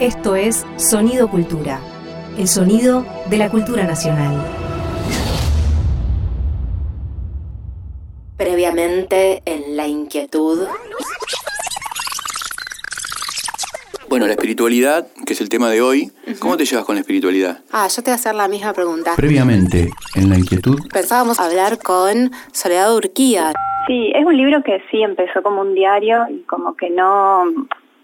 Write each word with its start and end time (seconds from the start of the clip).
Esto 0.00 0.36
es 0.36 0.66
Sonido 0.76 1.26
Cultura, 1.30 1.80
el 2.36 2.48
sonido 2.48 3.06
de 3.30 3.38
la 3.38 3.48
cultura 3.48 3.84
nacional. 3.84 4.44
Previamente 8.36 9.40
en 9.46 9.74
la 9.74 9.86
inquietud. 9.88 10.66
Bueno, 14.10 14.26
la 14.26 14.32
espiritualidad, 14.32 15.06
que 15.24 15.32
es 15.32 15.40
el 15.40 15.48
tema 15.48 15.70
de 15.70 15.80
hoy. 15.80 16.12
¿Cómo 16.40 16.58
te 16.58 16.66
llevas 16.66 16.84
con 16.84 16.96
la 16.96 17.00
espiritualidad? 17.00 17.60
Ah, 17.72 17.88
yo 17.88 18.02
te 18.02 18.10
voy 18.10 18.12
a 18.12 18.14
hacer 18.16 18.34
la 18.34 18.48
misma 18.48 18.74
pregunta. 18.74 19.14
Previamente, 19.16 19.88
en 20.14 20.28
la 20.28 20.36
inquietud. 20.36 20.78
Pensábamos 20.92 21.40
hablar 21.40 21.78
con 21.78 22.32
Soledad 22.52 22.94
Urquía. 22.94 23.54
Sí, 23.86 24.12
es 24.14 24.26
un 24.26 24.36
libro 24.36 24.62
que 24.62 24.82
sí 24.90 25.02
empezó 25.02 25.42
como 25.42 25.62
un 25.62 25.74
diario 25.74 26.26
y 26.28 26.42
como 26.42 26.76
que 26.76 26.90
no, 26.90 27.44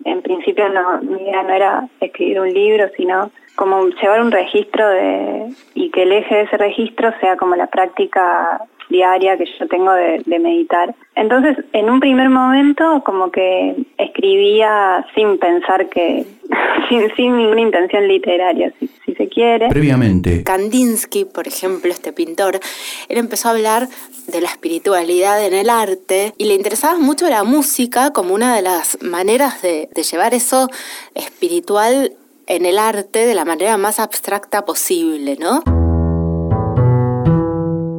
en 0.04 0.22
principio 0.22 0.68
no, 0.68 1.00
mi 1.02 1.22
idea 1.22 1.42
no 1.42 1.52
era 1.52 1.88
escribir 2.00 2.40
un 2.40 2.52
libro, 2.52 2.88
sino 2.96 3.30
como 3.56 3.86
llevar 3.88 4.22
un 4.22 4.32
registro 4.32 4.88
de 4.88 5.52
y 5.74 5.90
que 5.90 6.04
el 6.04 6.12
eje 6.12 6.34
de 6.34 6.42
ese 6.42 6.56
registro 6.56 7.12
sea 7.20 7.36
como 7.36 7.56
la 7.56 7.66
práctica 7.66 8.60
diaria 8.92 9.36
que 9.36 9.46
yo 9.58 9.66
tengo 9.66 9.92
de, 9.92 10.22
meditar. 10.38 10.94
Entonces, 11.14 11.56
en 11.72 11.90
un 11.90 12.00
primer 12.00 12.28
momento, 12.28 13.02
como 13.04 13.30
que 13.30 13.84
escribía 13.98 15.04
sin 15.14 15.38
pensar 15.38 15.88
que, 15.88 16.24
sin, 16.88 17.14
sin 17.16 17.36
ninguna 17.36 17.62
intención 17.62 18.06
literaria, 18.06 18.72
si, 18.78 18.88
si, 19.04 19.14
se 19.14 19.28
quiere. 19.28 19.68
Previamente. 19.68 20.44
Kandinsky, 20.44 21.24
por 21.24 21.48
ejemplo, 21.48 21.90
este 21.90 22.12
pintor, 22.12 22.60
él 23.08 23.18
empezó 23.18 23.48
a 23.48 23.52
hablar 23.52 23.88
de 24.28 24.40
la 24.40 24.48
espiritualidad 24.48 25.44
en 25.44 25.54
el 25.54 25.70
arte 25.70 26.32
y 26.38 26.44
le 26.44 26.54
interesaba 26.54 26.98
mucho 26.98 27.28
la 27.28 27.42
música 27.42 28.12
como 28.12 28.34
una 28.34 28.54
de 28.54 28.62
las 28.62 29.02
maneras 29.02 29.62
de, 29.62 29.88
de 29.92 30.02
llevar 30.02 30.34
eso 30.34 30.68
espiritual 31.14 32.12
en 32.46 32.66
el 32.66 32.78
arte 32.78 33.26
de 33.26 33.34
la 33.34 33.44
manera 33.44 33.76
más 33.76 33.98
abstracta 33.98 34.64
posible, 34.64 35.36
¿no? 35.38 35.81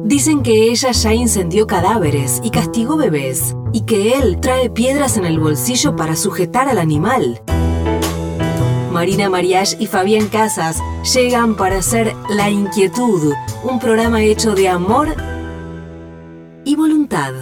Dicen 0.04 0.42
que 0.42 0.70
ella 0.70 0.90
ya 0.90 1.14
incendió 1.14 1.66
cadáveres 1.66 2.42
y 2.44 2.50
castigó 2.50 2.98
bebés, 2.98 3.56
y 3.72 3.86
que 3.86 4.12
él 4.12 4.38
trae 4.38 4.68
piedras 4.68 5.16
en 5.16 5.24
el 5.24 5.40
bolsillo 5.40 5.96
para 5.96 6.14
sujetar 6.14 6.68
al 6.68 6.76
animal. 6.76 7.40
Marina 8.92 9.30
Mariach 9.30 9.80
y 9.80 9.86
Fabián 9.86 10.28
Casas 10.28 10.82
llegan 11.14 11.56
para 11.56 11.78
hacer 11.78 12.14
La 12.28 12.50
Inquietud, 12.50 13.32
un 13.62 13.78
programa 13.78 14.22
hecho 14.22 14.54
de 14.54 14.68
amor 14.68 15.08
y 16.66 16.76
voluntad. 16.76 17.32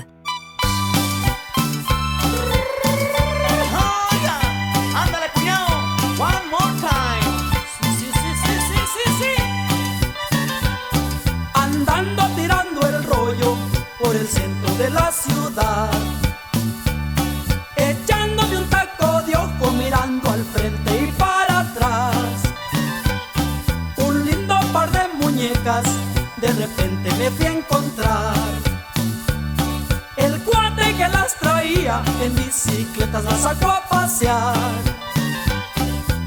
Bicicletas 33.13 33.25
las 33.25 33.41
sacó 33.41 33.71
a 33.71 33.83
pasear. 33.89 34.55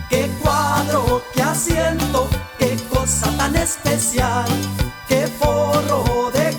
Qué 0.10 0.30
cuadro, 0.42 1.24
qué 1.34 1.42
asiento, 1.42 2.30
qué 2.60 2.78
cosa 2.90 3.30
tan 3.38 3.56
especial, 3.56 4.46
qué 5.08 5.28
forro 5.28 6.32
de 6.32 6.56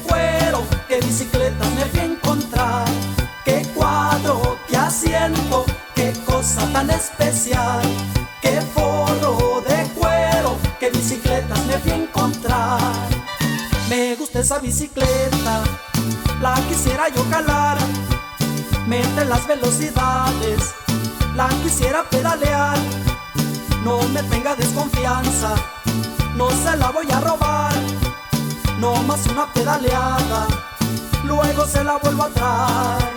bicicletas 1.01 1.71
me 1.75 1.85
fui 1.87 2.01
a 2.01 2.05
encontrar. 2.05 2.85
Qué 3.45 3.63
cuadro, 3.75 4.59
qué 4.69 4.77
asiento, 4.77 5.65
qué 5.95 6.13
cosa 6.25 6.67
tan 6.73 6.91
especial. 6.91 7.83
Qué 8.43 8.61
forro 8.75 9.63
de 9.63 9.89
cuero, 9.95 10.57
qué 10.79 10.91
bicicletas 10.91 11.65
me 11.67 11.79
fui 11.79 11.93
a 11.93 11.97
encontrar. 11.97 12.81
Me 13.89 14.15
gusta 14.17 14.41
esa 14.41 14.59
bicicleta, 14.59 15.65
la 16.41 16.55
quisiera 16.69 17.09
yo 17.09 17.23
calar. 17.31 17.79
Mete 18.87 19.25
las 19.25 19.47
velocidades, 19.49 20.75
la 21.35 21.49
quisiera 21.63 22.05
pedalear. 22.11 22.79
No 23.85 24.03
me 24.09 24.23
tenga 24.25 24.55
desconfianza, 24.55 25.55
no 26.37 26.49
se 26.51 26.77
la 26.77 26.91
voy 26.91 27.07
a 27.11 27.21
robar. 27.21 27.73
No 28.81 29.03
más 29.03 29.27
una 29.27 29.47
pedaleada 29.53 30.47
luego 31.27 31.67
se 31.67 31.83
la 31.85 31.99
vuelvo 31.99 32.25
a 32.25 32.29
traer. 32.31 33.11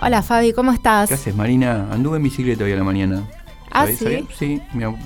Hola 0.00 0.22
Fabi, 0.22 0.52
¿cómo 0.52 0.72
estás? 0.72 1.08
¿Qué 1.08 1.14
haces, 1.14 1.34
Marina? 1.34 1.88
Anduve 1.90 2.16
en 2.16 2.22
bicicleta 2.22 2.64
hoy 2.64 2.72
a 2.72 2.76
la 2.76 2.84
mañana. 2.84 3.24
¿Ah, 3.70 3.86
sí? 3.86 4.26
Sí, 4.38 4.62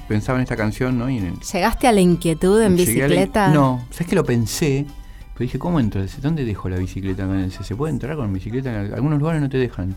pensaba 0.06 0.38
en 0.38 0.42
esta 0.42 0.56
canción, 0.56 0.98
¿no? 0.98 1.08
¿Llegaste 1.08 1.88
a 1.88 1.92
la 1.92 2.00
inquietud 2.00 2.60
en 2.62 2.76
bicicleta? 2.76 3.48
No, 3.48 3.84
¿sabes 3.90 4.06
que 4.06 4.14
lo 4.14 4.24
pensé? 4.24 4.86
Pero 5.34 5.44
dije, 5.44 5.58
¿cómo 5.58 5.80
entro? 5.80 6.02
¿Dónde 6.20 6.44
dejo 6.44 6.68
la 6.68 6.76
bicicleta? 6.76 7.26
¿Se 7.50 7.76
puede 7.76 7.92
entrar 7.92 8.16
con 8.16 8.32
bicicleta? 8.32 8.84
En 8.84 8.94
algunos 8.94 9.18
lugares 9.18 9.40
no 9.40 9.48
te 9.48 9.58
dejan. 9.58 9.96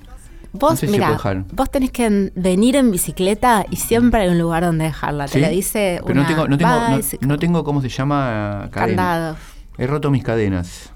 Vos, 0.53 0.83
mira, 0.83 1.17
vos 1.51 1.71
tenés 1.71 1.91
que 1.91 2.31
venir 2.35 2.75
en 2.75 2.91
bicicleta 2.91 3.65
y 3.71 3.77
siempre 3.77 4.21
hay 4.21 4.29
un 4.29 4.37
lugar 4.37 4.63
donde 4.63 4.85
dejarla. 4.85 5.27
Te 5.27 5.39
lo 5.39 5.49
dice 5.49 5.99
Pero 6.05 6.21
no 6.21 6.27
tengo, 6.27 6.47
no 6.47 6.57
tengo, 6.59 6.71
no, 7.21 7.39
tengo, 7.39 7.63
¿cómo 7.63 7.81
se 7.81 7.89
llama? 7.89 8.69
Candado. 8.71 9.35
He 9.79 9.87
roto 9.87 10.11
mis 10.11 10.23
cadenas. 10.23 10.91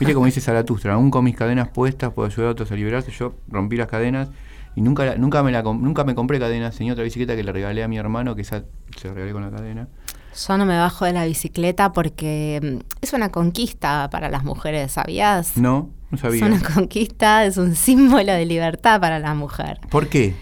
Viste 0.00 0.14
como 0.14 0.26
dice 0.26 0.40
Zaratustra, 0.40 0.94
aún 0.94 1.10
con 1.10 1.24
mis 1.24 1.36
cadenas 1.36 1.68
puestas 1.68 2.12
puedo 2.12 2.28
ayudar 2.28 2.48
a 2.48 2.52
otros 2.52 2.72
a 2.72 2.74
liberarse. 2.74 3.12
Yo 3.12 3.34
rompí 3.48 3.76
las 3.76 3.86
cadenas 3.86 4.30
y 4.74 4.80
nunca, 4.80 5.16
nunca, 5.16 5.42
me, 5.44 5.52
la, 5.52 5.62
nunca 5.62 6.02
me 6.02 6.16
compré 6.16 6.40
cadenas. 6.40 6.76
Tenía 6.76 6.92
otra 6.92 7.04
bicicleta 7.04 7.36
que 7.36 7.44
le 7.44 7.52
regalé 7.52 7.84
a 7.84 7.88
mi 7.88 7.98
hermano, 7.98 8.34
que 8.34 8.42
esa 8.42 8.64
se 8.96 9.14
regalé 9.14 9.32
con 9.32 9.42
la 9.42 9.50
cadena. 9.50 9.88
Yo 10.34 10.56
no 10.56 10.66
me 10.66 10.78
bajo 10.78 11.04
de 11.04 11.12
la 11.12 11.24
bicicleta 11.24 11.92
porque 11.92 12.60
mm, 12.62 13.02
es 13.02 13.12
una 13.12 13.30
conquista 13.30 14.08
para 14.10 14.28
las 14.28 14.44
mujeres, 14.44 14.92
¿sabías? 14.92 15.56
No, 15.56 15.90
no 16.10 16.18
sabía. 16.18 16.46
Es 16.46 16.52
una 16.52 16.74
conquista, 16.74 17.44
es 17.44 17.56
un 17.56 17.74
símbolo 17.74 18.32
de 18.32 18.46
libertad 18.46 19.00
para 19.00 19.18
la 19.18 19.34
mujer. 19.34 19.80
¿Por 19.90 20.08
qué? 20.08 20.34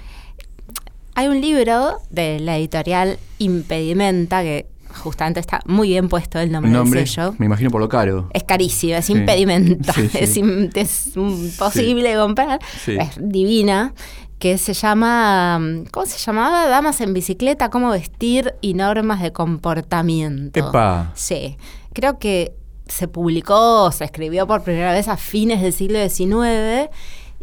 Hay 1.14 1.28
un 1.28 1.41
libro 1.41 1.98
de 2.10 2.41
la 2.41 2.58
editorial 2.58 3.19
Impedimenta 3.38 4.42
que 4.42 4.66
justamente 4.97 5.41
está 5.41 5.60
muy 5.66 5.88
bien 5.88 6.08
puesto 6.08 6.38
el 6.38 6.53
nombre, 6.53 6.72
del 6.72 7.06
sello. 7.06 7.34
Me 7.38 7.47
imagino 7.47 7.70
por 7.70 7.80
lo 7.80 7.88
caro. 7.88 8.28
Es 8.32 8.44
carísimo, 8.44 8.94
es 8.94 9.08
impedimento, 9.10 9.92
Es, 10.14 10.36
imposible 10.36 12.16
comprar, 12.16 12.60
es 12.86 13.10
divina 13.18 13.94
que 14.38 14.58
se 14.58 14.74
llama, 14.74 15.60
¿cómo 15.92 16.06
se 16.06 16.19
llamaba? 16.19 16.66
Damas 16.66 17.00
en 17.00 17.14
bicicleta, 17.14 17.70
cómo 17.70 17.91
vestir 17.91 18.54
y 18.60 18.74
normas 18.74 19.22
de 19.22 19.32
comportamiento. 19.32 20.69
Epa. 20.69 21.12
Sí, 21.14 21.56
creo 21.92 22.19
que 22.19 22.54
se 22.86 23.08
publicó, 23.08 23.91
se 23.92 24.04
escribió 24.04 24.47
por 24.47 24.62
primera 24.62 24.92
vez 24.92 25.08
a 25.08 25.16
fines 25.16 25.62
del 25.62 25.72
siglo 25.72 25.98
XIX 25.98 26.91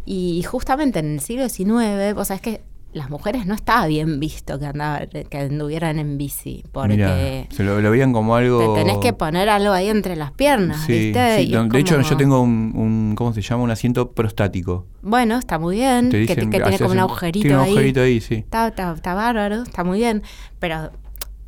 y 0.06 0.42
justamente 0.42 1.00
en 1.00 1.14
el 1.14 1.20
siglo 1.20 1.48
XIX, 1.48 2.14
vos 2.14 2.28
sabés 2.28 2.40
que 2.40 2.62
las 2.94 3.10
mujeres 3.10 3.44
no 3.44 3.54
estaba 3.54 3.86
bien 3.86 4.20
visto 4.20 4.58
que 4.58 4.66
andaban, 4.66 5.08
que 5.08 5.38
anduvieran 5.38 5.98
en 5.98 6.16
bici, 6.16 6.64
porque 6.72 7.46
se 7.50 7.64
lo, 7.64 7.76
veían 7.90 8.12
como 8.12 8.36
algo. 8.36 8.74
Te 8.74 8.82
tenés 8.82 8.98
que 8.98 9.12
poner 9.12 9.48
algo 9.48 9.72
ahí 9.72 9.88
entre 9.88 10.16
las 10.16 10.32
piernas, 10.32 10.86
¿viste? 10.86 11.18
de 11.18 11.78
hecho, 11.78 12.00
yo 12.00 12.16
tengo 12.16 12.40
un, 12.40 13.14
¿cómo 13.16 13.32
se 13.32 13.42
llama? 13.42 13.64
Un 13.64 13.70
asiento 13.70 14.12
prostático. 14.12 14.86
Bueno, 15.02 15.38
está 15.38 15.58
muy 15.58 15.76
bien, 15.76 16.08
que, 16.10 16.24
tiene 16.26 16.78
como 16.78 16.92
un 16.92 17.00
agujerito 17.00 17.42
tiene 17.42 17.56
un 17.56 17.64
agujerito 17.64 18.00
ahí, 18.00 18.20
sí. 18.20 18.36
Está, 18.36 18.68
está 18.68 19.14
bárbaro, 19.14 19.62
está 19.62 19.84
muy 19.84 19.98
bien, 19.98 20.22
pero 20.58 20.90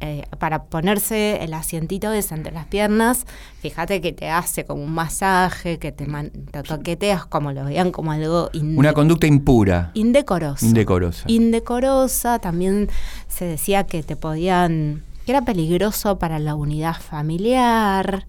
eh, 0.01 0.25
para 0.39 0.65
ponerse 0.65 1.43
el 1.43 1.55
asientito 1.55 2.13
ese 2.13 2.35
entre 2.35 2.53
las 2.53 2.67
piernas, 2.67 3.25
fíjate 3.61 4.03
que 4.03 4.13
te 4.13 4.29
hace 4.29 4.67
como 4.67 4.85
un 4.85 4.93
masaje, 4.93 5.79
que 5.79 5.91
te, 5.91 6.07
toqueteas 6.69 7.25
como 7.25 7.53
lo 7.53 7.65
vean 7.65 7.93
como 7.93 8.13
algo... 8.13 8.51
Una 8.53 8.93
conducta 8.93 9.27
impura. 9.27 9.93
Indecorosa. 9.95 10.67
Indecorosa. 10.67 11.25
Indecorosa, 11.29 12.39
también 12.41 12.91
se 13.29 13.47
decía 13.47 13.85
que 13.85 14.03
te 14.03 14.17
podían... 14.17 15.03
que 15.25 15.33
era 15.33 15.43
peligroso 15.43 16.19
para 16.19 16.39
la 16.39 16.55
unidad 16.55 16.97
familiar, 17.01 18.27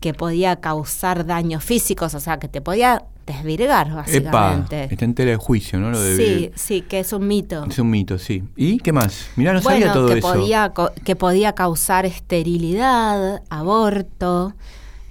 que 0.00 0.14
podía 0.14 0.56
causar 0.56 1.26
daños 1.26 1.62
físicos, 1.62 2.14
o 2.14 2.20
sea, 2.20 2.38
que 2.38 2.48
te 2.48 2.62
podía 2.62 3.04
desvirgar, 3.26 3.92
básicamente. 3.92 4.88
está 4.90 5.04
entera 5.04 5.30
de 5.30 5.36
juicio, 5.36 5.78
¿no? 5.78 5.90
Lo 5.90 6.00
de 6.00 6.16
sí, 6.16 6.50
sí, 6.54 6.82
que 6.82 7.00
es 7.00 7.12
un 7.12 7.26
mito. 7.26 7.64
Es 7.64 7.78
un 7.78 7.90
mito, 7.90 8.18
sí. 8.18 8.42
¿Y 8.56 8.78
qué 8.78 8.92
más? 8.92 9.28
Mirá, 9.36 9.52
no 9.52 9.62
sabía 9.62 9.92
todo 9.92 10.08
que 10.08 10.18
eso. 10.18 10.32
Podía, 10.32 10.72
que 11.04 11.16
podía 11.16 11.54
causar 11.54 12.06
esterilidad, 12.06 13.42
aborto. 13.50 14.54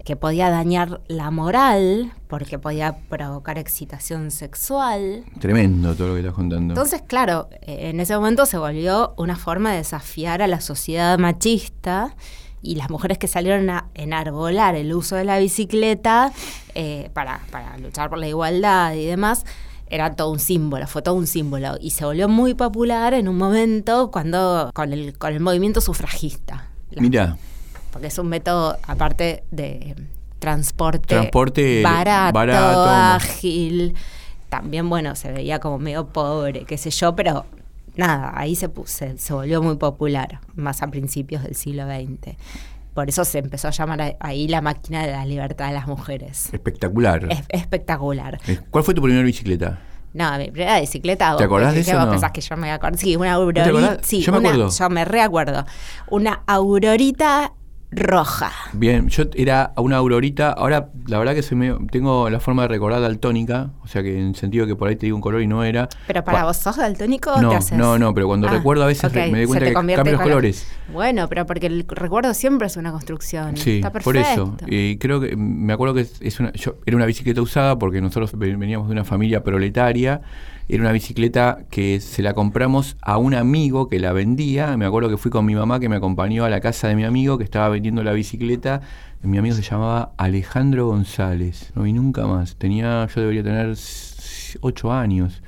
que 0.04 0.16
podía 0.16 0.50
dañar 0.50 1.02
la 1.08 1.30
moral 1.30 2.12
porque 2.28 2.58
podía 2.58 2.98
provocar 3.08 3.58
excitación 3.60 4.32
sexual. 4.32 5.24
Tremendo 5.40 5.94
todo 5.96 6.08
lo 6.10 6.14
que 6.16 6.22
estás 6.22 6.34
contando. 6.34 6.74
Entonces, 6.74 7.04
claro, 7.06 7.50
eh, 7.62 7.90
en 7.90 8.00
ese 8.00 8.16
momento 8.16 8.46
se 8.46 8.58
volvió 8.58 9.14
una 9.18 9.36
forma 9.36 9.72
de 9.72 9.78
desafiar 9.78 10.42
a 10.42 10.48
la 10.48 10.60
sociedad 10.60 11.20
machista 11.20 12.16
y 12.62 12.76
las 12.76 12.90
mujeres 12.90 13.18
que 13.18 13.28
salieron 13.28 13.70
a 13.70 13.86
enarbolar 13.96 14.76
el 14.76 14.94
uso 14.94 15.16
de 15.16 15.24
la 15.26 15.40
bicicleta 15.40 16.32
eh, 16.76 17.10
para, 17.14 17.42
para 17.52 17.78
luchar 17.78 18.10
por 18.10 18.20
la 18.20 18.28
igualdad 18.28 18.94
y 18.94 19.06
demás, 19.06 19.46
era 19.88 20.16
todo 20.16 20.32
un 20.32 20.40
símbolo, 20.40 20.88
fue 20.88 21.02
todo 21.02 21.16
un 21.16 21.28
símbolo. 21.28 21.76
Y 21.82 21.92
se 21.92 22.06
volvió 22.06 22.30
muy 22.30 22.54
popular 22.54 23.14
en 23.14 23.28
un 23.28 23.38
momento 23.38 24.10
cuando 24.12 24.70
con 24.74 24.94
el, 24.94 25.18
con 25.18 25.34
el 25.34 25.40
movimiento 25.42 25.82
sufragista. 25.82 26.70
Mira, 26.96 27.38
Porque 27.92 28.08
es 28.08 28.18
un 28.18 28.28
método, 28.28 28.78
aparte 28.88 29.44
de 29.52 29.96
transporte, 30.40 31.08
Transporte 31.08 31.82
barato, 31.84 32.34
barato. 32.34 32.86
ágil. 32.90 33.94
También, 34.50 34.90
bueno, 34.90 35.16
se 35.16 35.32
veía 35.32 35.60
como 35.60 35.78
medio 35.78 36.08
pobre, 36.08 36.66
qué 36.66 36.78
sé 36.78 36.90
yo, 36.90 37.16
pero 37.16 37.46
nada, 37.96 38.32
ahí 38.36 38.56
se, 38.56 38.70
pu- 38.74 38.86
se, 38.86 39.34
volvió 39.34 39.62
muy 39.62 39.76
popular, 39.78 40.40
más 40.56 40.82
a 40.82 40.88
principios 40.88 41.44
del 41.44 41.56
siglo 41.56 41.86
XX. 41.86 42.36
Por 42.94 43.08
eso 43.10 43.24
se 43.24 43.40
empezó 43.40 43.70
a 43.70 43.72
llamar 43.72 44.02
a- 44.02 44.16
ahí 44.20 44.48
la 44.48 44.62
máquina 44.62 45.06
de 45.06 45.12
la 45.14 45.26
libertad 45.26 45.68
de 45.68 45.74
las 45.74 45.88
mujeres. 45.88 46.50
espectacular. 46.54 47.26
Es 47.32 47.42
espectacular. 47.50 48.40
Eh, 48.48 48.60
¿Cuál 48.70 48.84
fue 48.84 48.94
tu 48.94 49.02
primera 49.02 49.24
bicicleta? 49.24 49.80
No, 50.14 50.38
mi 50.38 50.52
primera 50.52 50.78
bicicleta. 50.82 51.38
¿Te 51.38 51.46
acordás 51.46 51.74
de 51.74 51.80
eso 51.80 51.96
vos 51.96 52.06
no? 52.06 52.12
pensás 52.12 52.32
que 52.32 52.42
yo 52.42 52.58
me 52.58 52.70
acuerdo? 52.70 52.98
Sí, 52.98 53.16
una 53.16 53.32
aurorita. 53.32 53.98
Sí, 54.02 54.22
Yo 54.22 54.34
me 54.34 54.40
una- 54.40 54.50
acuerdo. 54.50 54.70
yo 54.78 54.90
me 54.90 55.06
reacuerdo. 55.06 55.66
Una 56.10 56.42
aurorita 56.48 57.54
roja. 57.92 58.52
Bien, 58.74 59.10
yo 59.10 59.26
era 59.36 59.74
una 59.76 59.98
aurorita, 59.98 60.52
ahora 60.52 60.90
la 61.08 61.20
verdad 61.20 61.34
que 61.36 61.42
soy 61.44 61.58
medio- 61.58 61.80
tengo 61.92 62.30
la 62.30 62.40
forma 62.40 62.62
de 62.64 62.70
recordar 62.70 63.02
daltónica, 63.02 63.72
o 63.84 63.88
sea 63.88 64.02
que 64.02 64.18
en 64.18 64.34
sentido 64.34 64.66
que 64.66 64.76
por 64.78 64.88
ahí 64.88 64.96
te 64.96 65.08
digo 65.08 65.18
un 65.18 65.22
color 65.22 65.42
y 65.42 65.48
no 65.48 65.64
era. 65.64 65.90
Pero 66.08 66.24
para 66.24 66.46
vos 66.46 66.56
sos 66.58 66.78
daltónico 66.78 67.34
o 67.34 67.42
No, 67.42 67.50
te 67.50 67.56
haces. 67.58 67.78
no, 67.78 68.00
no, 68.00 68.14
pero 68.14 68.28
cuando 68.28 68.48
Ah, 68.48 68.52
recuerdo 68.52 68.84
a 68.84 68.88
veces 68.88 69.04
ok, 69.12 69.16
me 69.30 69.30
doy 69.32 69.42
se 69.42 69.48
cuenta 69.48 69.66
que 69.66 69.74
cambio 69.74 69.96
los 69.98 70.04
color. 70.04 70.22
colores. 70.22 70.68
Bueno, 70.94 71.28
pero 71.28 71.46
porque 71.46 71.68
el 71.68 71.86
recuerdo 71.88 72.34
siempre 72.34 72.68
es 72.68 72.78
una 72.78 72.92
construcción. 72.92 73.58
Sí, 73.58 73.78
Está 73.78 73.92
por 73.92 74.16
eso. 74.16 74.52
perfecto. 74.56 74.66
Y 74.74 74.98
creo 74.98 75.20
que 75.20 75.36
me 75.36 75.74
acuerdo 75.74 75.94
que 75.96 76.02
es 76.22 76.40
una, 76.40 76.52
yo, 76.54 76.76
era 76.86 76.96
una 76.96 77.06
bicicleta 77.06 77.42
usada 77.42 77.78
porque 77.78 78.00
nosotros 78.02 78.32
ve- 78.38 78.56
veníamos 78.56 78.88
de 78.88 78.94
una 78.94 79.04
familia 79.04 79.44
proletaria. 79.44 80.22
Era 80.70 80.84
una 80.84 80.92
bicicleta 80.94 81.66
que 81.70 82.00
se 82.00 82.22
la 82.22 82.34
compramos 82.34 82.96
a 83.02 83.18
un 83.18 83.34
amigo 83.36 83.90
que 83.90 84.00
la 84.00 84.14
vendía. 84.14 84.78
Me 84.78 84.86
acuerdo 84.86 85.10
que 85.10 85.18
fui 85.18 85.30
con 85.30 85.46
mi 85.46 85.54
mamá 85.54 85.82
que 85.82 85.90
me 85.90 85.98
acompañó 85.98 86.46
a 86.46 86.50
la 86.50 86.62
casa 86.62 86.88
de 86.88 86.96
mi 86.96 87.04
amigo 87.04 87.38
que 87.38 87.44
estaba 87.44 87.68
la 87.82 88.12
bicicleta. 88.14 88.82
Mi 89.24 89.38
amigo 89.38 89.56
se 89.56 89.62
llamaba 89.62 90.12
Alejandro 90.18 90.88
González. 90.88 91.72
No 91.76 91.84
vi 91.84 91.94
nunca 91.94 92.26
más. 92.28 92.56
Tenía, 92.56 93.08
yo 93.14 93.22
debería 93.22 93.44
tener 93.44 93.76
ocho 94.62 94.92
años. 94.92 95.42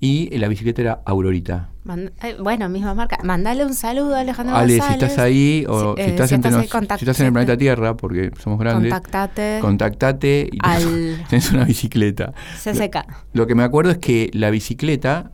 Y 0.00 0.36
la 0.38 0.48
bicicleta 0.48 0.82
era 0.82 1.00
Aurorita. 1.04 1.68
Mand- 1.84 2.10
eh, 2.24 2.36
bueno, 2.40 2.68
misma 2.68 2.92
marca. 2.94 3.18
Mandale 3.22 3.64
un 3.64 3.74
saludo 3.74 4.16
a 4.16 4.20
Alejandro 4.20 4.56
Ale, 4.56 4.74
si 4.74 4.78
González. 4.80 5.02
estás 5.02 5.18
ahí 5.18 5.64
o 5.68 5.94
si 5.94 6.00
eh, 6.02 6.06
estás, 6.06 6.28
si 6.28 6.34
estás 6.34 6.52
nos- 6.52 6.66
si 6.68 7.04
estás 7.04 7.20
en 7.20 7.26
el 7.26 7.32
planeta 7.32 7.56
Tierra, 7.56 7.96
porque 7.96 8.32
somos 8.42 8.58
grandes, 8.58 8.92
Contactate. 8.92 9.58
contactate 9.60 10.48
y 10.52 10.58
Al- 10.60 11.24
tenés 11.30 11.52
una 11.52 11.64
bicicleta. 11.64 12.32
CCK. 12.64 12.96
Lo 13.32 13.46
que 13.46 13.54
me 13.54 13.62
acuerdo 13.62 13.92
es 13.92 13.98
que 13.98 14.28
la 14.32 14.50
bicicleta 14.50 15.30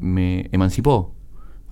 me 0.00 0.48
emancipó, 0.52 1.14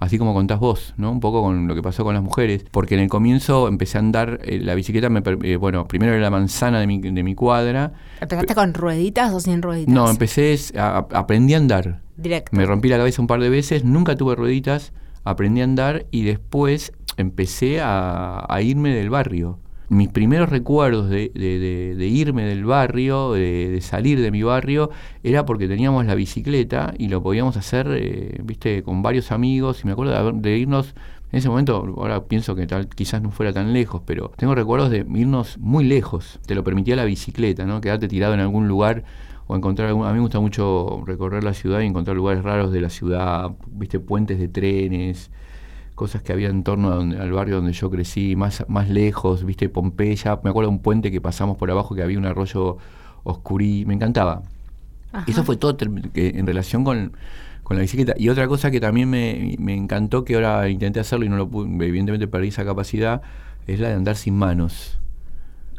así 0.01 0.19
como 0.19 0.35
contás 0.35 0.59
vos, 0.59 0.95
¿no? 0.97 1.13
Un 1.13 1.21
poco 1.21 1.43
con 1.43 1.69
lo 1.69 1.75
que 1.77 1.83
pasó 1.83 2.03
con 2.05 2.15
las 2.15 2.23
mujeres, 2.25 2.65
porque 2.71 2.95
en 2.97 3.01
el 3.03 3.09
comienzo 3.09 3.69
empecé 3.69 3.99
a 3.99 4.01
andar, 4.01 4.41
eh, 4.43 4.59
la 4.59 4.75
bicicleta, 4.75 5.09
me, 5.09 5.23
eh, 5.45 5.57
bueno, 5.57 5.87
primero 5.87 6.13
era 6.13 6.21
la 6.23 6.31
manzana 6.31 6.81
de 6.81 6.87
mi, 6.89 6.99
de 6.99 7.23
mi 7.23 7.35
cuadra, 7.35 7.93
¿Empezaste 8.21 8.55
con 8.55 8.75
rueditas 8.75 9.33
o 9.33 9.39
sin 9.41 9.63
rueditas? 9.63 9.95
no, 9.95 10.11
empecé, 10.11 10.57
a- 10.77 11.07
a- 11.13 11.19
aprendí 11.19 11.55
a 11.55 11.59
andar, 11.59 12.01
Directo. 12.17 12.57
me 12.57 12.67
rompí 12.67 12.89
la 12.89 12.97
cabeza 12.99 13.23
un 13.23 13.29
par 13.29 13.41
de 13.41 13.49
veces, 13.51 13.85
nunca 13.85 14.17
tuve 14.17 14.35
rueditas, 14.35 14.93
aprendí 15.25 15.61
a 15.61 15.65
andar 15.65 16.07
y 16.11 16.23
después 16.25 16.93
empecé 17.17 17.81
a, 17.81 18.45
a 18.49 18.63
irme 18.63 18.95
del 18.95 19.11
barrio. 19.11 19.59
Mis 19.91 20.09
primeros 20.09 20.49
recuerdos 20.49 21.11
de, 21.11 21.33
de- 21.35 21.59
de- 21.59 21.95
de 21.97 22.07
irme 22.07 22.45
del 22.45 22.65
barrio, 22.65 23.33
de, 23.33 23.79
salir 23.83 24.21
de 24.21 24.31
mi 24.31 24.43
barrio, 24.45 24.91
era 25.25 25.45
porque 25.45 25.67
teníamos 25.67 26.07
la 26.07 26.15
bicicleta 26.15 26.95
y 26.97 27.09
lo 27.09 27.23
podíamos 27.25 27.57
hacer, 27.57 27.89
eh, 27.93 28.41
viste, 28.45 28.85
con 28.85 29.03
varios 29.03 29.33
amigos. 29.33 29.83
Y 29.83 29.87
me 29.87 29.93
acuerdo 29.93 30.33
de 30.33 30.59
irnos, 30.59 30.95
en 31.33 31.39
ese 31.41 31.49
momento, 31.49 31.75
ahora 31.99 32.25
pienso 32.25 32.55
que 32.55 32.69
tal 32.69 32.89
quizás 32.89 33.21
no 33.21 33.33
fuera 33.33 33.53
tan 33.53 33.73
lejos, 33.73 34.01
pero 34.07 34.31
tengo 34.37 34.55
recuerdos 34.55 34.91
de 34.91 35.05
irnos 35.13 35.59
muy 35.59 35.83
lejos. 35.85 36.39
Te 36.47 36.55
lo 36.55 36.63
permitía 36.63 36.95
la 36.95 37.05
bicicleta, 37.05 37.67
¿no? 37.67 37.81
Quedarte 37.81 38.07
tirado 38.07 38.35
en 38.35 38.41
algún 38.41 38.69
lugar 38.69 39.03
o 39.49 39.57
encontrar 39.57 39.89
algún, 39.89 40.07
a 40.07 40.11
mí 40.11 40.15
me 40.15 40.21
gusta 40.21 40.39
mucho 40.39 41.03
recorrer 41.05 41.43
la 41.43 41.53
ciudad 41.55 41.81
y 41.81 41.87
encontrar 41.87 42.17
lugares 42.17 42.45
raros 42.45 42.71
de 42.73 42.81
la 42.81 42.91
ciudad, 42.91 43.51
viste 43.73 43.99
puentes 43.99 44.39
de 44.39 44.47
trenes, 44.47 45.33
cosas 46.01 46.23
que 46.23 46.33
había 46.33 46.49
en 46.49 46.65
torno 46.65 46.89
donde- 46.91 47.19
al 47.19 47.31
barrio 47.31 47.57
donde 47.57 47.75
yo 47.75 47.91
crecí, 47.91 48.35
más, 48.35 48.65
más 48.69 48.89
lejos, 48.89 49.45
viste 49.45 49.69
Pompeya, 49.69 50.41
me 50.43 50.49
acuerdo 50.49 50.71
de 50.71 50.77
un 50.77 50.83
puente 50.83 51.11
que 51.11 51.21
pasamos 51.21 51.59
por 51.59 51.71
abajo 51.71 51.95
que 51.95 52.03
había 52.03 52.17
un 52.19 52.25
arroyo 52.25 52.79
oscurí, 53.23 53.85
me 53.85 53.93
encantaba. 53.93 54.41
Ajá. 55.13 55.27
Eso 55.31 55.45
fue 55.45 55.57
todo 55.59 55.77
en 56.15 56.47
relación 56.47 56.85
con, 56.85 57.13
con 57.63 57.77
la 57.77 57.83
bicicleta. 57.83 58.15
Y 58.17 58.31
otra 58.31 58.49
cosa 58.49 58.71
que 58.71 58.81
también 58.81 59.11
me, 59.11 59.57
me 59.59 59.75
encantó, 59.75 60.25
que 60.25 60.37
ahora 60.37 60.71
intenté 60.71 61.01
hacerlo 61.01 61.27
y 61.27 61.29
no 61.29 61.37
lo 61.37 61.51
pude, 61.51 61.69
evidentemente 61.87 62.27
perdí 62.29 62.49
esa 62.49 62.65
capacidad, 62.65 63.21
es 63.67 63.79
la 63.79 63.89
de 63.89 63.95
andar 63.97 64.17
sin 64.17 64.37
manos. 64.37 64.99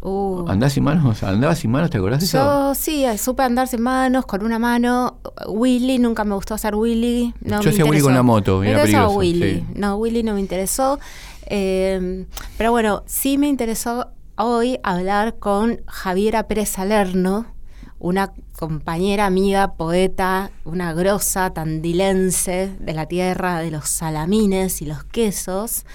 Uh. 0.02 0.46
¿Andás 0.48 0.74
sin 0.74 0.84
manos? 0.84 1.22
¿Andabas 1.22 1.60
sin 1.60 1.70
manos? 1.72 1.92
¿Te 1.92 1.98
acordás 1.98 2.20
de 2.20 2.26
eso? 2.26 2.38
Yo 2.38 2.76
sí, 2.76 3.06
eh, 3.06 3.18
supe 3.18 3.44
andar 3.44 3.68
sin 3.68 3.82
manos, 3.82 4.26
con 4.26 4.44
una 4.44 4.58
mano. 4.58 5.20
Willy, 5.48 6.00
nunca 6.00 6.24
me 6.24 6.34
gustó 6.34 6.56
hacer 6.56 6.76
Willy. 6.76 7.34
No 7.42 7.62
Yo 7.62 7.70
hacía 7.70 7.86
Willy 7.86 8.02
con 8.02 8.14
la 8.16 8.24
moto, 8.24 8.64
era 8.64 8.82
peligroso, 8.82 9.18
Willy. 9.18 9.54
sí. 9.60 9.66
No, 9.76 9.98
Willy 9.98 10.24
no 10.24 10.34
me 10.34 10.40
interesó. 10.40 11.00
Eh, 11.46 12.26
pero 12.58 12.72
bueno, 12.72 13.04
sí 13.06 13.38
me 13.38 13.48
interesó 13.48 14.08
hoy 14.38 14.80
hablar 14.84 15.38
con 15.38 15.82
Javiera 15.86 16.48
Pérez 16.48 16.70
Salerno, 16.70 17.46
una 18.00 18.34
compañera, 18.58 19.28
amiga, 19.28 19.74
poeta, 19.74 20.50
una 20.66 20.94
grosa 20.94 21.54
tandilense 21.54 22.76
de 22.80 22.94
la 22.94 23.06
tierra 23.06 23.60
de 23.60 23.70
los 23.70 23.88
salamines 23.88 24.82
y 24.82 24.86
los 24.86 25.04
quesos, 25.04 25.86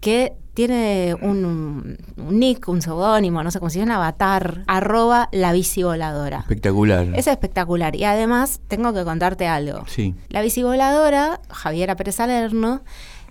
que 0.00 0.32
tiene 0.54 1.16
un, 1.20 1.98
un 2.16 2.38
nick, 2.38 2.68
un 2.68 2.80
seudónimo, 2.80 3.42
no 3.42 3.50
sé 3.50 3.58
cómo 3.58 3.70
se 3.70 3.80
llama, 3.80 3.94
un 3.94 3.96
avatar, 3.96 4.64
arroba 4.66 5.28
la 5.32 5.52
bici 5.52 5.82
voladora. 5.82 6.38
Espectacular. 6.38 7.08
Es 7.14 7.26
espectacular. 7.26 7.94
Y 7.96 8.04
además 8.04 8.60
tengo 8.68 8.92
que 8.94 9.04
contarte 9.04 9.46
algo. 9.46 9.84
Sí. 9.86 10.14
La 10.28 10.42
bici 10.42 10.62
voladora, 10.62 11.40
Javiera 11.50 11.96
Pérez 11.96 12.14
Salerno, 12.14 12.82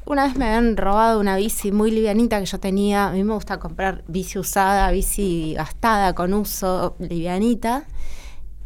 una 0.06 0.26
vez 0.26 0.36
me 0.36 0.46
habían 0.46 0.76
robado 0.76 1.20
una 1.20 1.38
bici 1.38 1.72
muy 1.72 1.90
livianita 1.90 2.40
que 2.40 2.46
yo 2.46 2.60
tenía. 2.60 3.08
A 3.08 3.12
mí 3.12 3.24
me 3.24 3.34
gusta 3.34 3.60
comprar 3.60 4.04
bici 4.08 4.38
usada, 4.38 4.92
bici 4.92 5.54
gastada, 5.56 6.14
con 6.14 6.34
uso, 6.34 6.98
livianita. 7.00 7.86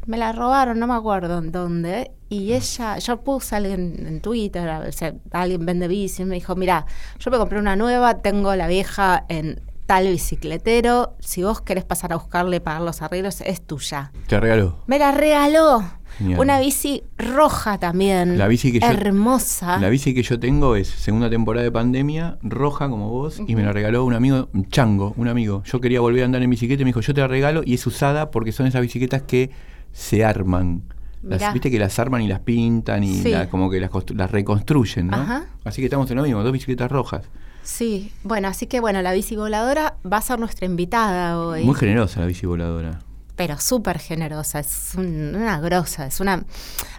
Me 0.08 0.18
la 0.18 0.32
robaron, 0.32 0.80
no 0.80 0.88
me 0.88 0.94
acuerdo 0.96 1.38
en 1.38 1.52
dónde. 1.52 2.12
Y 2.30 2.54
ella, 2.54 2.98
yo 2.98 3.22
puse 3.22 3.56
a 3.56 3.58
alguien 3.60 4.06
en 4.08 4.22
Twitter, 4.22 4.68
o 4.88 4.92
sea, 4.92 5.14
alguien 5.32 5.66
vende 5.66 5.88
bici, 5.88 6.24
y 6.24 6.26
me 6.26 6.36
dijo, 6.36 6.56
mira, 6.56 6.86
yo 7.20 7.30
me 7.30 7.38
compré 7.38 7.60
una 7.60 7.76
nueva, 7.76 8.16
tengo 8.22 8.56
la 8.56 8.68
vieja 8.68 9.26
en 9.30 9.62
tal 9.86 10.08
bicicletero, 10.08 11.16
si 11.20 11.44
vos 11.44 11.62
querés 11.62 11.86
pasar 11.86 12.12
a 12.12 12.18
buscarle 12.18 12.60
pagar 12.60 12.82
los 12.82 13.02
arreglos, 13.02 13.40
es 13.42 13.62
tuya. 13.62 14.12
Te 14.28 14.40
regaló. 14.40 14.80
Me 14.88 15.00
la 15.00 15.12
regaló. 15.14 15.82
Genial. 16.18 16.40
Una 16.40 16.60
bici 16.60 17.04
roja 17.18 17.78
también. 17.78 18.38
La 18.38 18.48
bici 18.48 18.72
que 18.72 18.80
yo- 18.80 18.88
Hermosa. 18.88 19.78
La 19.78 19.88
bici 19.90 20.14
que 20.14 20.24
yo 20.24 20.40
tengo 20.40 20.76
es 20.76 20.88
segunda 20.90 21.30
temporada 21.30 21.64
de 21.64 21.72
pandemia, 21.72 22.38
roja 22.42 22.90
como 22.90 23.10
vos, 23.10 23.40
y 23.46 23.56
me 23.56 23.64
la 23.64 23.72
regaló 23.72 24.04
un 24.04 24.14
amigo, 24.14 24.50
un 24.54 24.68
chango, 24.70 25.14
un 25.18 25.28
amigo. 25.28 25.64
Yo 25.66 25.80
quería 25.80 26.02
volver 26.02 26.24
a 26.24 26.26
andar 26.26 26.42
en 26.42 26.50
bicicleta 26.50 26.82
y 26.82 26.86
me 26.86 26.90
dijo, 26.90 27.02
yo 27.02 27.14
te 27.14 27.22
la 27.22 27.28
regalo, 27.28 27.62
y 27.66 27.74
es 27.76 27.86
usada 27.88 28.32
porque 28.32 28.52
son 28.52 28.68
esas 28.68 28.82
bicicletas 28.82 29.22
que 29.24 29.52
se 29.98 30.24
arman. 30.24 30.84
Las-. 31.24 31.52
Viste 31.54 31.72
que 31.72 31.80
las 31.80 31.98
arman 32.00 32.22
y 32.22 32.28
las 32.28 32.40
pintan 32.42 33.04
y 33.04 33.22
Sí. 33.24 33.30
la- 33.32 33.50
como 33.50 33.70
que 33.70 33.80
las, 33.80 33.90
las 34.14 34.32
reconstruyen, 34.32 35.08
¿no? 35.08 35.18
Ajá. 35.18 35.46
Así 35.66 35.82
que 35.82 35.86
estamos 35.88 36.10
en 36.12 36.18
lo 36.18 36.24
mismo, 36.24 36.44
dos 36.44 36.52
bicicletas 36.54 36.92
rojas. 36.92 37.24
Sí, 37.64 38.14
bueno, 38.24 38.48
así 38.48 38.68
que 38.68 38.80
bueno, 38.80 39.02
la 39.02 39.12
bici 39.12 39.36
voladora 39.36 39.96
va 40.10 40.18
a 40.18 40.22
ser 40.22 40.40
nuestra 40.40 40.66
invitada 40.68 41.38
hoy. 41.40 41.64
Muy 41.66 41.76
generosa 41.76 42.22
la 42.22 42.28
bici 42.28 42.46
voladora. 42.46 43.00
pero 43.36 43.60
súper 43.60 44.00
generosa, 44.00 44.60
es 44.60 44.94
un- 44.98 45.36
una 45.36 45.60
grosa, 45.60 46.08
es 46.08 46.20
una... 46.20 46.44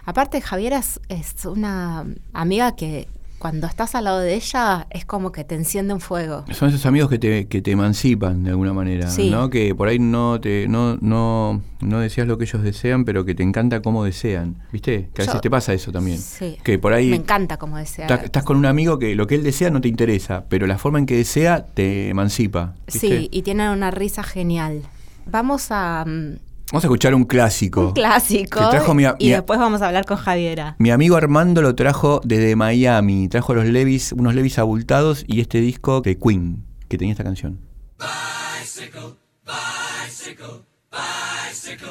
Aparte 0.05 0.39
Javiera 0.41 0.77
es, 0.77 1.01
es 1.09 1.43
una 1.45 2.05
amiga 2.33 2.75
que 2.77 3.07
cuando 3.39 3.65
estás 3.67 3.95
al 3.95 4.03
lado 4.03 4.19
de 4.19 4.35
ella 4.35 4.85
es 4.91 5.05
como 5.05 5.31
que 5.31 5.43
te 5.43 5.55
enciende 5.55 5.93
un 5.93 6.01
fuego. 6.01 6.45
Son 6.51 6.69
esos 6.69 6.85
amigos 6.85 7.09
que 7.09 7.17
te, 7.17 7.47
que 7.47 7.61
te 7.61 7.71
emancipan 7.71 8.43
de 8.43 8.51
alguna 8.51 8.73
manera, 8.73 9.09
Sí. 9.09 9.29
¿no? 9.31 9.49
Que 9.49 9.73
por 9.73 9.87
ahí 9.87 9.97
no 9.97 10.39
te 10.39 10.67
no, 10.67 10.97
no, 11.01 11.61
no 11.81 11.99
deseas 11.99 12.27
lo 12.27 12.37
que 12.37 12.43
ellos 12.43 12.61
desean, 12.61 13.05
pero 13.05 13.25
que 13.25 13.33
te 13.33 13.41
encanta 13.43 13.81
cómo 13.81 14.03
desean. 14.03 14.57
¿Viste? 14.71 15.09
Que 15.13 15.21
a 15.21 15.25
Yo- 15.25 15.31
veces 15.31 15.41
te 15.41 15.49
pasa 15.49 15.73
eso 15.73 15.91
también. 15.91 16.19
Sí. 16.19 16.57
Que 16.63 16.77
por 16.77 16.93
ahí 16.93 17.09
Me 17.09 17.15
encanta 17.15 17.57
como 17.57 17.77
desea. 17.77 18.05
ta- 18.07 18.15
estás 18.15 18.43
con 18.43 18.57
un 18.57 18.65
amigo 18.65 18.99
que 18.99 19.15
lo 19.15 19.25
que 19.25 19.35
él 19.35 19.43
desea 19.43 19.69
no 19.69 19.81
te 19.81 19.87
interesa, 19.87 20.43
pero 20.49 20.67
la 20.67 20.77
forma 20.77 20.99
en 20.99 21.05
que 21.05 21.15
desea 21.15 21.65
te 21.65 22.09
emancipa. 22.09 22.75
¿viste? 22.87 22.99
Sí, 23.07 23.29
y 23.31 23.41
tiene 23.43 23.71
una 23.71 23.89
risa 23.89 24.21
genial. 24.23 24.81
Vamos 25.25 25.67
a 25.71 26.03
mm, 26.05 26.35
Vamos 26.71 26.83
a 26.83 26.87
escuchar 26.87 27.15
un 27.15 27.23
clásico. 27.23 27.87
un 27.87 27.93
clásico 27.93 28.59
Que 28.59 28.65
trajo 28.69 28.93
mi 28.93 29.05
a- 29.05 29.15
y 29.17 29.25
mi 29.27 29.31
después 29.31 29.59
vamos 29.59 29.81
a 29.81 29.87
hablar 29.87 30.05
con 30.05 30.17
Javiera. 30.17 30.75
Mi 30.77 30.91
amigo 30.91 31.15
Armando 31.15 31.61
lo 31.63 31.73
trajo 31.73 32.21
desde 32.23 32.55
Miami. 32.55 33.27
Trajo 33.27 33.55
los 33.55 33.65
Levis, 33.65 34.11
unos 34.11 34.35
Levis 34.35 34.59
abultados 34.59 35.23
y 35.27 35.41
este 35.41 35.61
disco 35.61 36.01
de 36.01 36.17
Queen, 36.19 36.63
que 36.87 36.97
tenía 36.99 37.13
esta 37.13 37.23
canción. 37.23 37.59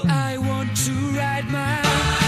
I 0.04 0.36
want 0.38 0.74
to 0.86 0.92
ride 1.12 1.44
my 1.50 2.27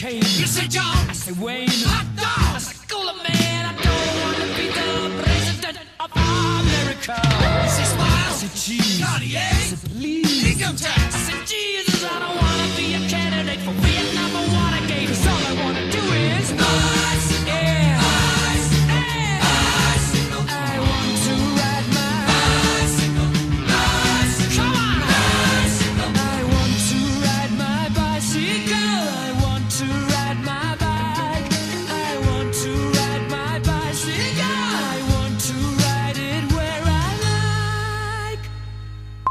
Kane. 0.00 0.16
You 0.40 0.46
say 0.46 0.66
John, 0.66 0.96
I 1.10 1.12
say 1.12 1.32
Wayne. 1.32 1.68
Hot 1.92 2.06
dog, 2.16 2.56
I 2.56 2.58
say 2.58 2.72
Cooler 2.88 3.12
Man. 3.20 3.66
I 3.68 3.72
don't 3.76 4.12
want 4.24 4.36
to 4.40 4.48
be 4.56 4.66
the 4.72 4.88
president 5.20 5.76
of 6.00 6.08
America. 6.16 7.20
You 7.20 7.68
say 7.68 7.84
Smile, 7.84 8.08
I 8.08 8.32
say 8.32 8.48
Cheese. 8.56 8.96
Cartier, 9.04 9.44
I 9.44 9.60
say 9.60 9.88
Please. 9.92 10.56
Income 10.56 10.76
tax, 10.76 11.04
I 11.12 11.20
say 11.28 11.38
Jesus. 11.44 12.00
I 12.00 12.16
don't 12.16 12.32
want 12.32 12.58
to 12.64 12.68
be 12.80 12.96
a 12.96 13.00
candidate 13.12 13.60
for 13.60 13.76
Vietnam 13.84 14.30
or 14.40 14.46
Watergate. 14.56 15.08
'Cause 15.08 15.26
all 15.28 15.36
I 15.36 15.52
want 15.68 15.76
to 15.76 15.84
do 15.92 16.00
is 16.00 16.48
bicycle, 16.48 16.99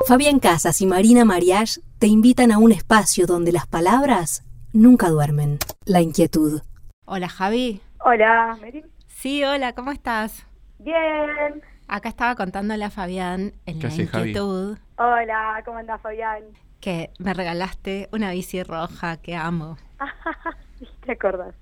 Fabián 0.09 0.39
Casas 0.39 0.81
y 0.81 0.87
Marina 0.87 1.23
Mariage 1.23 1.81
te 1.99 2.07
invitan 2.07 2.51
a 2.51 2.57
un 2.57 2.71
espacio 2.71 3.27
donde 3.27 3.51
las 3.51 3.67
palabras 3.67 4.43
nunca 4.73 5.07
duermen. 5.07 5.59
La 5.85 6.01
inquietud. 6.01 6.63
Hola 7.05 7.29
Javi. 7.29 7.79
Hola, 8.03 8.57
Mary. 8.59 8.83
Sí, 9.05 9.43
hola, 9.43 9.73
¿cómo 9.73 9.91
estás? 9.91 10.47
Bien. 10.79 11.61
Acá 11.87 12.09
estaba 12.09 12.33
contándole 12.33 12.83
a 12.85 12.89
Fabián 12.89 13.53
en 13.67 13.79
¿Qué 13.79 13.87
la 13.87 13.91
Javi? 13.91 14.01
inquietud 14.29 14.79
Hola, 14.97 15.61
¿cómo 15.63 15.77
andás, 15.77 16.01
Fabián? 16.01 16.41
que 16.79 17.11
me 17.19 17.35
regalaste 17.35 18.09
una 18.11 18.31
bici 18.31 18.63
roja 18.63 19.17
que 19.17 19.35
amo. 19.35 19.77
¿Te 21.05 21.11
acordás? 21.11 21.53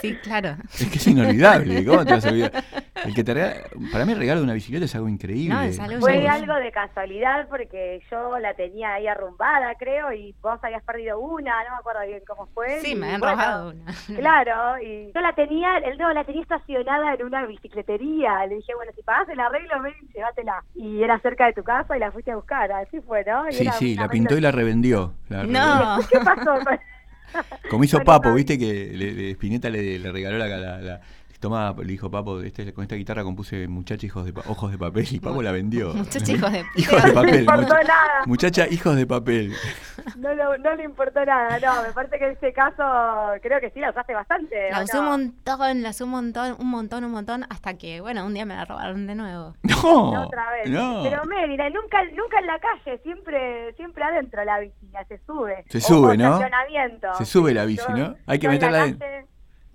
Sí, 0.00 0.16
claro. 0.16 0.56
Es 0.74 0.88
que 0.90 0.98
es 0.98 1.06
inolvidable. 1.06 1.84
¿Cómo 1.84 2.04
te 2.04 2.12
vas 2.14 2.26
a 2.26 2.30
olvidar? 2.30 2.52
El 3.04 3.14
que 3.14 3.24
te 3.24 3.34
regala- 3.34 3.62
para 3.90 4.04
mí 4.04 4.12
el 4.12 4.18
regalo 4.18 4.40
de 4.40 4.44
una 4.44 4.52
bicicleta 4.54 4.84
es 4.84 4.94
algo 4.94 5.08
increíble. 5.08 5.52
No, 5.54 5.62
es 5.62 5.80
algo 5.80 6.00
Fue 6.00 6.28
algo 6.28 6.54
de 6.54 6.70
casualidad 6.70 7.48
porque 7.48 8.00
yo 8.08 8.38
la 8.38 8.54
tenía 8.54 8.94
ahí 8.94 9.08
arrumbada, 9.08 9.74
creo, 9.76 10.12
y 10.12 10.32
vos 10.40 10.58
habías 10.62 10.84
perdido 10.84 11.18
una, 11.18 11.64
no 11.64 11.70
me 11.70 11.76
acuerdo 11.78 12.00
bien 12.06 12.20
cómo 12.26 12.46
fue. 12.54 12.78
Sí, 12.80 12.94
me 12.94 13.14
han 13.14 13.20
bueno, 13.20 13.34
robado 13.34 13.70
una. 13.70 13.92
Claro, 14.16 14.80
y 14.82 15.10
yo 15.12 15.20
la 15.20 15.32
tenía, 15.32 15.78
el 15.78 15.98
no, 15.98 16.12
la 16.12 16.22
tenía 16.22 16.42
estacionada 16.42 17.14
en 17.14 17.24
una 17.26 17.44
bicicletería. 17.46 18.46
Le 18.46 18.56
dije, 18.56 18.72
bueno, 18.76 18.92
si 18.94 19.02
pagás 19.02 19.28
el 19.30 19.40
arreglo, 19.40 19.82
ven 19.82 19.94
y 20.00 20.12
llévatela. 20.12 20.62
Y 20.76 21.02
era 21.02 21.18
cerca 21.20 21.46
de 21.46 21.54
tu 21.54 21.64
casa 21.64 21.96
y 21.96 22.00
la 22.00 22.12
fuiste 22.12 22.30
a 22.30 22.36
buscar, 22.36 22.70
así 22.70 23.00
fue, 23.00 23.24
¿no? 23.24 23.48
Y 23.48 23.52
Sí, 23.52 23.62
era 23.62 23.72
sí, 23.72 23.94
la 23.96 24.08
pintó 24.08 24.36
y 24.36 24.40
la 24.42 24.52
revendió. 24.52 25.14
La 25.28 25.42
No. 25.42 25.98
¿Qué 26.08 26.20
pasó? 26.20 26.54
Como 27.70 27.84
hizo 27.84 28.00
Papo, 28.04 28.32
viste 28.34 28.58
que 28.58 28.92
le, 28.94 29.12
le- 29.12 29.30
Spinetta 29.32 29.70
le, 29.70 29.98
le 29.98 30.12
regaló 30.12 30.38
la, 30.38 30.46
la, 30.48 30.80
la- 30.80 31.00
toma, 31.42 31.74
le 31.76 31.84
dijo 31.84 32.10
Papo, 32.10 32.40
este, 32.40 32.72
con 32.72 32.82
esta 32.84 32.94
guitarra 32.94 33.22
compuse 33.22 33.68
muchacha 33.68 34.06
hijos 34.06 34.24
de 34.24 34.32
pa- 34.32 34.40
ojos 34.48 34.70
de 34.70 34.78
papel 34.78 35.06
y 35.10 35.20
Papo 35.20 35.42
la 35.42 35.52
vendió. 35.52 35.92
Muchacha, 35.92 36.32
hijos 36.32 36.50
de- 36.52 36.64
hijos 36.76 37.02
de 37.04 37.12
No 37.12 37.22
le 37.22 37.28
papel. 37.28 37.40
importó 37.40 37.62
mucha- 37.62 37.82
nada. 37.82 38.22
muchacha 38.26 38.66
hijos 38.70 38.96
de 38.96 39.06
papel. 39.06 39.52
No, 40.16 40.32
lo- 40.34 40.56
no 40.58 40.74
le 40.74 40.84
importó 40.84 41.22
nada, 41.24 41.58
no, 41.60 41.82
me 41.82 41.92
parece 41.92 42.18
que 42.18 42.24
en 42.24 42.30
este 42.32 42.52
caso 42.54 42.82
creo 43.42 43.60
que 43.60 43.70
sí 43.70 43.80
la 43.80 43.90
usaste 43.90 44.14
bastante. 44.14 44.70
La 44.70 44.80
¿o 44.80 44.84
usé 44.84 44.98
un 44.98 45.04
no? 45.04 45.10
montón, 45.10 45.82
la 45.82 45.90
usé 45.90 46.04
un 46.04 46.10
montón, 46.10 46.56
un 46.58 46.66
montón, 46.70 47.04
un 47.04 47.10
montón, 47.12 47.44
hasta 47.50 47.74
que, 47.74 48.00
bueno, 48.00 48.24
un 48.24 48.32
día 48.32 48.46
me 48.46 48.54
la 48.54 48.64
robaron 48.64 49.06
de 49.06 49.14
nuevo. 49.14 49.54
No, 49.64 49.72
No, 50.14 50.26
otra 50.26 50.50
vez. 50.52 50.70
no. 50.70 51.02
Pero 51.02 51.24
Mérida, 51.24 51.68
nunca, 51.70 52.02
nunca 52.16 52.38
en 52.38 52.46
la 52.46 52.58
calle, 52.60 52.98
siempre, 53.02 53.74
siempre 53.74 54.04
adentro 54.04 54.44
la 54.44 54.60
bici, 54.60 54.74
ya 54.92 55.04
se 55.06 55.18
sube. 55.26 55.64
Se 55.68 55.80
sube, 55.80 56.12
o 56.12 56.16
¿no? 56.16 56.38
Se 57.18 57.24
sube 57.24 57.52
la 57.52 57.64
bici, 57.64 57.90
¿no? 57.92 58.14
Hay 58.26 58.38
que 58.38 58.48
meterla 58.48 58.86
en- 58.86 58.98
calle 58.98 59.26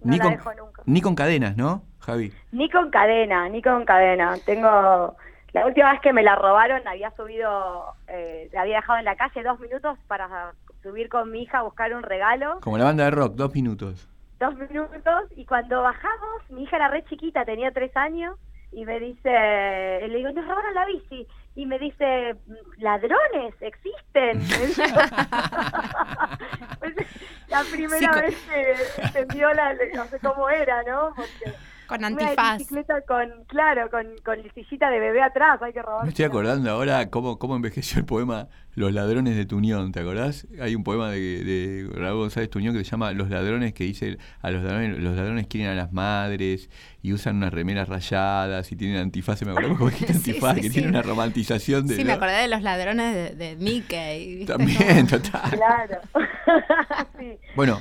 No 0.03 0.11
ni, 0.11 0.17
la 0.17 0.23
con, 0.23 0.33
dejo 0.33 0.53
nunca. 0.53 0.81
ni 0.85 1.01
con 1.01 1.15
cadenas, 1.15 1.57
¿no, 1.57 1.83
Javi? 1.99 2.31
Ni 2.51 2.69
con 2.69 2.89
cadena, 2.91 3.49
ni 3.49 3.61
con 3.61 3.85
cadena. 3.85 4.35
Tengo. 4.45 5.15
La 5.53 5.65
última 5.65 5.91
vez 5.91 6.01
que 6.01 6.13
me 6.13 6.23
la 6.23 6.35
robaron 6.35 6.87
había 6.87 7.09
subido, 7.11 7.85
eh, 8.07 8.49
la 8.53 8.61
había 8.61 8.77
dejado 8.77 8.99
en 8.99 9.05
la 9.05 9.15
calle 9.15 9.43
dos 9.43 9.59
minutos 9.59 9.97
para 10.07 10.53
subir 10.83 11.09
con 11.09 11.31
mi 11.31 11.43
hija 11.43 11.59
a 11.59 11.63
buscar 11.63 11.93
un 11.93 12.03
regalo. 12.03 12.59
Como 12.61 12.77
la 12.77 12.83
banda 12.83 13.05
de 13.05 13.11
rock, 13.11 13.33
dos 13.35 13.53
minutos. 13.55 14.07
Dos 14.39 14.55
minutos 14.55 15.23
y 15.35 15.45
cuando 15.45 15.81
bajamos, 15.81 16.49
mi 16.49 16.63
hija 16.63 16.75
era 16.75 16.89
re 16.89 17.03
chiquita, 17.05 17.43
tenía 17.43 17.71
tres 17.71 17.95
años, 17.97 18.37
y 18.71 18.85
me 18.85 18.99
dice, 18.99 19.29
le 19.29 20.15
digo, 20.17 20.31
nos 20.31 20.47
robaron 20.47 20.73
la 20.75 20.85
bici. 20.85 21.27
Y 21.57 21.65
me 21.65 21.77
dice, 21.79 22.35
ladrones, 22.77 23.55
existen. 23.61 24.39
la 27.47 27.63
primera 27.71 28.11
vez 28.21 28.37
que 28.47 28.75
entendió 29.01 29.51
la, 29.55 29.75
no 29.95 30.05
sé 30.05 30.19
cómo 30.19 30.47
era, 30.51 30.83
¿no? 30.83 31.15
Porque 31.15 31.55
con 31.88 32.03
antifaz. 32.03 32.58
bicicleta 32.58 33.01
con, 33.01 33.29
claro, 33.48 33.89
con, 33.89 34.06
con 34.24 34.38
sillita 34.53 34.89
de 34.89 35.00
bebé 35.00 35.24
atrás, 35.24 35.62
hay 35.62 35.74
que 35.74 35.82
robar. 35.82 36.03
Me 36.03 36.10
estoy 36.10 36.25
acordando 36.25 36.70
ahora 36.70 37.10
cómo, 37.10 37.39
cómo 37.39 37.56
envejeció 37.56 38.00
el 38.00 38.06
poema 38.06 38.48
Los 38.75 38.94
ladrones 38.94 39.36
de 39.36 39.46
Tuñón, 39.46 39.91
¿te 39.91 40.01
acordás? 40.01 40.48
Hay 40.62 40.75
un 40.75 40.84
poema 40.84 41.10
de, 41.12 41.44
de 41.44 41.89
Raúl 41.94 42.20
González 42.20 42.50
Tuñón 42.50 42.75
que 42.75 42.84
se 42.84 42.91
llama 42.91 43.12
Los 43.13 43.29
ladrones 43.29 43.74
que 43.74 43.86
dice 43.86 44.17
a 44.41 44.51
los 44.51 44.63
ladrones, 44.63 45.00
los 45.00 45.15
ladrones 45.15 45.48
quieren 45.48 45.70
a 45.70 45.75
las 45.75 45.91
madres 45.91 46.70
y 47.01 47.13
usan 47.13 47.38
unas 47.38 47.53
remeras 47.53 47.88
rayadas 47.88 48.70
y 48.72 48.75
tienen 48.75 48.98
antifaz, 48.98 49.41
me 49.44 49.51
acuerdo 49.51 49.77
cómo 49.77 49.89
es 49.89 50.10
antifaz, 50.10 50.60
que 50.60 50.70
tiene 50.70 50.89
una 50.89 51.01
romantización 51.01 51.88
de... 51.88 51.96
Sí, 51.96 52.03
me 52.03 52.13
acordé 52.13 52.41
de 52.41 52.48
los 52.50 52.62
ladrones 52.62 53.38
de, 53.38 53.56
Mickey. 53.58 54.46
También, 54.46 55.08
total. 55.08 55.51
Claro. 55.51 56.01
Bueno, 57.56 57.79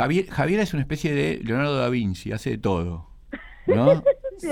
Javier, 0.00 0.30
Javier 0.30 0.60
es 0.60 0.72
una 0.72 0.80
especie 0.80 1.12
de 1.12 1.40
Leonardo 1.44 1.76
da 1.76 1.90
Vinci, 1.90 2.32
hace 2.32 2.50
de 2.50 2.58
todo. 2.58 3.06
¿No? 3.66 4.02
Sí, 4.40 4.48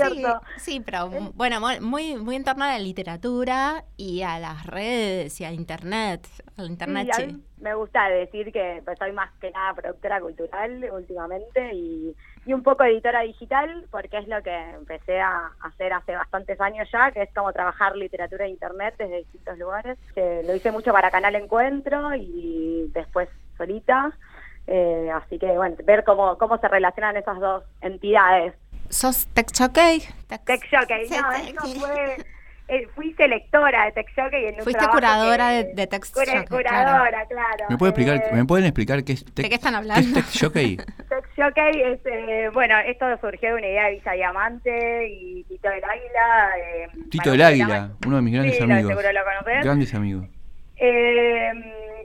sí, 0.57 0.81
pero 0.85 1.09
bueno, 1.33 1.59
muy, 1.81 2.15
muy 2.15 2.35
en 2.35 2.43
torno 2.43 2.63
a 2.63 2.67
la 2.67 2.77
literatura 2.77 3.85
y 3.97 4.21
a 4.21 4.37
las 4.37 4.67
redes 4.67 5.41
y 5.41 5.45
a 5.45 5.51
internet. 5.51 6.27
Al 6.57 6.67
internet, 6.67 7.09
sí, 7.15 7.43
me 7.59 7.73
gusta 7.73 8.07
decir 8.07 8.51
que 8.51 8.83
pues, 8.85 8.99
soy 8.99 9.13
más 9.13 9.31
que 9.41 9.49
nada 9.49 9.73
productora 9.73 10.21
cultural 10.21 10.87
últimamente 10.93 11.73
y, 11.73 12.15
y, 12.45 12.53
un 12.53 12.61
poco 12.61 12.83
editora 12.83 13.21
digital, 13.21 13.87
porque 13.89 14.19
es 14.19 14.27
lo 14.27 14.43
que 14.43 14.55
empecé 14.75 15.19
a 15.21 15.53
hacer 15.61 15.91
hace 15.91 16.11
bastantes 16.15 16.61
años 16.61 16.87
ya, 16.93 17.09
que 17.09 17.23
es 17.23 17.33
como 17.33 17.51
trabajar 17.51 17.95
literatura 17.95 18.45
e 18.45 18.49
internet 18.49 18.93
desde 18.99 19.17
distintos 19.17 19.57
lugares. 19.57 19.97
lo 20.15 20.55
hice 20.55 20.71
mucho 20.71 20.91
para 20.91 21.09
Canal 21.09 21.33
Encuentro 21.33 22.13
y 22.13 22.91
después 22.93 23.27
solita. 23.57 24.13
Eh, 24.71 25.09
así 25.11 25.39
que, 25.39 25.47
bueno, 25.47 25.75
ver 25.83 26.03
cómo, 26.03 26.37
cómo 26.37 26.59
se 26.59 26.67
relacionan 26.67 27.17
esas 27.17 27.39
dos 27.39 27.63
entidades 27.81 28.53
¿Sos 28.89 29.27
Tech 29.33 29.47
Jockey? 29.55 30.03
Tech 30.27 30.61
Jockey, 30.71 31.09
no, 31.09 31.31
eso 31.31 31.79
fue... 31.79 32.17
Eh, 32.71 32.87
fui 32.93 33.11
selectora 33.15 33.85
de 33.85 33.93
Tech 33.93 34.07
Jockey 34.15 34.45
en 34.45 34.55
un 34.55 34.61
Fuiste 34.61 34.87
curadora 34.89 35.49
de, 35.49 35.73
de 35.73 35.87
Tech 35.87 36.05
Jockey. 36.05 36.45
Curadora, 36.45 37.25
claro. 37.25 37.65
¿Me, 37.67 37.77
puede 37.79 37.89
explicar, 37.89 38.17
eh, 38.17 38.29
¿Me 38.31 38.45
pueden 38.45 38.65
explicar 38.65 39.03
qué 39.03 39.13
es 39.13 39.25
Tech, 39.25 39.45
¿De 39.45 39.49
qué 39.49 39.55
están 39.55 39.73
hablando? 39.73 40.13
Tech 40.13 40.25
Jockey? 40.39 40.77
Tech 41.09 41.25
Jockey 41.35 41.81
es, 41.81 41.99
eh, 42.05 42.51
bueno, 42.53 42.77
esto 42.85 43.05
surgió 43.21 43.49
de 43.49 43.55
una 43.55 43.67
idea 43.67 43.85
de 43.85 43.91
Villa 43.93 44.11
Diamante 44.11 45.07
y 45.09 45.43
Tito 45.45 45.67
del 45.67 45.83
Águila. 45.83 46.51
Eh, 46.59 46.87
Tito 47.09 47.31
del 47.31 47.41
Águila, 47.41 47.91
uno 48.05 48.17
de 48.17 48.21
mis 48.21 48.33
grandes 48.35 48.57
sí, 48.57 48.63
amigos. 48.63 48.89
seguro 48.89 49.13
lo 49.13 49.23
conoces. 49.23 49.65
Grandes 49.65 49.93
amigos. 49.95 50.38
Eh, 50.81 51.51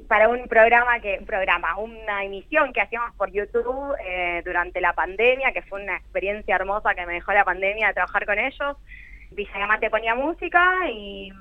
para 0.09 0.29
un 0.29 0.47
programa 0.49 0.99
que 1.01 1.23
programa, 1.25 1.79
una 1.79 2.25
emisión 2.25 2.73
que 2.73 2.81
hacíamos 2.81 3.15
por 3.15 3.31
YouTube 3.31 3.95
eh, 4.05 4.43
durante 4.45 4.81
la 4.81 4.93
pandemia, 4.93 5.53
que 5.53 5.63
fue 5.63 5.83
una 5.83 5.97
experiencia 5.97 6.57
hermosa 6.57 6.95
que 6.95 7.07
me 7.07 7.15
dejó 7.15 7.33
la 7.33 7.45
pandemia 7.45 7.89
de 7.89 7.95
trabajar 7.95 8.27
con 8.27 8.39
ellos. 8.39 8.77
Villamate 9.31 9.91
ponía 9.91 10.15
música 10.15 10.91
y, 10.91 11.33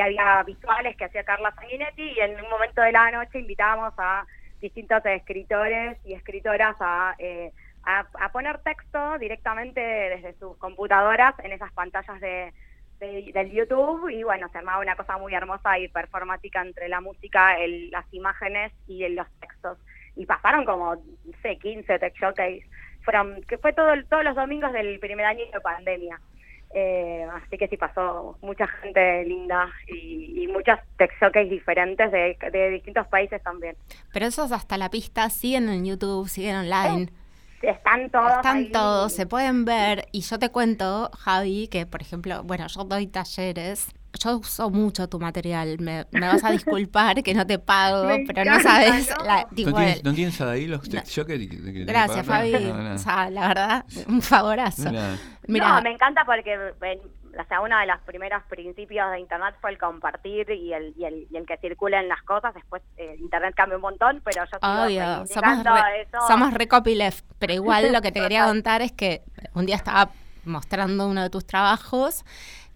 había 0.00 0.42
visuales 0.42 0.96
que 0.96 1.04
hacía 1.04 1.24
Carla 1.24 1.54
Sanguinetti 1.54 2.02
y 2.02 2.20
en 2.20 2.42
un 2.42 2.50
momento 2.50 2.82
de 2.82 2.92
la 2.92 3.10
noche 3.10 3.38
invitábamos 3.38 3.94
a 3.98 4.26
distintos 4.60 5.04
escritores 5.06 5.98
y 6.04 6.14
escritoras 6.14 6.76
a, 6.80 7.14
eh, 7.18 7.52
a 7.84 8.32
poner 8.32 8.58
texto 8.58 9.18
directamente 9.18 9.80
desde 9.80 10.34
sus 10.38 10.56
computadoras 10.58 11.34
en 11.42 11.52
esas 11.52 11.72
pantallas 11.72 12.20
de, 12.20 12.52
del 12.98 13.50
YouTube 13.50 14.08
y 14.08 14.22
bueno, 14.22 14.48
se 14.50 14.58
armaba 14.58 14.80
una 14.80 14.96
cosa 14.96 15.16
muy 15.18 15.34
hermosa 15.34 15.78
y 15.78 15.88
performática 15.88 16.62
entre 16.62 16.88
la 16.88 17.00
música, 17.00 17.58
el, 17.58 17.90
las 17.90 18.04
imágenes 18.12 18.72
y 18.86 19.06
los 19.08 19.26
textos. 19.40 19.78
Y 20.16 20.26
pasaron 20.26 20.64
como, 20.64 20.96
no 20.96 21.32
sé, 21.42 21.56
15 21.58 21.98
tech 21.98 22.14
showcase. 22.14 22.66
Fueron, 23.02 23.40
que 23.42 23.58
fue 23.58 23.72
todo, 23.72 23.92
todos 24.08 24.24
los 24.24 24.34
domingos 24.34 24.72
del 24.72 24.98
primer 24.98 25.26
año 25.26 25.44
de 25.52 25.60
pandemia. 25.60 26.20
Eh, 26.74 27.26
así 27.32 27.56
que 27.56 27.66
sí 27.68 27.78
pasó 27.78 28.36
mucha 28.42 28.66
gente 28.66 29.24
linda 29.24 29.70
y, 29.86 30.42
y 30.42 30.48
muchas 30.48 30.80
tech 30.98 31.10
showcase 31.18 31.48
diferentes 31.48 32.12
de, 32.12 32.36
de, 32.52 32.70
distintos 32.70 33.06
países 33.06 33.42
también. 33.42 33.76
Pero 34.12 34.26
esos 34.26 34.52
hasta 34.52 34.76
la 34.76 34.90
pista 34.90 35.30
siguen 35.30 35.68
en 35.70 35.86
YouTube, 35.86 36.28
siguen 36.28 36.56
online. 36.56 37.10
Están 37.62 38.10
todos. 38.10 38.32
Están 38.36 38.72
todos, 38.72 39.12
se 39.12 39.26
pueden 39.26 39.64
ver. 39.64 40.06
Y 40.12 40.20
yo 40.20 40.38
te 40.38 40.50
cuento, 40.50 41.10
Javi, 41.18 41.68
que 41.68 41.86
por 41.86 42.02
ejemplo, 42.02 42.42
bueno, 42.44 42.66
yo 42.68 42.84
doy 42.84 43.06
talleres. 43.06 43.88
Yo 44.24 44.38
uso 44.38 44.70
mucho 44.70 45.08
tu 45.08 45.20
material. 45.20 45.78
Me, 45.80 46.04
vas 46.12 46.42
a 46.42 46.50
disculpar 46.50 47.22
que 47.22 47.34
no 47.34 47.46
te 47.46 47.58
pago, 47.58 48.08
pero 48.26 48.44
no 48.44 48.60
sabes. 48.60 49.10
¿No? 49.10 49.24
La, 49.24 49.46
¿No, 50.02 50.14
tienes, 50.14 50.40
ahí 50.40 50.66
los 50.66 50.88
no. 50.92 51.26
que, 51.26 51.84
Gracias, 51.84 52.26
Fabi. 52.26 52.54
O 52.54 52.98
sea, 52.98 53.30
la 53.30 53.48
verdad, 53.48 53.84
un 54.08 54.22
favorazo. 54.22 54.90
Mira. 55.46 55.74
No, 55.74 55.82
me 55.82 55.92
encanta 55.92 56.24
porque 56.24 56.56
o 57.38 57.44
sea, 57.48 57.60
uno 57.60 57.78
de 57.78 57.86
los 57.86 57.98
primeros 58.00 58.42
principios 58.44 59.10
de 59.10 59.20
Internet 59.20 59.54
fue 59.60 59.70
el 59.70 59.78
compartir 59.78 60.50
y 60.50 60.72
el, 60.72 60.94
y 60.96 61.04
el, 61.04 61.26
y 61.30 61.36
el 61.36 61.46
que 61.46 61.56
circulen 61.58 62.08
las 62.08 62.22
cosas. 62.22 62.54
Después 62.54 62.82
eh, 62.96 63.16
Internet 63.18 63.54
cambia 63.56 63.76
un 63.76 63.82
montón, 63.82 64.20
pero 64.24 64.44
yo 64.44 64.58
Obvio, 64.60 65.26
somos 65.26 65.64
re, 65.64 66.02
eso. 66.02 66.18
somos 66.26 66.54
re 66.54 66.68
pero 67.38 67.52
igual 67.52 67.92
lo 67.92 68.00
que 68.00 68.12
te 68.12 68.20
quería 68.22 68.46
contar 68.46 68.82
es 68.82 68.92
que 68.92 69.22
un 69.54 69.66
día 69.66 69.76
estaba 69.76 70.10
mostrando 70.44 71.06
uno 71.06 71.22
de 71.22 71.30
tus 71.30 71.46
trabajos 71.46 72.24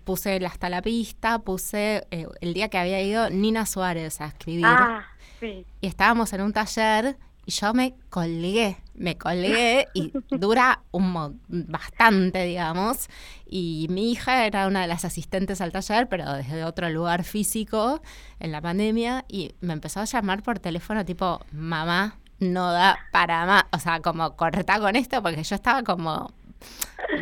puse 0.05 0.45
hasta 0.45 0.69
la 0.69 0.83
pista, 0.83 1.39
puse 1.39 2.07
eh, 2.11 2.27
el 2.41 2.55
día 2.55 2.69
que 2.69 2.79
había 2.79 3.01
ido 3.01 3.31
Nina 3.31 3.67
Suárez 3.67 4.21
a 4.21 4.27
escribir. 4.27 4.67
Ah, 4.67 5.07
sí. 5.41 5.65
Y 5.81 5.87
estábamos 5.87 6.33
en 6.33 6.43
un 6.43 6.53
taller 6.53 7.17
y 7.45 7.51
yo 7.51 7.75
me 7.75 7.95
colgué, 8.09 8.77
me 8.95 9.19
colgué 9.19 9.89
y 9.95 10.13
dura 10.31 10.83
un 10.93 11.41
bastante, 11.49 12.45
digamos. 12.45 13.09
Y 13.47 13.87
mi 13.91 14.13
hija 14.13 14.47
era 14.47 14.67
una 14.67 14.83
de 14.83 14.87
las 14.87 15.05
asistentes 15.05 15.61
al 15.61 15.73
taller, 15.73 16.09
pero 16.09 16.33
desde 16.35 16.65
otro 16.65 16.89
lugar 16.91 17.25
físico 17.25 18.01
en 18.39 18.53
la 18.53 18.61
pandemia 18.61 19.25
y 19.29 19.55
me 19.61 19.73
empezó 19.73 20.01
a 20.01 20.05
llamar 20.05 20.43
por 20.43 20.61
teléfono 20.61 21.05
tipo, 21.05 21.41
mamá, 21.51 22.19
no 22.39 22.73
da 22.73 22.99
para 23.11 23.47
más, 23.47 23.65
o 23.73 23.79
sea, 23.79 24.01
como 24.01 24.37
corta 24.37 24.79
con 24.79 24.97
esto 24.97 25.23
porque 25.23 25.43
yo 25.43 25.55
estaba 25.55 25.83
como 25.83 26.33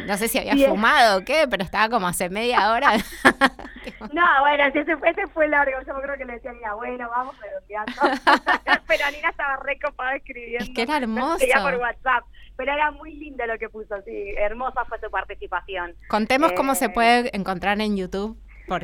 no 0.06 0.16
sé 0.16 0.28
si 0.28 0.38
había 0.38 0.68
fumado 0.68 1.18
o 1.18 1.24
qué, 1.24 1.46
pero 1.48 1.62
estaba 1.62 1.88
como 1.88 2.06
hace 2.06 2.28
media 2.28 2.70
hora. 2.72 2.92
no, 4.12 4.24
bueno, 4.40 4.64
ese, 4.66 4.80
ese 4.80 5.26
fue 5.32 5.48
largo. 5.48 5.78
Yo 5.86 5.94
creo 6.00 6.16
que 6.16 6.24
le 6.24 6.34
decía 6.34 6.52
a 6.68 6.74
bueno, 6.74 7.08
vamos 7.10 7.36
redondeando. 7.40 7.92
pero 8.86 9.10
Nina 9.10 9.30
estaba 9.30 9.56
recopada 9.56 10.16
escribiendo. 10.16 10.64
Es 10.64 10.70
que 10.70 10.82
era 10.82 10.96
hermoso. 10.96 11.44
por 11.62 11.76
WhatsApp. 11.76 12.24
Pero 12.56 12.72
era 12.72 12.90
muy 12.90 13.14
lindo 13.14 13.46
lo 13.46 13.58
que 13.58 13.70
puso, 13.70 13.96
sí. 14.04 14.34
Hermosa 14.36 14.84
fue 14.84 15.00
su 15.00 15.10
participación. 15.10 15.94
Contemos 16.08 16.52
cómo 16.52 16.74
se 16.74 16.86
eh, 16.86 16.90
puede 16.90 17.34
encontrar 17.34 17.80
en 17.80 17.96
YouTube. 17.96 18.38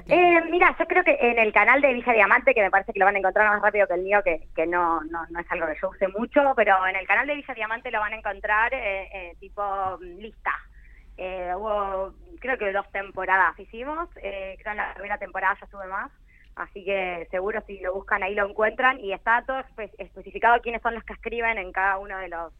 Eh, 0.08 0.40
mira, 0.50 0.74
yo 0.78 0.86
creo 0.86 1.04
que 1.04 1.16
en 1.20 1.38
el 1.38 1.52
canal 1.52 1.80
de 1.80 1.94
Villa 1.94 2.12
Diamante, 2.12 2.54
que 2.54 2.62
me 2.62 2.70
parece 2.70 2.92
que 2.92 2.98
lo 2.98 3.04
van 3.04 3.14
a 3.14 3.18
encontrar 3.18 3.48
más 3.48 3.62
rápido 3.62 3.86
que 3.86 3.94
el 3.94 4.02
mío, 4.02 4.20
que, 4.24 4.66
no, 4.66 5.00
no, 5.04 5.24
no 5.30 5.40
es 5.40 5.46
algo 5.50 5.66
que 5.66 5.78
yo 5.80 5.90
use 5.90 6.08
mucho, 6.08 6.40
pero 6.56 6.84
en 6.86 6.96
el 6.96 7.06
canal 7.06 7.26
de 7.26 7.36
Villa 7.36 7.54
Diamante 7.54 7.90
lo 7.92 8.00
van 8.00 8.12
a 8.12 8.16
encontrar 8.16 8.74
eh, 8.74 9.08
eh, 9.12 9.36
tipo 9.38 9.62
mm, 10.00 10.18
lista. 10.18 10.52
Eh, 11.16 11.52
hubo, 11.56 12.12
creo 12.40 12.58
que 12.58 12.72
dos 12.72 12.90
temporadas 12.90 13.58
hicimos, 13.58 14.08
creo 14.14 14.72
en 14.72 14.76
la 14.76 14.92
primera 14.94 15.18
temporada 15.18 15.56
ya 15.60 15.66
sube 15.68 15.86
más, 15.86 16.10
así 16.56 16.84
que 16.84 17.26
seguro 17.30 17.62
si 17.66 17.78
lo 17.80 17.94
buscan 17.94 18.22
ahí 18.22 18.34
lo 18.34 18.48
encuentran 18.48 19.00
y 19.00 19.12
está 19.12 19.42
todo 19.46 19.62
especificado 19.98 20.60
quiénes 20.60 20.82
son 20.82 20.94
los 20.94 21.04
que 21.04 21.14
escriben 21.14 21.58
en 21.58 21.72
cada 21.72 21.98
uno 21.98 22.18
de 22.18 22.28
los 22.28 22.52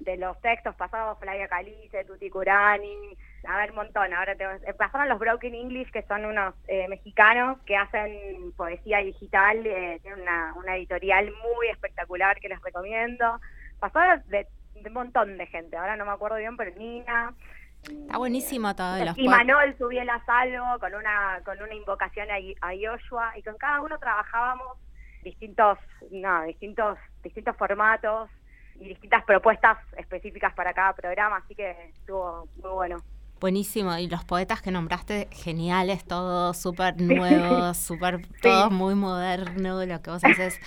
de 0.00 0.16
los 0.16 0.38
textos 0.40 0.74
pasados, 0.74 1.18
Flavia 1.18 1.48
Calice, 1.48 2.04
Tuti 2.04 2.28
Curani, 2.28 3.16
a 3.46 3.56
ver, 3.58 3.70
un 3.70 3.76
montón. 3.76 4.12
Ahora 4.12 4.34
te, 4.34 4.44
eh, 4.44 4.74
pasaron 4.74 5.08
los 5.08 5.18
Broken 5.18 5.54
English, 5.54 5.90
que 5.90 6.02
son 6.02 6.24
unos 6.24 6.54
eh, 6.68 6.88
mexicanos 6.88 7.58
que 7.66 7.76
hacen 7.76 8.52
poesía 8.56 8.98
digital, 8.98 9.64
eh, 9.66 9.98
tienen 10.02 10.22
una, 10.22 10.54
una, 10.54 10.76
editorial 10.76 11.26
muy 11.26 11.68
espectacular 11.68 12.38
que 12.40 12.48
les 12.48 12.60
recomiendo. 12.62 13.40
Pasaron 13.78 14.22
de, 14.28 14.46
de, 14.74 14.88
un 14.88 14.92
montón 14.92 15.36
de 15.36 15.46
gente, 15.46 15.76
ahora 15.76 15.96
no 15.96 16.04
me 16.04 16.12
acuerdo 16.12 16.36
bien, 16.36 16.56
pero 16.56 16.74
Nina, 16.76 17.34
Está 17.82 18.16
buenísimo 18.16 18.74
todo. 18.74 19.04
Los 19.04 19.18
y 19.18 19.28
Manol 19.28 19.76
subió 19.76 20.00
el 20.00 20.08
salvo 20.24 20.78
con 20.80 20.94
una, 20.94 21.40
con 21.44 21.60
una 21.60 21.74
invocación 21.74 22.28
a, 22.30 22.36
a 22.66 22.72
Joshua 22.72 23.34
y 23.36 23.42
con 23.42 23.58
cada 23.58 23.82
uno 23.82 23.98
trabajábamos 23.98 24.78
distintos, 25.22 25.78
no, 26.10 26.44
distintos, 26.44 26.98
distintos 27.22 27.54
formatos 27.56 28.30
y 28.76 28.88
distintas 28.88 29.24
propuestas 29.24 29.78
específicas 29.96 30.54
para 30.54 30.72
cada 30.72 30.94
programa, 30.94 31.36
así 31.36 31.54
que 31.54 31.70
estuvo 31.94 32.48
muy 32.56 32.70
bueno. 32.70 32.96
Buenísimo, 33.44 33.94
y 33.98 34.08
los 34.08 34.24
poetas 34.24 34.62
que 34.62 34.70
nombraste, 34.70 35.28
geniales, 35.30 36.02
todos 36.06 36.56
súper 36.56 36.94
nuevos, 36.98 37.76
súper, 37.76 38.22
todos 38.40 38.72
muy 38.72 38.94
modernos, 38.94 39.86
lo 39.86 40.00
que 40.00 40.10
vos 40.10 40.24
haces. 40.24 40.58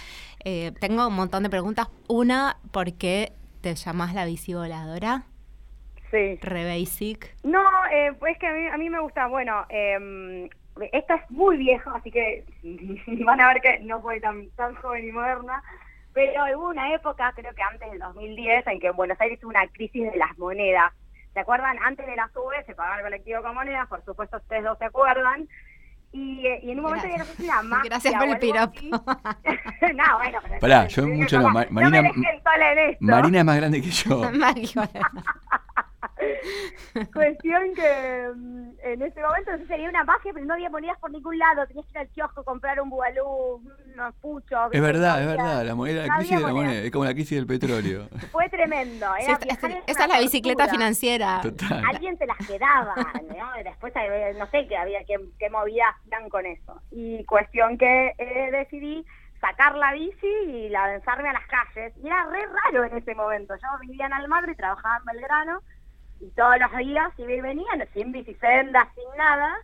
Eh, 0.45 0.71
tengo 0.79 1.07
un 1.07 1.15
montón 1.15 1.41
de 1.41 1.49
preguntas. 1.49 1.87
Una, 2.07 2.57
¿por 2.71 2.93
qué 2.93 3.31
te 3.61 3.73
llamas 3.73 4.13
la 4.13 4.25
bici 4.25 4.53
voladora? 4.53 5.23
Sí. 6.11 6.35
Re 6.39 6.65
basic. 6.65 7.35
No, 7.43 7.63
eh, 7.91 8.13
pues 8.19 8.37
que 8.37 8.45
a 8.45 8.53
mí, 8.53 8.67
a 8.67 8.77
mí 8.77 8.91
me 8.91 8.99
gusta, 8.99 9.25
bueno, 9.25 9.65
eh, 9.69 10.47
esta 10.91 11.15
es 11.15 11.31
muy 11.31 11.57
vieja, 11.57 11.91
así 11.95 12.11
que 12.11 12.45
van 13.25 13.41
a 13.41 13.47
ver 13.53 13.59
que 13.59 13.79
no 13.79 14.03
fue 14.03 14.19
tan, 14.19 14.51
tan 14.51 14.75
joven 14.75 15.03
y 15.03 15.11
moderna, 15.11 15.63
pero 16.13 16.43
hubo 16.55 16.69
una 16.69 16.93
época, 16.93 17.33
creo 17.35 17.55
que 17.55 17.63
antes 17.63 17.89
del 17.89 17.97
2010, 17.97 18.67
en 18.67 18.79
que 18.79 18.85
en 18.85 18.95
Buenos 18.95 19.19
Aires 19.19 19.39
hubo 19.41 19.49
una 19.49 19.67
crisis 19.69 20.11
de 20.11 20.17
las 20.19 20.37
monedas. 20.37 20.93
¿Se 21.37 21.41
acuerdan? 21.41 21.77
Antes 21.85 22.03
de 22.07 22.15
la 22.15 22.27
SUBE 22.33 22.63
se 22.65 22.73
pagaba 22.73 22.97
el 22.97 23.03
colectivo 23.03 23.43
con 23.43 23.53
monedas, 23.53 23.87
por 23.87 24.03
supuesto 24.03 24.37
ustedes 24.37 24.63
dos 24.63 24.75
se 24.79 24.85
acuerdan. 24.85 25.47
Y, 26.11 26.47
eh, 26.47 26.61
y 26.63 26.71
en 26.71 26.79
un 26.79 26.85
momento 26.85 27.05
Gracias. 27.07 27.27
no 27.29 27.35
si 27.35 27.45
era 27.45 27.61
magia 27.61 27.83
Gracias 27.89 28.13
por 28.15 28.27
el 28.27 28.39
piropo. 28.39 28.73
no, 29.93 30.17
bueno, 30.17 30.39
pero 30.41 30.59
Pará, 30.59 30.87
yo 30.87 31.07
mucho 31.07 31.39
no, 31.39 31.49
Ma- 31.51 31.67
Marina- 31.69 32.01
me 32.01 32.09
en 32.71 32.79
esto. 32.89 33.05
Marina 33.05 33.37
es 33.37 33.45
más 33.45 33.55
grande 33.57 33.81
que 33.83 33.91
yo. 33.91 34.21
Cuestión 37.13 37.73
que 37.75 38.31
mm, 38.35 38.69
en 38.83 39.01
ese 39.01 39.21
momento 39.21 39.57
sé, 39.57 39.67
sería 39.67 39.89
una 39.89 40.03
magia, 40.03 40.31
pero 40.33 40.45
no 40.45 40.53
había 40.53 40.69
monedas 40.69 40.97
por 40.99 41.11
ningún 41.11 41.37
lado. 41.37 41.65
Tenías 41.67 41.85
que 41.87 41.91
ir 41.91 41.97
al 41.99 42.07
kiosco, 42.09 42.43
comprar 42.43 42.79
un 42.81 42.89
bubalú, 42.89 43.61
unos 43.93 44.15
puchos. 44.21 44.69
Es 44.71 44.81
verdad, 44.81 45.21
es 45.21 45.27
verdad, 45.27 45.63
la 45.65 45.75
moneda, 45.75 46.01
la 46.03 46.07
no 46.07 46.15
crisis 46.17 46.37
de 46.37 46.41
la 46.41 46.47
moneda. 46.53 46.67
moneda, 46.67 46.83
es 46.85 46.91
como 46.91 47.05
la 47.05 47.13
crisis 47.13 47.37
del 47.37 47.47
petróleo. 47.47 48.07
Fue 48.31 48.49
tremendo. 48.49 49.05
Sí, 49.19 49.31
esta- 49.31 49.67
esa 49.87 50.03
es 50.03 50.09
la 50.09 50.19
bicicleta 50.19 50.67
financiera. 50.67 51.39
Total. 51.41 51.83
Alguien 51.89 52.17
se 52.17 52.25
las 52.25 52.37
quedaba, 52.47 52.95
¿no? 52.95 53.63
Después 53.63 53.93
eh, 53.95 54.33
no 54.37 54.45
sé 54.47 54.67
qué 54.67 54.77
había, 54.77 55.03
qué, 55.05 55.15
qué 55.39 55.49
movidas 55.49 55.95
hacían 56.05 56.29
con 56.29 56.45
eso. 56.45 56.81
Y 56.91 57.23
cuestión 57.25 57.77
que 57.77 58.13
eh, 58.17 58.49
decidí 58.51 59.05
sacar 59.41 59.75
la 59.75 59.93
bici 59.93 60.27
y 60.47 60.69
lanzarme 60.69 61.29
a 61.29 61.33
las 61.33 61.45
calles. 61.47 61.93
Y 62.03 62.07
era 62.07 62.25
re 62.25 62.39
raro 62.47 62.83
en 62.85 62.97
ese 62.97 63.13
momento. 63.15 63.55
Yo 63.55 63.67
vivía 63.81 64.07
en 64.07 64.13
Almagro 64.13 64.51
y 64.51 64.55
trabajaba 64.55 64.97
en 64.97 65.05
Belgrano. 65.05 65.61
Y 66.19 66.29
todos 66.31 66.59
los 66.59 66.77
días 66.77 67.11
iba 67.17 67.31
y 67.31 67.41
venían, 67.41 67.87
sin 67.93 68.11
bicicenda, 68.11 68.89
sin 68.95 69.17
nada. 69.17 69.57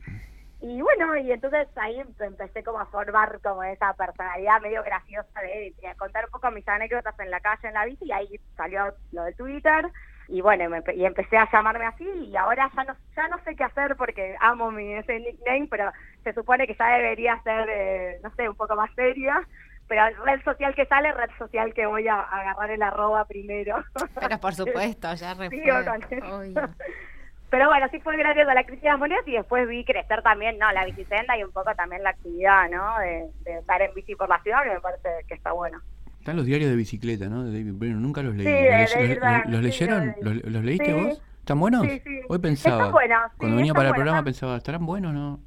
Y 0.61 0.81
bueno, 0.81 1.17
y 1.17 1.29
entonces 1.29 1.67
ahí 1.75 2.01
empecé 2.19 2.63
como 2.63 2.79
a 2.79 2.85
formar 2.85 3.39
como 3.41 3.63
esa 3.63 3.93
personalidad 3.93 4.61
medio 4.61 4.81
graciosa 4.81 5.41
de, 5.41 5.73
contar 5.97 6.23
un 6.25 6.31
poco 6.31 6.51
mis 6.51 6.65
anécdotas 6.65 7.19
en 7.19 7.31
la 7.31 7.41
calle, 7.41 7.67
en 7.67 7.73
la 7.73 7.85
bici, 7.85 8.05
y 8.05 8.11
ahí 8.13 8.39
salió 8.55 8.93
lo 9.11 9.23
de 9.23 9.33
Twitter. 9.33 9.91
Y 10.29 10.39
bueno, 10.39 10.69
me 10.69 10.81
y 10.95 11.03
empecé 11.03 11.35
a 11.37 11.51
llamarme 11.51 11.85
así 11.85 12.05
y 12.05 12.37
ahora 12.37 12.71
ya 12.73 12.83
no 12.85 12.95
ya 13.13 13.27
no 13.27 13.43
sé 13.43 13.57
qué 13.57 13.65
hacer 13.65 13.97
porque 13.97 14.37
amo 14.39 14.71
mi 14.71 14.93
ese 14.93 15.19
nickname, 15.19 15.67
pero 15.69 15.91
se 16.23 16.31
supone 16.31 16.65
que 16.65 16.75
ya 16.75 16.95
debería 16.95 17.41
ser, 17.43 17.67
eh, 17.69 18.19
no 18.23 18.33
sé, 18.35 18.47
un 18.47 18.55
poco 18.55 18.75
más 18.77 18.89
seria. 18.95 19.45
Pero 19.93 20.25
red 20.25 20.41
social 20.43 20.73
que 20.73 20.87
sale, 20.87 21.11
red 21.11 21.29
social 21.37 21.71
que 21.75 21.85
voy 21.85 22.07
a 22.07 22.19
agarrar 22.19 22.71
el 22.71 22.81
arroba 22.81 23.25
primero. 23.25 23.83
Pero 24.19 24.39
por 24.39 24.55
supuesto, 24.55 25.13
ya 25.13 25.35
re 25.35 25.49
Sigo 25.49 25.65
fue, 25.71 25.85
con 25.85 26.03
eso. 26.09 26.35
obvio. 26.35 26.69
Pero 27.51 27.67
bueno, 27.67 27.85
sí 27.91 27.99
fue 27.99 28.17
gracias 28.17 28.47
a 28.49 28.53
la 28.55 28.63
crisis 28.63 28.81
de 28.81 28.89
las 28.89 28.97
monedas 28.97 29.21
y 29.27 29.33
después 29.33 29.67
vi 29.67 29.85
crecer 29.85 30.23
también, 30.23 30.57
¿no? 30.57 30.71
La 30.71 30.83
bicicenda 30.85 31.37
y 31.37 31.43
un 31.43 31.51
poco 31.51 31.75
también 31.75 32.01
la 32.01 32.09
actividad, 32.09 32.67
¿no? 32.71 32.97
De, 32.97 33.29
de 33.43 33.59
estar 33.59 33.79
en 33.83 33.93
bici 33.93 34.15
por 34.15 34.27
la 34.27 34.41
ciudad, 34.41 34.63
que 34.63 34.71
me 34.71 34.81
parece 34.81 35.09
que 35.27 35.35
está 35.35 35.51
bueno. 35.51 35.79
Están 36.17 36.37
los 36.37 36.45
diarios 36.47 36.71
de 36.71 36.75
bicicleta, 36.75 37.27
¿no? 37.29 37.43
De 37.43 37.51
David 37.51 37.73
Brennan, 37.75 38.01
nunca 38.01 38.23
los 38.23 38.33
leí. 38.35 38.47
Sí, 38.47 38.51
¿Los, 38.71 38.95
los- 38.95 39.19
Brennan, 39.19 39.43
los 39.51 39.59
sí, 39.59 39.65
leyeron? 39.67 40.15
¿Los, 40.21 40.35
los 40.45 40.63
leíste 40.63 40.85
Sí. 40.85 40.93
vos? 40.93 41.21
¿Están 41.37 41.59
buenos? 41.59 41.83
Sí, 41.83 41.99
sí. 41.99 42.09
Hoy 42.09 42.21
Están 42.37 42.41
pensaba, 42.41 42.89
buenos, 42.89 43.19
sí, 43.33 43.37
cuando 43.37 43.57
venía 43.57 43.73
para 43.75 43.89
el 43.89 43.93
programa 43.93 44.23
pensaba, 44.23 44.57
¿estarán 44.57 44.85
buenos 44.87 45.11
o 45.11 45.13
no? 45.13 45.39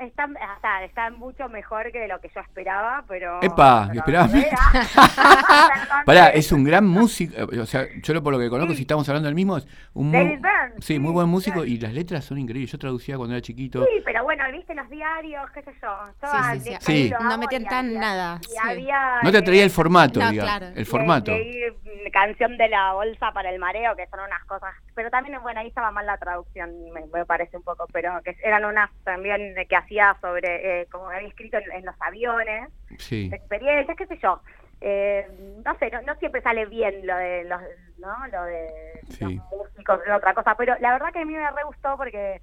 Están, 0.00 0.34
o 0.36 0.60
sea, 0.60 0.84
están 0.84 1.18
mucho 1.18 1.48
mejor 1.48 1.92
que 1.92 2.08
lo 2.08 2.20
que 2.20 2.30
yo 2.34 2.40
esperaba, 2.40 3.04
pero... 3.06 3.38
¡Epa! 3.42 3.86
pero- 3.88 3.98
Esperaba. 4.00 4.28
Perdón, 5.10 6.04
Pará, 6.06 6.28
eh. 6.30 6.38
es 6.38 6.52
un 6.52 6.64
gran 6.64 6.86
músico, 6.86 7.34
eh, 7.52 7.60
o 7.60 7.66
sea, 7.66 7.86
yo 8.02 8.14
lo 8.14 8.22
por 8.22 8.32
lo 8.32 8.38
que 8.38 8.48
conozco, 8.48 8.70
Sí. 8.72 8.76
si 8.78 8.82
estamos 8.82 9.08
hablando 9.08 9.26
del 9.26 9.34
mismo, 9.34 9.56
es 9.58 9.66
un 9.94 10.06
mu- 10.06 10.12
David 10.12 10.40
Byrne, 10.40 10.74
sí, 10.78 10.94
sí, 10.94 10.98
muy 10.98 11.12
buen 11.12 11.28
músico 11.28 11.56
claro. 11.56 11.68
y 11.68 11.78
las 11.78 11.92
letras 11.92 12.24
son 12.24 12.38
increíbles. 12.38 12.70
Yo 12.72 12.78
traducía 12.78 13.16
cuando 13.16 13.34
era 13.34 13.42
chiquito. 13.42 13.84
Sí, 13.84 14.02
pero 14.04 14.24
bueno, 14.24 14.44
viste 14.52 14.74
los 14.74 14.88
diarios, 14.88 15.50
qué 15.52 15.62
sé 15.62 15.72
yo. 15.82 15.88
estaba- 16.10 16.54
Sí, 16.54 16.76
sí, 16.80 17.08
de- 17.10 17.16
No 17.20 17.38
metían 17.38 17.64
tan 17.64 17.86
había- 17.88 18.00
nada, 18.00 18.40
había, 18.64 19.18
No 19.22 19.30
te 19.32 19.38
eh, 19.38 19.42
traía 19.42 19.64
el 19.64 19.70
formato, 19.70 20.20
No, 20.20 20.30
digamos, 20.30 20.50
claro. 20.58 20.74
el 20.76 20.86
formato. 20.86 21.30
Leí, 21.32 21.60
mm, 21.70 22.10
canción 22.12 22.56
de 22.56 22.68
la 22.68 22.92
bolsa 22.94 23.32
para 23.32 23.50
el 23.50 23.58
mareo, 23.58 23.94
que 23.96 24.06
son 24.08 24.20
unas 24.20 24.44
cosas, 24.44 24.74
pero 24.94 25.10
también, 25.10 25.40
bueno, 25.42 25.60
ahí 25.60 25.68
estaba 25.68 25.90
mal 25.90 26.06
la 26.06 26.16
traducción, 26.18 26.70
me, 26.92 27.04
me 27.12 27.24
parece 27.26 27.56
un 27.56 27.62
poco, 27.62 27.86
pero 27.92 28.12
que 28.24 28.36
eran 28.42 28.64
unas 28.64 28.90
también 29.04 29.54
de 29.54 29.66
que 29.66 29.76
hacía 29.90 30.16
sobre, 30.20 30.82
eh, 30.82 30.86
como 30.90 31.08
había 31.10 31.28
escrito 31.28 31.58
en, 31.58 31.72
en 31.72 31.84
los 31.86 31.94
aviones, 32.00 32.68
Sí. 32.98 33.28
experiencias, 33.32 33.96
qué 33.96 34.06
sé 34.06 34.18
yo. 34.22 34.40
Eh, 34.80 35.26
no 35.64 35.76
sé, 35.78 35.90
no, 35.90 36.00
no 36.02 36.14
siempre 36.16 36.40
sale 36.42 36.64
bien 36.66 37.06
lo 37.06 37.16
de 37.16 37.44
los, 37.44 37.60
¿no? 37.98 38.26
Lo 38.32 38.44
de 38.44 38.68
Sí. 39.10 39.24
los 39.24 39.44
músicos, 39.50 40.02
de 40.04 40.12
otra 40.12 40.32
cosa, 40.34 40.54
pero 40.56 40.74
la 40.80 40.92
verdad 40.92 41.12
que 41.12 41.18
a 41.20 41.24
mí 41.24 41.34
me 41.34 41.50
re 41.50 41.64
gustó 41.64 41.96
porque 41.96 42.40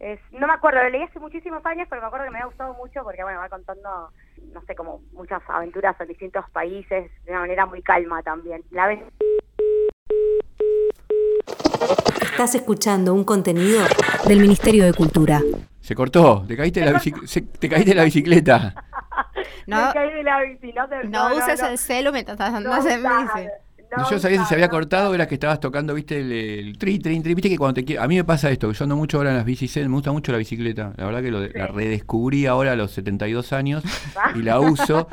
es, 0.00 0.20
no 0.32 0.46
me 0.46 0.52
acuerdo, 0.52 0.82
lo 0.82 0.90
leí 0.90 1.02
hace 1.02 1.18
muchísimos 1.18 1.64
años, 1.64 1.86
pero 1.88 2.02
me 2.02 2.08
acuerdo 2.08 2.26
que 2.26 2.32
me 2.32 2.40
ha 2.40 2.46
gustado 2.46 2.74
mucho 2.74 3.02
porque, 3.02 3.22
bueno, 3.22 3.40
va 3.40 3.48
contando, 3.48 4.10
no 4.52 4.62
sé, 4.62 4.74
como 4.74 5.00
muchas 5.12 5.42
aventuras 5.48 5.98
en 6.00 6.08
distintos 6.08 6.48
países 6.50 7.10
de 7.24 7.30
una 7.30 7.40
manera 7.40 7.66
muy 7.66 7.82
calma 7.82 8.22
también. 8.22 8.62
La 8.70 8.86
ves 8.88 9.00
Estás 12.32 12.54
escuchando 12.54 13.12
un 13.14 13.24
contenido 13.24 13.80
del 14.26 14.40
Ministerio 14.40 14.84
de 14.84 14.92
Cultura. 14.94 15.40
Se 15.92 15.96
cortó, 15.96 16.42
te 16.48 16.56
caíste 16.56 16.80
de 16.80 16.86
la, 16.90 16.98
bici- 16.98 17.26
se- 17.26 17.42
te 17.42 17.68
caíste 17.68 17.90
de 17.90 17.96
la 17.96 18.04
bicicleta. 18.04 18.74
No, 19.66 19.86
me 19.88 19.92
caí 19.92 20.10
de 20.14 20.22
la 20.22 20.40
bici, 20.40 20.72
no, 20.72 20.88
te- 20.88 21.06
no 21.06 21.36
uses 21.36 21.60
no, 21.60 21.68
el 21.68 21.76
celu 21.78 22.12
mientras 22.12 22.34
estás 22.34 22.54
andando 22.54 22.82
no 22.82 22.88
en 22.90 23.02
bici. 23.02 23.48
no 23.96 24.10
yo 24.10 24.18
sabía 24.18 24.40
si 24.40 24.46
se 24.46 24.54
había 24.54 24.68
cortado, 24.70 25.14
era 25.14 25.28
que 25.28 25.34
estabas 25.34 25.60
tocando, 25.60 25.92
viste, 25.94 26.18
el, 26.18 26.32
el 26.32 26.78
tri, 26.78 26.98
tri, 26.98 27.20
tri, 27.20 27.34
viste 27.34 27.48
que 27.50 27.58
cuando 27.58 27.80
te 27.84 27.98
A 27.98 28.08
mí 28.08 28.16
me 28.16 28.24
pasa 28.24 28.50
esto, 28.50 28.68
que 28.68 28.74
yo 28.74 28.84
ando 28.84 28.96
mucho 28.96 29.18
ahora 29.18 29.30
en 29.30 29.36
las 29.36 29.44
bicis, 29.44 29.76
me 29.76 29.86
gusta 29.88 30.10
mucho 30.12 30.32
la 30.32 30.38
bicicleta. 30.38 30.94
La 30.96 31.04
verdad 31.04 31.20
que 31.22 31.30
lo 31.30 31.40
de- 31.40 31.50
la 31.54 31.66
redescubrí 31.66 32.46
ahora 32.46 32.72
a 32.72 32.76
los 32.76 32.90
72 32.92 33.52
años 33.52 33.84
y 34.34 34.42
la 34.42 34.58
uso. 34.60 35.06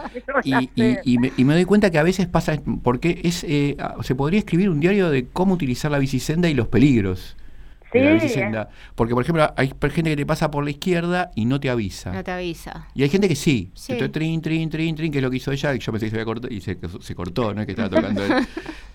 y, 0.45 0.55
y- 0.75 0.97
y 1.03 1.17
me, 1.19 1.33
y 1.35 1.43
me 1.43 1.53
doy 1.55 1.65
cuenta 1.65 1.91
que 1.91 1.99
a 1.99 2.03
veces 2.03 2.25
pasa, 2.27 2.53
porque 2.81 3.19
es 3.25 3.43
eh, 3.43 3.75
se 4.01 4.15
podría 4.15 4.39
escribir 4.39 4.69
un 4.69 4.79
diario 4.79 5.09
de 5.09 5.27
cómo 5.27 5.53
utilizar 5.55 5.91
la 5.91 5.99
bicisenda 5.99 6.47
y 6.49 6.53
los 6.53 6.69
peligros. 6.69 7.35
De 7.91 8.01
la 8.01 8.19
Sí. 8.19 8.75
Porque, 8.95 9.13
por 9.13 9.23
ejemplo, 9.23 9.51
hay 9.55 9.73
gente 9.91 10.11
que 10.11 10.15
te 10.15 10.25
pasa 10.25 10.51
por 10.51 10.63
la 10.63 10.69
izquierda 10.71 11.31
y 11.35 11.45
no 11.45 11.59
te 11.59 11.69
avisa. 11.69 12.11
No 12.11 12.23
te 12.23 12.31
avisa. 12.31 12.87
Y 12.93 13.03
hay 13.03 13.09
gente 13.09 13.27
que 13.27 13.35
sí, 13.35 13.71
Sí. 13.73 13.87
que 13.87 13.93
estoy 13.93 14.09
trin, 14.09 14.41
trin, 14.41 14.69
trin, 14.69 14.95
trin, 14.95 15.11
que 15.11 15.17
es 15.19 15.23
lo 15.23 15.29
que 15.31 15.37
hizo 15.37 15.51
ella, 15.51 15.73
y 15.73 15.79
yo 15.79 15.91
pensé 15.91 16.05
que 16.07 16.09
se 16.11 16.15
había 16.17 16.25
cortado, 16.25 16.53
y 16.53 16.61
se, 16.61 16.77
se 17.01 17.15
cortó, 17.15 17.53
no 17.53 17.61
es 17.61 17.65
que 17.65 17.71
estaba 17.73 17.89
tocando 17.89 18.23
él. 18.23 18.31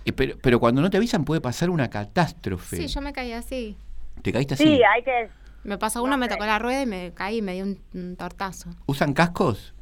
Eh, 0.06 0.12
pero, 0.12 0.36
pero 0.42 0.60
cuando 0.60 0.82
no 0.82 0.90
te 0.90 0.98
avisan 0.98 1.24
puede 1.24 1.40
pasar 1.40 1.70
una 1.70 1.88
catástrofe. 1.88 2.76
Sí, 2.76 2.88
yo 2.88 3.00
me 3.00 3.14
caí 3.14 3.32
así. 3.32 3.74
¿Te 4.20 4.30
caíste 4.32 4.52
así? 4.52 4.64
Sí, 4.64 4.80
hay 4.82 5.02
que... 5.02 5.30
Me 5.62 5.78
pasó 5.78 6.02
uno, 6.02 6.18
me 6.18 6.28
tocó 6.28 6.44
la 6.44 6.58
rueda 6.58 6.82
y 6.82 6.86
me 6.86 7.12
caí 7.14 7.38
y 7.38 7.42
me 7.42 7.54
dio 7.54 7.64
un, 7.64 7.78
un 7.94 8.14
tortazo. 8.16 8.68
¿Usan 8.84 9.14
cascos? 9.14 9.72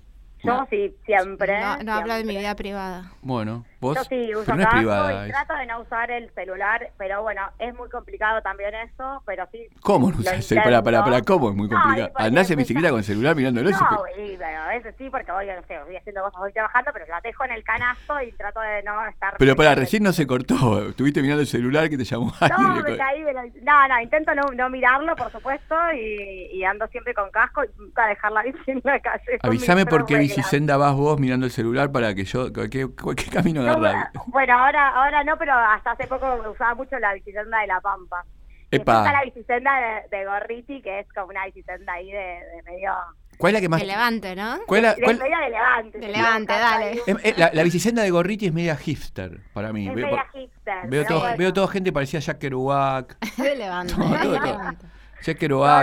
Yo 0.44 0.64
sí, 0.70 0.94
siempre. 1.06 1.60
No, 1.60 1.78
no 1.82 1.92
hablo 1.94 2.14
de 2.14 2.24
mi 2.24 2.36
vida 2.36 2.54
privada. 2.54 3.10
Bueno, 3.22 3.64
vos. 3.82 3.96
Yo 3.98 4.04
sí 4.04 4.34
uso 4.34 4.44
pero 4.46 4.56
no 4.56 4.62
es 4.62 4.66
casco 4.68 4.78
privada. 4.78 5.26
y 5.26 5.30
trato 5.30 5.54
de 5.54 5.66
no 5.66 5.80
usar 5.80 6.10
el 6.10 6.30
celular, 6.30 6.90
pero 6.96 7.22
bueno, 7.22 7.42
es 7.58 7.74
muy 7.74 7.90
complicado 7.90 8.40
también 8.40 8.74
eso, 8.74 9.22
pero 9.26 9.46
sí. 9.52 9.66
¿Cómo 9.82 10.10
no 10.10 10.16
usas 10.18 10.50
el 10.50 10.62
Para, 10.62 10.82
para. 10.82 11.02
¿cómo? 11.22 11.50
Es 11.50 11.56
muy 11.56 11.68
No, 11.68 11.76
complicado. 11.80 12.12
porque 12.14 12.26
Andás 12.28 12.50
en 12.50 12.56
me 12.56 12.62
bicicleta 12.62 12.88
con 12.90 12.98
el 13.00 13.04
celular 13.04 13.36
mirándolo. 13.36 13.70
No, 13.70 13.78
y, 14.18 14.36
bueno, 14.36 14.62
a 14.62 14.68
veces 14.68 14.94
sí, 14.96 15.10
porque 15.10 15.30
voy, 15.32 15.46
no 15.46 15.62
sé, 15.68 15.78
voy 15.84 15.96
haciendo 15.96 16.22
cosas, 16.22 16.40
voy 16.40 16.52
trabajando, 16.52 16.90
pero 16.92 17.06
la 17.08 17.20
dejo 17.20 17.44
en 17.44 17.50
el 17.52 17.64
canasto 17.64 18.22
y 18.22 18.32
trato 18.32 18.60
de 18.60 18.82
no 18.84 19.04
estar... 19.06 19.34
Pero 19.38 19.56
para, 19.56 19.74
recién 19.74 20.02
no 20.02 20.12
se 20.12 20.26
cortó. 20.26 20.88
Estuviste 20.88 21.20
mirando 21.20 21.40
el 21.42 21.46
celular 21.48 21.88
que 21.90 21.98
te 21.98 22.04
llamó 22.04 22.32
No, 22.40 22.46
alguien. 22.68 22.84
me 22.84 22.96
caí 22.96 23.22
de 23.22 23.32
la- 23.32 23.42
No, 23.62 23.88
no, 23.88 24.00
intento 24.00 24.34
no, 24.34 24.42
no 24.54 24.70
mirarlo, 24.70 25.16
por 25.16 25.30
supuesto, 25.32 25.74
y, 25.94 26.50
y 26.52 26.64
ando 26.64 26.86
siempre 26.88 27.12
con 27.14 27.30
casco 27.30 27.64
y 27.64 27.68
nunca 27.78 28.06
dejar 28.06 28.30
la 28.32 28.42
bici 28.42 28.58
en 28.70 28.80
la 28.84 29.00
calle. 29.00 29.38
Avísame 29.42 29.86
por 29.86 30.06
qué 30.06 30.16
bicisenda 30.18 30.76
vas 30.76 30.94
vos 30.94 31.18
mirando 31.18 31.46
el 31.46 31.52
celular 31.52 31.90
para 31.90 32.14
que 32.14 32.24
yo. 32.24 32.52
¿Qué, 32.52 32.70
qué, 32.70 32.86
qué 33.16 33.30
camino 33.30 33.62
No, 33.78 34.22
bueno, 34.26 34.58
ahora 34.58 34.88
ahora 34.88 35.24
no, 35.24 35.36
pero 35.38 35.52
hasta 35.54 35.92
hace 35.92 36.06
poco 36.06 36.26
usaba 36.50 36.74
mucho 36.74 36.98
la 36.98 37.14
bicicenda 37.14 37.58
de 37.60 37.66
La 37.66 37.80
Pampa. 37.80 38.24
Y 38.70 38.76
Epa. 38.76 38.98
está 38.98 39.12
la 39.12 39.22
bicicenda 39.24 39.70
de, 40.10 40.16
de 40.16 40.24
Gorriti, 40.24 40.80
que 40.82 41.00
es 41.00 41.06
como 41.12 41.26
una 41.28 41.44
bicicenda 41.44 41.92
ahí 41.92 42.10
de, 42.10 42.18
de 42.18 42.62
medio... 42.64 42.92
¿Cuál 43.36 43.50
es 43.50 43.54
la 43.54 43.60
que 43.60 43.68
más.? 43.68 43.80
De 43.80 43.86
levante, 43.86 44.36
¿no? 44.36 44.60
¿Cuál 44.66 44.78
es 44.78 44.84
la, 44.84 44.94
De 44.94 45.02
cuál- 45.02 45.18
medio 45.18 45.38
de 45.38 45.50
levante. 45.50 45.98
De 45.98 46.08
levante, 46.08 46.52
dale. 46.52 46.84
ahí. 46.84 47.00
Eh, 47.24 47.34
la, 47.36 47.50
la 47.52 47.62
bicicenda 47.64 48.02
de 48.02 48.10
Gorriti 48.10 48.46
es 48.46 48.52
media 48.52 48.76
hipster 48.76 49.40
para 49.52 49.72
mí. 49.72 49.88
Es 49.88 49.94
Veo, 49.94 50.06
media 50.06 50.24
hipster. 50.32 50.88
veo, 50.88 51.04
todo, 51.04 51.20
bueno. 51.20 51.36
veo 51.38 51.52
toda 51.52 51.68
gente 51.68 51.92
parecía 51.92 52.20
Jack 52.20 52.38
Kerouac. 52.38 53.16
De 53.36 53.56
levante. 53.56 53.94
Todo, 53.94 54.08
de 54.10 54.18
todo, 54.18 54.38
todo. 54.40 54.60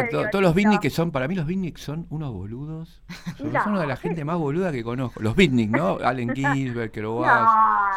Todo- 0.10 0.20
Dios 0.22 0.32
todos 0.32 0.44
los 0.44 0.56
mío. 0.56 0.64
beatnik 0.70 0.82
que 0.82 0.90
son, 0.90 1.12
para 1.12 1.28
mí 1.28 1.36
los 1.36 1.46
beatnik 1.46 1.78
son 1.78 2.06
unos 2.10 2.32
boludos. 2.34 3.02
Son, 3.38 3.52
No. 3.54 3.64
son 3.64 3.72
una 3.74 3.82
de 3.82 3.88
la 3.88 3.96
gente 3.96 4.24
más 4.26 4.38
boluda 4.38 4.72
que 4.72 4.84
conozco. 4.84 5.22
Los 5.22 5.36
beatnik, 5.36 5.70
¿no? 5.72 5.98
Allen 6.04 6.34
Ginsberg, 6.36 6.92
Kerouac, 6.92 7.42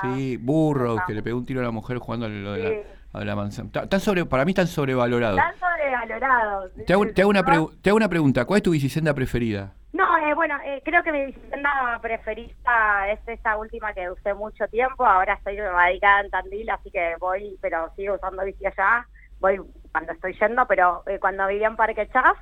No. 0.02 0.14
sí, 0.16 0.36
Burroughs, 0.36 1.00
No. 1.00 1.06
que 1.06 1.14
le 1.14 1.22
pegó 1.22 1.38
un 1.38 1.44
tiro 1.46 1.60
a 1.60 1.64
la 1.64 1.70
mujer 1.70 1.98
jugando 1.98 2.26
a 2.26 2.28
lo 2.28 2.52
de 2.52 2.58
la, 2.62 2.68
Sí. 2.70 2.76
a 3.12 3.24
la 3.24 3.36
manzana. 3.36 3.70
Ta- 3.72 3.86
Tan 3.88 4.00
sobre, 4.00 4.24
para 4.24 4.44
mí 4.44 4.50
están 4.52 4.66
sobrevalorados. 4.66 5.38
Están 5.38 5.54
sobrevalorados. 5.58 6.72
Te 6.86 6.92
hago, 6.92 7.06
te 7.08 7.22
hago 7.22 7.30
una 7.30 7.42
te 7.80 7.90
hago 7.90 7.96
una 7.96 8.08
pregunta, 8.08 8.44
¿cuál 8.44 8.58
es 8.58 8.62
tu 8.62 8.70
bicicenda 8.70 9.12
preferida? 9.14 9.72
No, 9.92 10.16
eh, 10.18 10.32
bueno, 10.34 10.56
eh, 10.64 10.80
creo 10.84 11.02
que 11.02 11.12
mi 11.12 11.26
bicicleta 11.26 11.98
preferida 12.00 13.12
es 13.12 13.20
esa 13.26 13.58
última 13.58 13.92
que 13.92 14.10
usé 14.10 14.32
mucho 14.32 14.66
tiempo. 14.68 15.04
Ahora 15.04 15.34
estoy 15.34 15.58
radicada 15.60 16.22
en 16.22 16.30
Tandil, 16.30 16.70
así 16.70 16.90
que 16.90 17.14
voy, 17.20 17.58
pero 17.60 17.92
sigo 17.94 18.14
usando 18.14 18.42
bici 18.44 18.64
allá. 18.66 19.06
voy 19.38 19.60
cuando 19.92 20.12
estoy 20.12 20.34
yendo, 20.38 20.66
pero 20.66 21.02
eh, 21.06 21.18
cuando 21.20 21.46
vivía 21.46 21.68
en 21.68 21.76
Parque 21.76 22.08
Chas, 22.12 22.36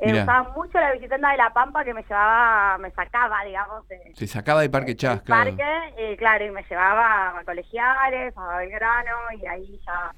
eh, 0.00 0.20
usaba 0.20 0.50
mucho 0.50 0.80
la 0.80 0.92
bicicleta 0.92 1.30
de 1.30 1.36
La 1.36 1.52
Pampa 1.52 1.84
que 1.84 1.94
me 1.94 2.02
llevaba, 2.02 2.78
me 2.78 2.90
sacaba, 2.92 3.44
digamos, 3.44 3.86
de, 3.88 4.12
Se 4.14 4.26
sacaba 4.26 4.62
de 4.62 4.70
Parque 4.70 4.96
Chas, 4.96 5.22
claro. 5.22 5.56
parque, 5.56 6.12
y 6.12 6.16
claro, 6.16 6.44
y 6.44 6.50
me 6.50 6.64
llevaba 6.64 7.38
a 7.38 7.44
colegiales, 7.44 8.34
a 8.36 8.56
Belgrano, 8.56 9.16
y 9.40 9.46
ahí 9.46 9.80
ya 9.86 10.12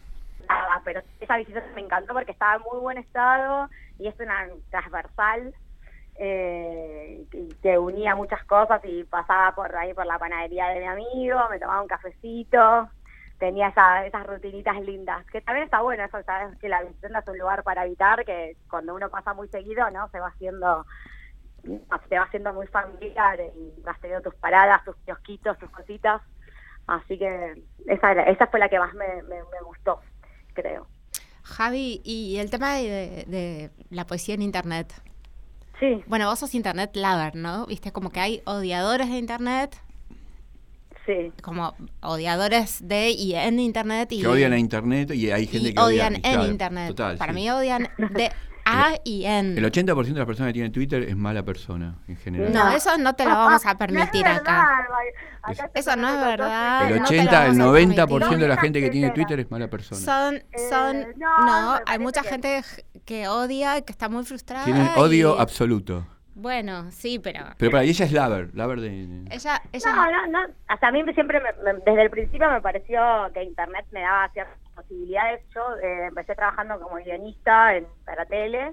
nada, 0.49 0.81
pero 0.85 1.03
esa 1.21 1.37
bicicleta 1.37 1.67
me 1.75 1.83
encantó 1.83 2.13
porque 2.13 2.33
estaba 2.33 2.57
en 2.57 2.63
muy 2.71 2.81
buen 2.81 2.99
estado 2.99 3.69
y 3.99 4.09
es 4.09 4.15
una 4.21 4.47
transversal 4.71 5.55
eh, 6.17 7.25
y 7.33 7.49
te 7.55 7.79
unía 7.79 8.15
muchas 8.15 8.45
cosas 8.45 8.81
y 8.85 9.05
pasaba 9.05 9.55
por 9.55 9.75
ahí 9.75 9.93
por 9.95 10.07
la 10.07 10.19
panadería 10.19 10.69
de 10.69 10.81
mi 10.81 10.87
amigo, 10.87 11.41
me 11.51 11.59
tomaba 11.59 11.83
un 11.83 11.89
cafecito, 11.89 12.89
tenía 13.45 13.69
esa- 13.69 14.07
esas 14.07 14.27
rutinitas 14.27 14.81
lindas, 14.81 15.27
que 15.27 15.43
también 15.43 15.65
está 15.67 15.83
bueno 15.83 16.03
eso, 16.03 16.23
sabes 16.23 16.57
que 16.59 16.69
la 16.71 16.83
bicicleta 16.83 17.19
es 17.19 17.29
un 17.29 17.39
lugar 17.39 17.63
para 17.63 17.85
evitar, 17.85 18.25
que 18.25 18.57
cuando 18.71 18.95
uno 18.95 19.11
pasa 19.11 19.35
muy 19.35 19.49
seguido, 19.49 19.91
¿no? 19.91 20.09
Se 20.09 20.19
va 20.19 20.29
haciendo 20.29 20.87
se 22.09 22.19
va 22.19 22.25
haciendo 22.25 22.53
muy 22.55 22.67
familiar 22.69 23.39
y 23.41 23.81
vas 23.83 23.99
teniendo 24.01 24.31
tus 24.31 24.39
paradas, 24.39 24.83
tus 24.85 24.97
kiosquitos, 25.05 25.59
tus 25.59 25.71
cositas. 25.71 26.21
Así 26.87 27.19
que 27.19 27.63
esa, 27.87 28.13
era- 28.13 28.25
esa 28.25 28.47
fue 28.47 28.61
la 28.61 28.69
que 28.69 28.79
más 28.79 28.93
me, 28.95 29.23
me, 29.25 29.37
me 29.43 29.61
gustó, 29.65 30.01
creo. 30.55 30.87
Javi, 31.43 32.01
y 32.05 32.37
el 32.39 32.51
tema 32.51 32.75
de, 32.77 33.25
de 33.27 33.71
la 33.91 34.07
poesía 34.07 34.35
en 34.35 34.43
internet. 34.43 34.93
Sí, 35.81 36.03
Bueno, 36.07 36.29
vos 36.29 36.39
sos 36.39 36.55
internet 36.55 36.91
lover, 36.97 37.35
¿no? 37.37 37.67
Viste, 37.67 37.93
como 37.93 38.11
que 38.11 38.21
hay 38.21 38.43
odiadores 38.47 39.09
de 39.11 39.17
internet, 39.19 39.77
sí. 41.07 41.33
como 41.43 41.75
odiadores 42.03 42.87
de 42.87 43.11
y 43.11 43.35
en 43.35 43.59
internet 43.61 44.13
y 44.13 44.21
Que 44.21 44.27
odian 44.29 44.53
a 44.53 44.59
internet 44.59 45.11
y 45.15 45.31
hay 45.31 45.47
gente 45.47 45.69
y 45.71 45.75
que 45.75 45.81
odia- 45.81 45.85
odian 46.09 46.15
en 46.17 46.21
claro, 46.23 46.47
internet. 46.47 46.89
total, 46.89 47.17
Para 47.19 47.33
sí. 47.33 47.37
mí 47.41 47.51
odian 47.51 47.89
de 47.99 48.31
a 48.67 48.95
y 49.05 49.27
en. 49.27 49.59
El 49.59 49.65
80% 49.71 50.05
de 50.05 50.13
las 50.15 50.27
personas 50.27 50.49
que 50.49 50.55
tienen 50.55 50.73
Twitter 50.73 51.03
es 51.03 51.15
mala 51.17 51.43
persona, 51.45 51.99
en 52.09 52.17
general. 52.17 52.51
No, 52.51 52.71
eso 52.71 52.97
no 52.97 53.15
te 53.15 53.25
lo 53.25 53.31
vamos 53.31 53.67
a 53.67 53.77
permitir 53.77 54.25
No 54.25 54.31
es 54.33 54.39
acá. 54.39 54.67
verdad, 55.43 55.65
acá 55.67 55.71
Eso 55.75 55.97
no 55.97 56.09
es 56.09 56.19
verdad. 56.21 56.91
El 56.91 56.99
no 57.01 57.05
te 57.07 57.15
lo 57.17 57.21
80, 57.21 57.47
el 57.47 57.59
vamos 57.59 57.77
a 57.99 58.07
90% 58.07 58.37
de 58.39 58.49
la 58.49 58.57
gente 58.57 58.81
que 58.81 58.89
tiene 58.89 59.09
No, 59.09 59.13
Twitter 59.13 59.41
es 59.41 59.51
mala 59.51 59.69
persona. 59.69 60.01
Son, 60.01 60.43
son, 60.71 60.97
Eh, 60.97 61.15
no, 61.19 61.47
no, 61.75 61.81
hay 61.85 61.99
mucha 61.99 62.23
que- 62.23 62.29
gente 62.31 62.63
que 63.05 63.29
odia, 63.29 63.83
que 63.83 63.93
está 63.93 64.09
muy 64.09 64.25
frustrada. 64.25 64.65
Tienen 64.65 64.89
odio 64.97 65.37
y- 65.37 65.41
absoluto. 65.43 66.07
Bueno, 66.35 66.91
sí, 66.91 67.19
pero 67.21 67.41
Pero 67.59 67.71
para 67.71 67.85
ella 67.85 68.05
es 68.05 68.13
lover, 68.13 68.51
lover 68.55 68.81
de... 68.81 69.25
ella, 69.31 69.63
ella 69.73 69.93
No, 69.95 70.11
no, 70.11 70.27
no. 70.27 70.55
Hasta 70.69 70.89
a 70.89 70.93
mí 70.93 71.03
siempre, 71.15 71.41
me- 71.41 71.73
me- 71.73 71.81
desde 71.85 72.03
el 72.03 72.11
principio 72.11 72.51
me 72.51 72.61
pareció 72.61 73.01
que 73.33 73.45
Internet 73.45 73.87
me 73.93 74.01
daba 74.01 74.29
ciertas 74.31 74.59
posibilidades. 74.75 75.43
Yo 75.55 75.63
eh, 75.83 76.07
empecé 76.09 76.35
trabajando 76.35 76.81
como 76.81 76.97
guionista 76.97 77.77
en, 77.77 77.87
para 78.05 78.27
tele 78.27 78.73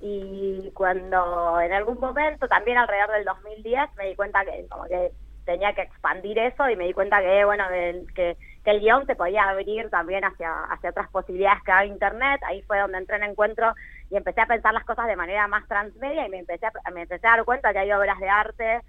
y 0.00 0.70
cuando 0.74 1.60
en 1.60 1.72
algún 1.72 2.00
momento, 2.00 2.48
también 2.48 2.78
alrededor 2.78 3.10
del 3.12 3.24
2010, 3.24 3.90
me 3.98 4.08
di 4.08 4.14
cuenta 4.16 4.44
que 4.44 4.66
como 4.68 4.84
que 4.84 5.12
tenía 5.44 5.72
que 5.74 5.82
expandir 5.82 6.38
eso 6.38 6.68
y 6.70 6.76
me 6.76 6.86
di 6.86 6.92
cuenta 6.92 7.20
que, 7.20 7.44
bueno, 7.44 7.68
del- 7.68 8.06
que, 8.14 8.36
que 8.64 8.70
el 8.70 8.80
guion 8.80 9.06
se 9.06 9.16
podía 9.16 9.42
abrir 9.50 9.90
también 9.90 10.24
hacia, 10.24 10.50
hacia 10.70 10.90
otras 10.90 11.08
posibilidades 11.10 11.62
que 11.64 11.72
da 11.72 11.84
Internet. 11.84 12.40
Ahí 12.46 12.62
fue 12.62 12.78
donde 12.78 12.98
entré 12.98 13.16
en 13.16 13.24
encuentro 13.24 13.74
y 14.12 14.16
empecé 14.16 14.42
a 14.42 14.46
pensar 14.46 14.74
las 14.74 14.84
cosas 14.84 15.06
de 15.06 15.16
manera 15.16 15.48
más 15.48 15.66
transmedia 15.66 16.26
y 16.26 16.28
me 16.28 16.40
empecé 16.40 16.66
a, 16.66 16.90
me 16.90 17.02
empecé 17.02 17.26
a 17.26 17.30
dar 17.30 17.44
cuenta 17.46 17.72
que 17.72 17.78
hay 17.78 17.92
obras 17.92 18.20
de 18.20 18.28
arte 18.28 18.80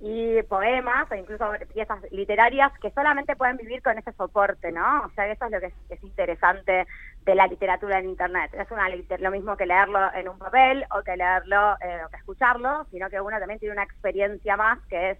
y 0.00 0.42
poemas 0.42 1.08
o 1.12 1.14
incluso 1.14 1.48
piezas 1.72 2.00
literarias 2.10 2.72
que 2.80 2.90
solamente 2.90 3.36
pueden 3.36 3.56
vivir 3.56 3.82
con 3.82 3.96
ese 3.96 4.12
soporte, 4.14 4.72
¿no? 4.72 5.04
O 5.04 5.10
sea, 5.10 5.28
eso 5.28 5.44
es 5.44 5.50
lo 5.52 5.60
que 5.60 5.66
es, 5.66 5.74
es 5.90 6.02
interesante 6.02 6.88
de 7.24 7.34
la 7.36 7.46
literatura 7.46 8.00
en 8.00 8.08
Internet. 8.08 8.50
Es 8.52 8.68
una 8.72 8.88
lo 8.88 9.30
mismo 9.30 9.56
que 9.56 9.66
leerlo 9.66 10.12
en 10.12 10.28
un 10.28 10.38
papel 10.38 10.84
o 10.90 11.02
que 11.02 11.16
leerlo 11.16 11.76
eh, 11.80 12.00
o 12.04 12.08
que 12.10 12.16
escucharlo, 12.16 12.84
sino 12.90 13.08
que 13.08 13.20
uno 13.20 13.38
también 13.38 13.60
tiene 13.60 13.74
una 13.74 13.84
experiencia 13.84 14.56
más 14.56 14.80
que 14.88 15.12
es 15.12 15.18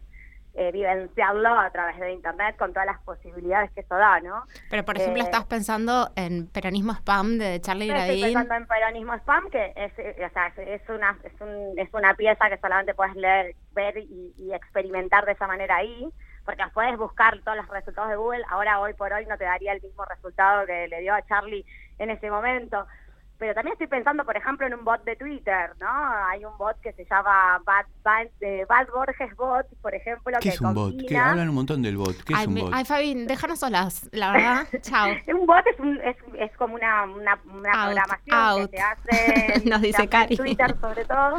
eh, 0.55 0.71
vivenciarlo 0.73 1.49
a 1.59 1.69
través 1.71 1.99
de 1.99 2.12
Internet 2.12 2.57
con 2.57 2.73
todas 2.73 2.87
las 2.87 3.01
posibilidades 3.01 3.71
que 3.73 3.81
eso 3.81 3.97
da, 3.97 4.21
¿no? 4.21 4.45
Pero, 4.71 4.85
por 4.85 4.97
ejemplo, 4.97 5.21
Eh, 5.23 5.25
estás 5.25 5.45
pensando 5.47 6.11
en 6.17 6.47
Peronismo 6.49 6.93
Spam 6.93 7.38
de 7.38 7.61
Charlie 7.61 7.88
Estoy 7.90 8.05
Gradín. 8.21 8.23
pensando 8.25 8.55
en 8.55 8.67
peronismo 8.67 9.14
spam, 9.14 9.51
que 9.51 9.73
es, 9.77 9.93
eh, 9.99 10.25
o 10.25 10.31
sea, 10.33 10.47
es, 10.49 10.59
es 10.83 10.88
una 10.88 11.19
es, 11.25 11.40
un- 11.40 11.79
es 11.79 11.93
una 11.93 12.14
pieza 12.14 12.49
que 12.49 12.59
solamente 12.59 12.95
puedes 12.95 13.17
leer, 13.17 13.55
ver 13.73 13.99
y, 13.99 14.33
y 14.38 14.53
experimentar 14.55 15.25
de 15.25 15.33
esa 15.33 15.47
manera 15.47 15.77
ahí, 15.77 16.09
porque 16.45 16.62
puedes 16.73 16.97
buscar 16.99 17.40
todos 17.43 17.57
los 17.57 17.69
resultados 17.69 18.11
de 18.11 18.17
Google. 18.17 18.45
Ahora, 18.51 18.79
hoy 18.81 18.93
por 18.95 19.12
hoy, 19.12 19.27
no 19.27 19.37
te 19.37 19.45
daría 19.45 19.73
el 19.73 19.81
mismo 19.83 20.05
resultado 20.05 20.67
que 20.67 20.87
le 20.88 21.01
dio 21.01 21.14
a 21.14 21.23
Charlie 21.23 21.64
en 21.99 22.11
ese 22.11 22.31
momento. 22.31 22.87
Pero 23.37 23.53
también 23.53 23.73
estoy 23.73 23.88
pensando, 23.88 24.25
por 24.25 24.37
ejemplo, 24.37 24.64
en 24.66 24.75
un 24.75 24.85
bot 24.85 25.03
de 25.05 25.16
Twitter, 25.16 25.73
¿no? 25.81 25.88
Hay 26.31 26.44
un 26.44 26.57
bot 26.57 26.81
que 26.81 26.92
se 26.92 27.05
llama 27.05 27.61
Bad, 27.66 27.85
Bad, 28.05 28.27
eh, 28.40 28.64
Bad 28.68 28.87
Borges 28.94 29.35
Bot, 29.37 29.66
por 29.83 29.92
ejemplo, 29.94 30.33
¿Qué 30.40 30.49
que 30.51 30.55
es 30.55 30.61
un 30.61 30.73
bot? 30.73 30.94
Hablan 31.12 31.49
un 31.49 31.55
montón 31.57 31.83
del 31.83 31.97
bot. 31.97 32.16
¿Qué 32.25 32.33
es 32.33 32.38
Ay, 32.38 32.47
un 32.47 32.55
me- 32.55 32.62
bot? 32.62 32.70
ay, 32.73 32.85
Fabi, 32.85 33.27
déjanos 33.27 33.59
solas, 33.59 34.09
la 34.12 34.33
verdad. 34.33 34.66
Chao. 34.83 35.09
Un 35.27 35.47
bot 35.47 35.66
es, 35.66 35.81
un- 35.81 36.01
es, 36.01 36.16
es 36.38 36.57
como 36.57 36.77
una, 36.77 37.03
una, 37.05 37.38
una 37.53 37.73
Out, 37.73 37.85
programación 37.87 38.37
out. 38.38 38.70
que 38.70 38.77
se 38.77 38.83
hace 38.83 39.55
en- 39.64 39.64
Nos 39.68 39.81
dice 39.81 39.90
se 39.92 39.97
hace 39.97 40.03
en 40.05 40.09
Cari. 40.09 40.37
Twitter 40.37 40.77
sobre 40.81 41.05
todo. 41.05 41.38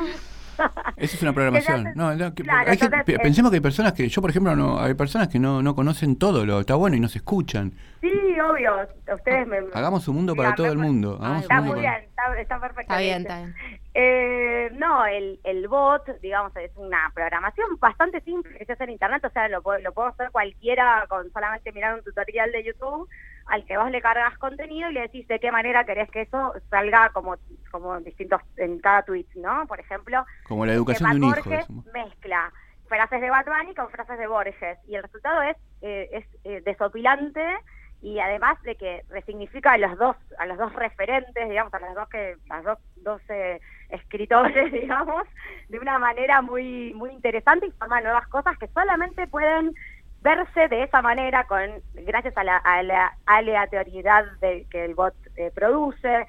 Eso 0.98 1.16
es 1.18 1.22
una 1.22 1.34
programación. 1.34 1.92
No, 1.96 2.14
no, 2.16 2.34
que- 2.34 2.44
Claro, 2.44 2.70
hay 2.72 2.78
que- 2.78 2.86
entonces, 2.86 3.16
eh, 3.16 3.20
pensemos 3.22 3.52
que 3.52 3.56
hay 3.58 3.62
personas 3.62 3.94
que, 3.94 4.08
yo 4.08 4.22
por 4.22 4.30
ejemplo, 4.30 4.56
no, 4.56 4.80
hay 4.80 4.94
personas 4.94 5.28
que 5.28 5.40
no, 5.40 5.62
no 5.62 5.76
conocen 5.76 6.18
todo 6.18 6.46
lo 6.46 6.60
está 6.62 6.76
bueno 6.76 6.96
y 6.96 7.00
no 7.00 7.08
se 7.08 7.20
escuchan. 7.20 7.74
Sí, 8.02 8.12
obvio. 8.40 8.72
Ustedes 9.14 9.48
me... 9.48 9.58
Hagamos 9.74 10.08
un 10.08 10.16
mundo 10.16 10.36
para 10.36 10.54
todo 10.56 10.68
el 10.68 10.78
mundo. 10.78 11.20
Está 11.40 11.62
muy 11.62 11.80
bien, 11.80 11.94
está, 12.04 12.40
está 12.40 12.60
perfecto. 12.60 12.82
Está 12.82 12.98
bien, 13.00 13.22
está 13.22 13.38
bien. 13.38 13.56
Eh, 13.98 14.72
no, 14.78 15.06
el, 15.06 15.40
el 15.46 15.68
bot, 15.70 16.04
digamos, 16.22 16.56
es 16.58 16.72
una 16.76 17.10
programación 17.14 17.78
bastante 17.80 18.20
simple 18.22 18.58
que 18.58 18.66
se 18.66 18.74
hace 18.74 18.84
en 18.84 18.90
internet, 18.92 19.24
o 19.24 19.30
sea, 19.30 19.48
lo, 19.48 19.62
puede- 19.62 19.82
lo 19.82 19.94
puedo 19.94 20.10
hacer 20.10 20.32
cualquiera 20.32 21.06
con 21.08 21.32
solamente 21.32 21.72
mirar 21.72 21.96
un 21.96 22.04
tutorial 22.04 22.52
de 22.52 22.66
YouTube 22.66 23.08
al 23.48 23.66
que 23.66 23.78
vos 23.78 23.92
le 23.92 24.02
cargas 24.02 24.38
contenido 24.38 24.90
y 24.90 24.94
le 24.94 25.02
decís 25.02 25.28
de 25.28 25.40
qué 25.40 25.52
manera 25.52 25.86
querés 25.86 26.10
que 26.10 26.22
eso 26.22 26.54
salga 26.70 27.10
como, 27.10 27.36
como 27.72 28.00
distintos 28.00 28.42
en 28.58 28.80
cada 28.80 29.04
tweet, 29.04 29.28
¿no? 29.36 29.66
Por 29.68 29.80
ejemplo, 29.80 30.26
Como 30.48 30.66
la 30.66 30.74
educación 30.74 31.20
de 31.20 31.26
un 31.26 31.34
hijo. 31.38 31.84
Mezcla 31.94 32.52
frases 32.88 33.22
de 33.22 33.30
Bad 33.30 33.46
Bunny 33.46 33.74
con 33.76 33.90
frases 33.90 34.18
de 34.18 34.28
Borges 34.28 34.78
y 34.88 34.96
el 34.96 35.04
resultado 35.04 35.42
es, 35.42 35.58
eh, 35.82 36.10
es 36.12 36.26
eh, 36.44 36.62
desopilante 36.64 37.42
y 38.02 38.20
además 38.20 38.62
de 38.64 38.76
que 38.76 39.04
resignifica 39.10 39.74
a 39.74 39.78
los 39.78 39.98
dos 39.98 40.16
a 40.38 40.46
los 40.46 40.58
dos 40.58 40.74
referentes 40.74 41.50
digamos 41.50 41.74
a 41.74 41.80
los 41.80 41.96
dos 41.96 42.10
que 42.10 42.36
las 42.48 42.64
dos, 42.64 42.78
dos 42.98 43.22
eh, 43.30 43.60
escritores 43.90 44.72
digamos 44.72 45.24
de 45.70 45.80
una 45.80 45.98
manera 45.98 46.42
muy 46.42 46.94
muy 46.94 47.12
interesante 47.12 47.68
y 47.68 47.72
forma 47.72 48.02
nuevas 48.02 48.28
cosas 48.28 48.58
que 48.58 48.68
solamente 48.68 49.28
pueden 49.28 49.74
verse 50.26 50.68
de 50.70 50.82
esa 50.84 51.04
manera 51.04 51.46
con 51.46 51.70
gracias 51.94 52.36
a 52.36 52.44
la, 52.44 52.58
a 52.58 52.82
la 52.82 53.16
aleatoriedad 53.28 54.26
de, 54.42 54.66
que 54.72 54.84
el 54.86 54.96
bot 54.96 55.14
eh, 55.36 55.52
produce 55.54 56.26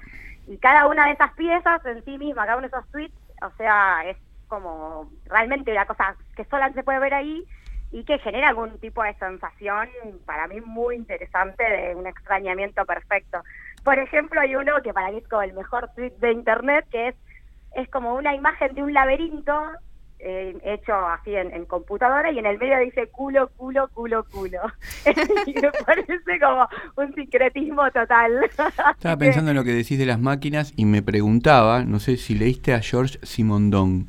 y 0.47 0.57
cada 0.59 0.87
una 0.87 1.07
de 1.07 1.13
esas 1.13 1.33
piezas 1.33 1.83
en 1.83 2.05
sí 2.05 2.19
misma 2.19 2.45
cada 2.45 2.57
uno 2.57 2.67
de 2.69 2.77
esos 2.77 2.87
tweets 2.91 3.17
o 3.41 3.49
sea 3.57 4.03
es 4.05 4.17
como 4.47 5.09
realmente 5.25 5.71
una 5.71 5.87
cosa 5.87 6.15
que 6.35 6.45
solamente 6.45 6.79
se 6.79 6.83
puede 6.83 6.99
ver 6.99 7.15
ahí 7.15 7.43
y 7.91 8.03
que 8.03 8.19
genera 8.19 8.49
algún 8.49 8.77
tipo 8.79 9.01
de 9.01 9.15
sensación 9.15 9.89
para 10.25 10.45
mí 10.47 10.61
muy 10.61 10.95
interesante 10.95 11.63
de 11.63 11.95
un 11.95 12.05
extrañamiento 12.05 12.85
perfecto. 12.85 13.41
Por 13.83 13.97
ejemplo, 13.97 14.41
hay 14.41 14.55
uno 14.55 14.81
que 14.83 14.93
para 14.93 15.09
mí 15.09 15.19
es 15.19 15.27
como 15.27 15.41
el 15.41 15.53
mejor 15.53 15.89
tweet 15.95 16.11
de 16.19 16.33
internet, 16.33 16.85
que 16.91 17.09
es, 17.09 17.15
es 17.75 17.89
como 17.89 18.15
una 18.15 18.35
imagen 18.35 18.75
de 18.75 18.83
un 18.83 18.93
laberinto 18.93 19.71
eh, 20.19 20.57
hecho 20.63 20.93
así 20.93 21.35
en, 21.35 21.53
en 21.53 21.65
computadora 21.65 22.31
y 22.31 22.39
en 22.39 22.45
el 22.45 22.57
medio 22.57 22.79
dice 22.79 23.07
culo, 23.07 23.49
culo, 23.57 23.89
culo, 23.93 24.25
culo. 24.31 24.61
y 25.45 25.53
me 25.53 25.71
parece 25.85 26.39
como 26.39 26.67
un 26.95 27.13
sincretismo 27.13 27.89
total. 27.91 28.43
Estaba 28.95 29.17
pensando 29.17 29.51
en 29.51 29.57
lo 29.57 29.63
que 29.63 29.73
decís 29.73 29.99
de 29.99 30.05
las 30.05 30.19
máquinas 30.19 30.73
y 30.75 30.85
me 30.85 31.01
preguntaba, 31.01 31.83
no 31.83 31.99
sé 31.99 32.17
si 32.17 32.35
leíste 32.35 32.73
a 32.73 32.81
George 32.81 33.19
Simondon. 33.23 34.07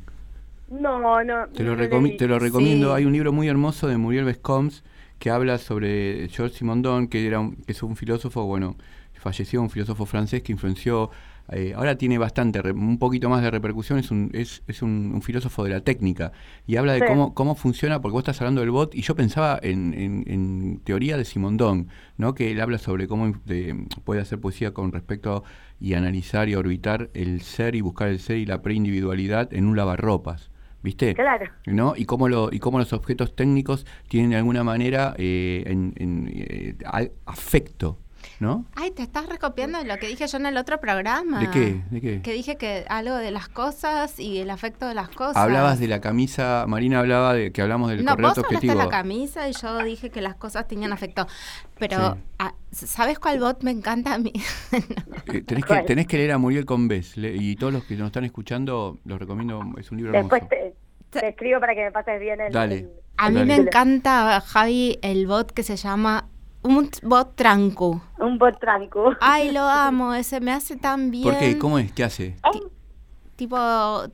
No, 0.69 1.23
no. 1.23 1.47
Te 1.47 1.63
lo, 1.63 1.75
no 1.75 2.17
te 2.17 2.27
lo 2.27 2.39
recomiendo. 2.39 2.89
Sí. 2.89 2.97
Hay 2.97 3.05
un 3.05 3.13
libro 3.13 3.31
muy 3.31 3.47
hermoso 3.47 3.87
de 3.87 3.97
Muriel 3.97 4.25
Vescombs 4.25 4.83
que 5.17 5.29
habla 5.29 5.57
sobre 5.57 6.27
George 6.29 6.55
Simondon, 6.55 7.07
que 7.07 7.25
era 7.25 7.39
un, 7.39 7.55
que 7.55 7.73
es 7.73 7.83
un 7.83 7.95
filósofo, 7.95 8.45
bueno, 8.45 8.75
falleció, 9.19 9.61
un 9.61 9.69
filósofo 9.69 10.05
francés 10.05 10.41
que 10.41 10.51
influenció, 10.51 11.11
eh, 11.51 11.73
ahora 11.75 11.97
tiene 11.97 12.17
bastante, 12.17 12.61
un 12.71 12.97
poquito 12.99 13.29
más 13.29 13.41
de 13.41 13.51
repercusión, 13.51 13.99
es 13.99 14.11
un, 14.11 14.29
es, 14.33 14.61
es 14.67 14.81
un, 14.81 15.11
un 15.13 15.21
filósofo 15.21 15.63
de 15.63 15.71
la 15.71 15.81
técnica 15.81 16.31
y 16.67 16.75
habla 16.77 16.93
de 16.93 16.99
Sí. 16.99 17.05
cómo, 17.07 17.33
cómo 17.33 17.55
funciona, 17.55 18.01
porque 18.01 18.13
vos 18.13 18.21
estás 18.21 18.41
hablando 18.41 18.61
del 18.61 18.71
bot 18.71 18.93
y 18.95 19.01
yo 19.01 19.15
pensaba 19.15 19.59
en, 19.61 19.93
en- 19.93 20.23
en 20.27 20.79
teoría 20.83 21.17
de 21.17 21.25
Simondon, 21.25 21.87
¿no? 22.17 22.33
que 22.33 22.51
él 22.51 22.61
habla 22.61 22.77
sobre 22.77 23.07
cómo 23.07 23.33
de- 23.45 23.85
puede 24.03 24.21
hacer 24.21 24.39
poesía 24.39 24.73
con 24.73 24.91
respecto 24.91 25.43
y 25.79 25.93
analizar 25.93 26.49
y 26.49 26.55
orbitar 26.55 27.09
el 27.13 27.41
ser 27.41 27.75
y 27.75 27.81
buscar 27.81 28.09
el 28.09 28.19
ser 28.19 28.37
y 28.37 28.45
la 28.45 28.61
preindividualidad 28.61 29.53
en 29.53 29.65
un 29.65 29.75
lavarropas. 29.75 30.49
¿Viste? 30.81 31.13
Claro. 31.13 31.45
¿no? 31.65 31.93
Y 31.97 32.05
cómo, 32.05 32.29
lo, 32.29 32.53
y 32.53 32.59
cómo 32.59 32.79
los 32.79 32.93
objetos 32.93 33.35
técnicos 33.35 33.85
tienen 34.07 34.29
de 34.29 34.37
alguna 34.37 34.63
manera 34.63 35.13
eh, 35.17 35.63
en, 35.67 35.93
en, 35.97 36.29
eh, 36.33 36.75
afecto. 37.25 37.97
¿No? 38.39 38.65
Ay, 38.75 38.91
te 38.91 39.01
estás 39.03 39.27
recopiando 39.27 39.77
de 39.79 39.85
lo 39.85 39.97
que 39.97 40.07
dije 40.07 40.25
yo 40.27 40.37
en 40.37 40.45
el 40.45 40.57
otro 40.57 40.79
programa. 40.79 41.39
¿De 41.39 41.49
qué? 41.49 41.81
¿De 41.91 42.01
qué? 42.01 42.21
Que 42.21 42.33
dije 42.33 42.55
que 42.57 42.85
algo 42.89 43.15
de 43.15 43.31
las 43.31 43.49
cosas 43.49 44.19
y 44.19 44.39
el 44.39 44.49
afecto 44.49 44.87
de 44.87 44.93
las 44.93 45.09
cosas. 45.09 45.35
Hablabas 45.37 45.79
de 45.79 45.87
la 45.87 45.99
camisa, 46.01 46.65
Marina 46.67 46.99
hablaba 46.99 47.33
de 47.33 47.51
que 47.51 47.61
hablamos 47.61 47.89
del 47.89 48.03
no, 48.05 48.11
correlato 48.11 48.41
vos 48.41 48.45
hablaste 48.45 48.55
objetivo. 48.55 48.79
de 48.79 48.85
la 48.85 48.89
camisa 48.89 49.49
y 49.49 49.53
yo 49.53 49.77
dije 49.83 50.09
que 50.09 50.21
las 50.21 50.35
cosas 50.35 50.67
tenían 50.67 50.93
afecto. 50.93 51.27
Pero, 51.77 52.13
Sí. 52.15 52.21
ah, 52.39 52.53
¿sabes 52.71 53.19
cuál 53.19 53.39
bot 53.39 53.61
me 53.63 53.71
encanta 53.71 54.13
a 54.13 54.17
mí? 54.19 54.31
Eh, 55.31 55.41
tenés, 55.41 55.63
que, 55.63 55.67
¿Cuál? 55.67 55.85
tenés 55.85 56.07
que 56.07 56.17
leer 56.17 56.31
a 56.31 56.37
Muriel 56.39 56.65
Conves 56.65 57.15
le- 57.15 57.35
y 57.35 57.55
todos 57.55 57.71
los 57.71 57.83
que 57.83 57.95
nos 57.95 58.07
están 58.07 58.23
escuchando, 58.23 58.97
los 59.05 59.19
recomiendo, 59.19 59.61
es 59.77 59.91
un 59.91 59.97
libro 59.97 60.11
Después 60.13 60.41
hermoso. 60.41 60.75
te, 61.11 61.19
te 61.19 61.27
escribo 61.29 61.59
para 61.59 61.75
que 61.75 61.83
me 61.83 61.91
pases 61.91 62.19
bien 62.19 62.41
el... 62.41 62.51
Dale. 62.51 62.75
el- 62.79 62.89
a 63.17 63.29
mí 63.29 63.35
Dale. 63.35 63.45
me 63.45 63.55
encanta, 63.61 64.41
Javi, 64.41 64.97
el 65.03 65.27
bot 65.27 65.51
que 65.51 65.61
se 65.63 65.75
llama 65.75 66.29
un 66.63 66.89
bot 67.03 67.35
trancu. 67.35 68.01
un 68.19 68.37
bot 68.37 68.59
tranco. 68.59 69.15
Ay, 69.21 69.51
lo 69.51 69.61
amo, 69.67 70.13
ese 70.13 70.39
me 70.39 70.51
hace 70.51 70.75
tan 70.75 71.11
bien. 71.11 71.23
¿Por 71.23 71.37
qué? 71.37 71.57
¿Cómo 71.57 71.79
es? 71.79 71.91
¿Qué 71.91 72.03
hace? 72.03 72.35
Tipo, 73.35 73.57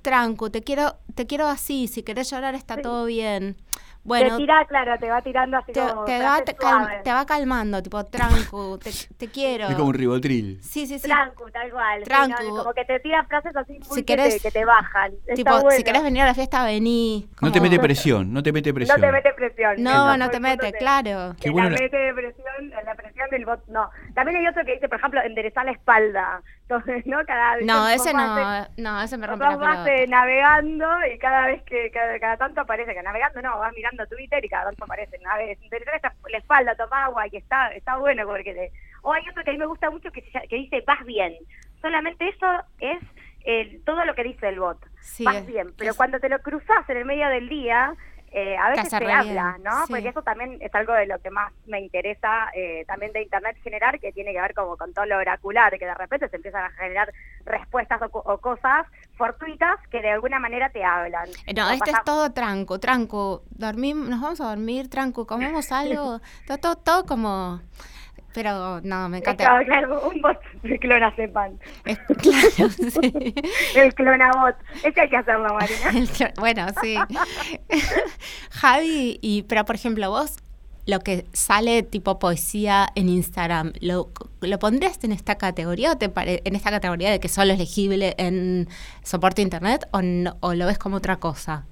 trancu, 0.03 0.49
te 0.51 0.62
quiero, 0.62 0.97
te 1.15 1.25
quiero 1.25 1.47
así, 1.47 1.88
si 1.88 2.03
querés 2.03 2.29
llorar 2.29 2.53
está 2.53 2.81
todo 2.81 3.05
bien. 3.05 3.58
Bueno, 4.05 4.29
te 4.37 4.37
tira, 4.37 4.63
claro, 4.65 4.99
te 4.99 5.09
va 5.09 5.21
tirando 5.23 5.57
así 5.57 5.71
te, 5.73 5.79
como 5.81 6.05
te 6.05 6.19
va, 6.21 6.41
cal- 6.43 7.01
te 7.03 7.11
va 7.11 7.25
calmando, 7.25 7.81
tipo, 7.81 8.03
trancu, 8.05 8.77
te, 8.77 8.91
te 9.17 9.27
quiero. 9.29 9.67
Es 9.67 9.73
como 9.75 9.87
un 9.89 9.93
ribotril. 9.95 10.59
Sí, 10.61 10.85
sí, 10.85 10.99
sí. 10.99 11.07
Trancu, 11.07 11.49
tal 11.51 11.71
cual. 11.71 12.03
sí. 12.05 12.11
¿no? 12.47 12.57
Como 12.57 12.73
que 12.73 12.85
te 12.85 12.99
tira 12.99 13.23
frases 13.25 13.55
así 13.55 13.73
muy 13.73 13.97
Si 13.97 14.03
que, 14.03 14.13
querés- 14.15 14.33
te, 14.35 14.39
que 14.41 14.51
te 14.51 14.63
bajan. 14.63 15.11
Está 15.11 15.33
Tipo, 15.33 15.51
bueno. 15.53 15.71
si 15.71 15.83
querés 15.83 16.03
venir 16.03 16.21
a 16.21 16.25
la 16.27 16.33
fiesta, 16.35 16.63
vení. 16.63 17.27
No 17.41 17.51
te 17.51 17.57
Como- 17.59 17.69
mete 17.71 17.81
presión, 17.81 18.31
no 18.31 18.43
te 18.43 18.51
mete 18.53 18.69
No 18.69 18.75
presión. 18.75 19.01
te 19.01 19.11
mete 19.11 19.33
presión. 19.33 19.75
No, 19.83 20.15
no 20.17 20.29
te 20.29 20.39
mete, 20.39 20.71
claro. 20.73 21.35
Qué 21.41 21.47
en 21.47 21.53
bueno 21.53 21.69
la 21.71 21.75
la- 21.77 21.81
mete 21.81 21.97
de 21.97 22.13
presión, 22.13 22.69
la 22.85 22.93
presión 22.95 23.29
del 23.31 23.45
bot, 23.45 23.65
no. 23.69 23.89
También 24.13 24.37
hay 24.37 24.47
otro 24.47 24.63
que 24.65 24.73
dice, 24.73 24.87
por 24.87 24.99
ejemplo, 24.99 25.21
enderezar 25.23 25.65
la 25.65 25.71
espalda. 25.71 26.41
Entonces, 26.67 27.06
¿no? 27.06 27.23
Cada 27.25 27.58
vez 27.58 27.65
No, 27.65 27.88
ese 27.88 28.12
no, 28.12 28.39
eh, 28.63 28.67
no, 28.78 28.99
ese 29.01 29.17
me 29.19 29.28
rompe 29.28 29.45
la 29.45 29.56
vas 29.56 29.88
eh, 29.88 30.08
navegando 30.08 30.88
y 31.13 31.17
cada 31.19 31.45
vez 31.45 31.62
que, 31.63 31.91
cada, 31.91 32.19
cada 32.19 32.38
tanto 32.38 32.62
aparece, 32.62 32.95
que 32.95 33.04
navegando 33.04 33.39
no, 33.43 33.60
vas 33.60 33.71
mirando 33.73 34.06
Twitter 34.08 34.43
y 34.43 34.49
cada 34.49 34.65
tanto 34.65 34.84
aparece, 34.84 35.17
enderezar 35.62 35.95
esta- 35.95 36.13
la 36.28 36.38
espalda, 36.39 36.75
toma 36.75 37.06
agua 37.06 37.28
y 37.32 37.38
está, 37.38 37.67
está 37.73 37.97
bueno 37.97 38.25
porque 38.25 38.54
te... 38.54 38.71
O 39.04 39.13
hay 39.13 39.21
otro 39.30 39.43
que 39.43 39.51
a 39.51 39.54
mí 39.54 39.60
me 39.60 39.67
gusta 39.67 39.91
mucho 39.91 40.12
que, 40.12 40.21
dice, 40.49 40.84
vas 40.88 41.06
bien. 41.06 41.36
Solamente 41.82 42.28
eso 42.30 42.47
es 42.80 42.97
el, 43.43 43.84
todo 43.84 44.04
lo 44.04 44.15
que 44.15 44.23
dice 44.23 44.47
el 44.49 44.60
bot. 44.60 44.80
Sí, 45.01 45.23
vas 45.23 45.45
bien, 45.45 45.67
pero 45.78 45.91
es- 45.91 45.97
cuando 45.97 46.19
te 46.19 46.30
lo 46.30 46.39
cruzas 46.39 46.89
en 46.89 46.97
el 46.97 47.06
medio 47.06 47.30
del 47.30 47.47
día, 47.47 47.93
eh, 48.31 48.57
a 48.57 48.69
veces 48.71 48.91
re 48.99 49.11
habla, 49.11 49.57
¿no? 49.63 49.85
sí. 49.85 49.93
Porque 49.93 50.09
eso 50.09 50.21
también 50.21 50.57
es 50.61 50.73
algo 50.75 50.93
de 50.93 51.05
lo 51.05 51.19
que 51.19 51.29
más 51.29 51.53
me 51.67 51.79
interesa 51.79 52.49
eh, 52.53 52.83
también 52.88 53.13
de 53.13 53.21
Internet 53.23 53.57
generar, 53.63 53.99
que 53.99 54.11
tiene 54.11 54.33
que 54.33 54.41
ver 54.41 54.53
como 54.53 54.75
con 54.77 54.93
todo 54.93 55.05
lo 55.05 55.17
oracular, 55.17 55.77
que 55.79 55.85
de 55.85 55.93
repente 55.93 56.27
se 56.29 56.35
empiezan 56.35 56.65
a 56.65 56.69
generar 56.71 57.13
respuestas 57.45 58.01
o, 58.01 58.07
o 58.19 58.38
cosas 58.39 58.85
fortuitas 59.17 59.77
que 59.89 60.01
de 60.01 60.11
alguna 60.11 60.39
manera 60.39 60.69
te 60.69 60.83
hablan. 60.83 61.27
Eh, 61.45 61.53
No, 61.53 61.63
Como 61.63 61.73
este 61.73 61.85
pasa- 61.91 61.97
es 61.99 62.03
todo 62.05 62.31
tranco, 62.33 62.79
tranco. 62.79 63.43
Dormir, 63.51 63.95
nos 63.95 64.19
vamos 64.21 64.41
a 64.41 64.49
dormir, 64.49 64.89
tranco, 64.89 65.25
comemos 65.25 65.71
algo. 65.71 66.19
todo, 66.47 66.57
todo, 66.57 66.75
todo 66.75 67.05
como. 67.05 67.61
Pero 68.35 68.81
no, 68.81 69.09
me 69.09 69.17
encanta. 69.19 69.43
Claro, 69.45 69.65
claro, 69.65 70.09
un 70.09 70.21
bot 70.21 70.37
de 70.61 70.77
clonazepam. 70.77 71.57
Es- 71.85 71.97
claro, 71.97 72.69
sí. 73.01 73.33
El 73.75 73.95
clonabot. 73.95 74.55
Ese 74.83 75.01
hay 75.01 75.09
que 75.09 75.17
hacerlo, 75.17 75.53
Marina. 75.55 76.31
Bueno, 76.37 76.65
sí. 76.83 76.95
Javi, 78.51 79.19
y, 79.21 79.43
pero 79.43 79.65
por 79.65 79.75
ejemplo, 79.75 80.09
vos, 80.09 80.37
lo 80.85 80.99
que 80.99 81.25
sale 81.33 81.81
tipo 81.83 82.19
poesía 82.19 82.87
en 82.95 83.09
Instagram, 83.09 83.73
¿lo, 83.79 84.11
lo 84.41 84.59
pondrías 84.59 85.03
en 85.03 85.11
esta 85.13 85.35
categoría 85.35 85.93
o 85.93 85.97
te 85.97 86.09
pare- 86.09 86.41
en 86.45 86.55
esta 86.55 86.69
categoría 86.71 87.09
de 87.11 87.19
que 87.19 87.27
solo 87.29 87.53
es 87.53 87.57
legible 87.59 88.13
en 88.17 88.67
soporte 89.03 89.41
internet 89.41 89.87
o, 89.91 90.01
no- 90.01 90.37
o 90.41 90.53
lo 90.53 90.65
ves 90.67 90.77
como 90.77 90.97
otra 90.97 91.17
cosa? 91.17 91.65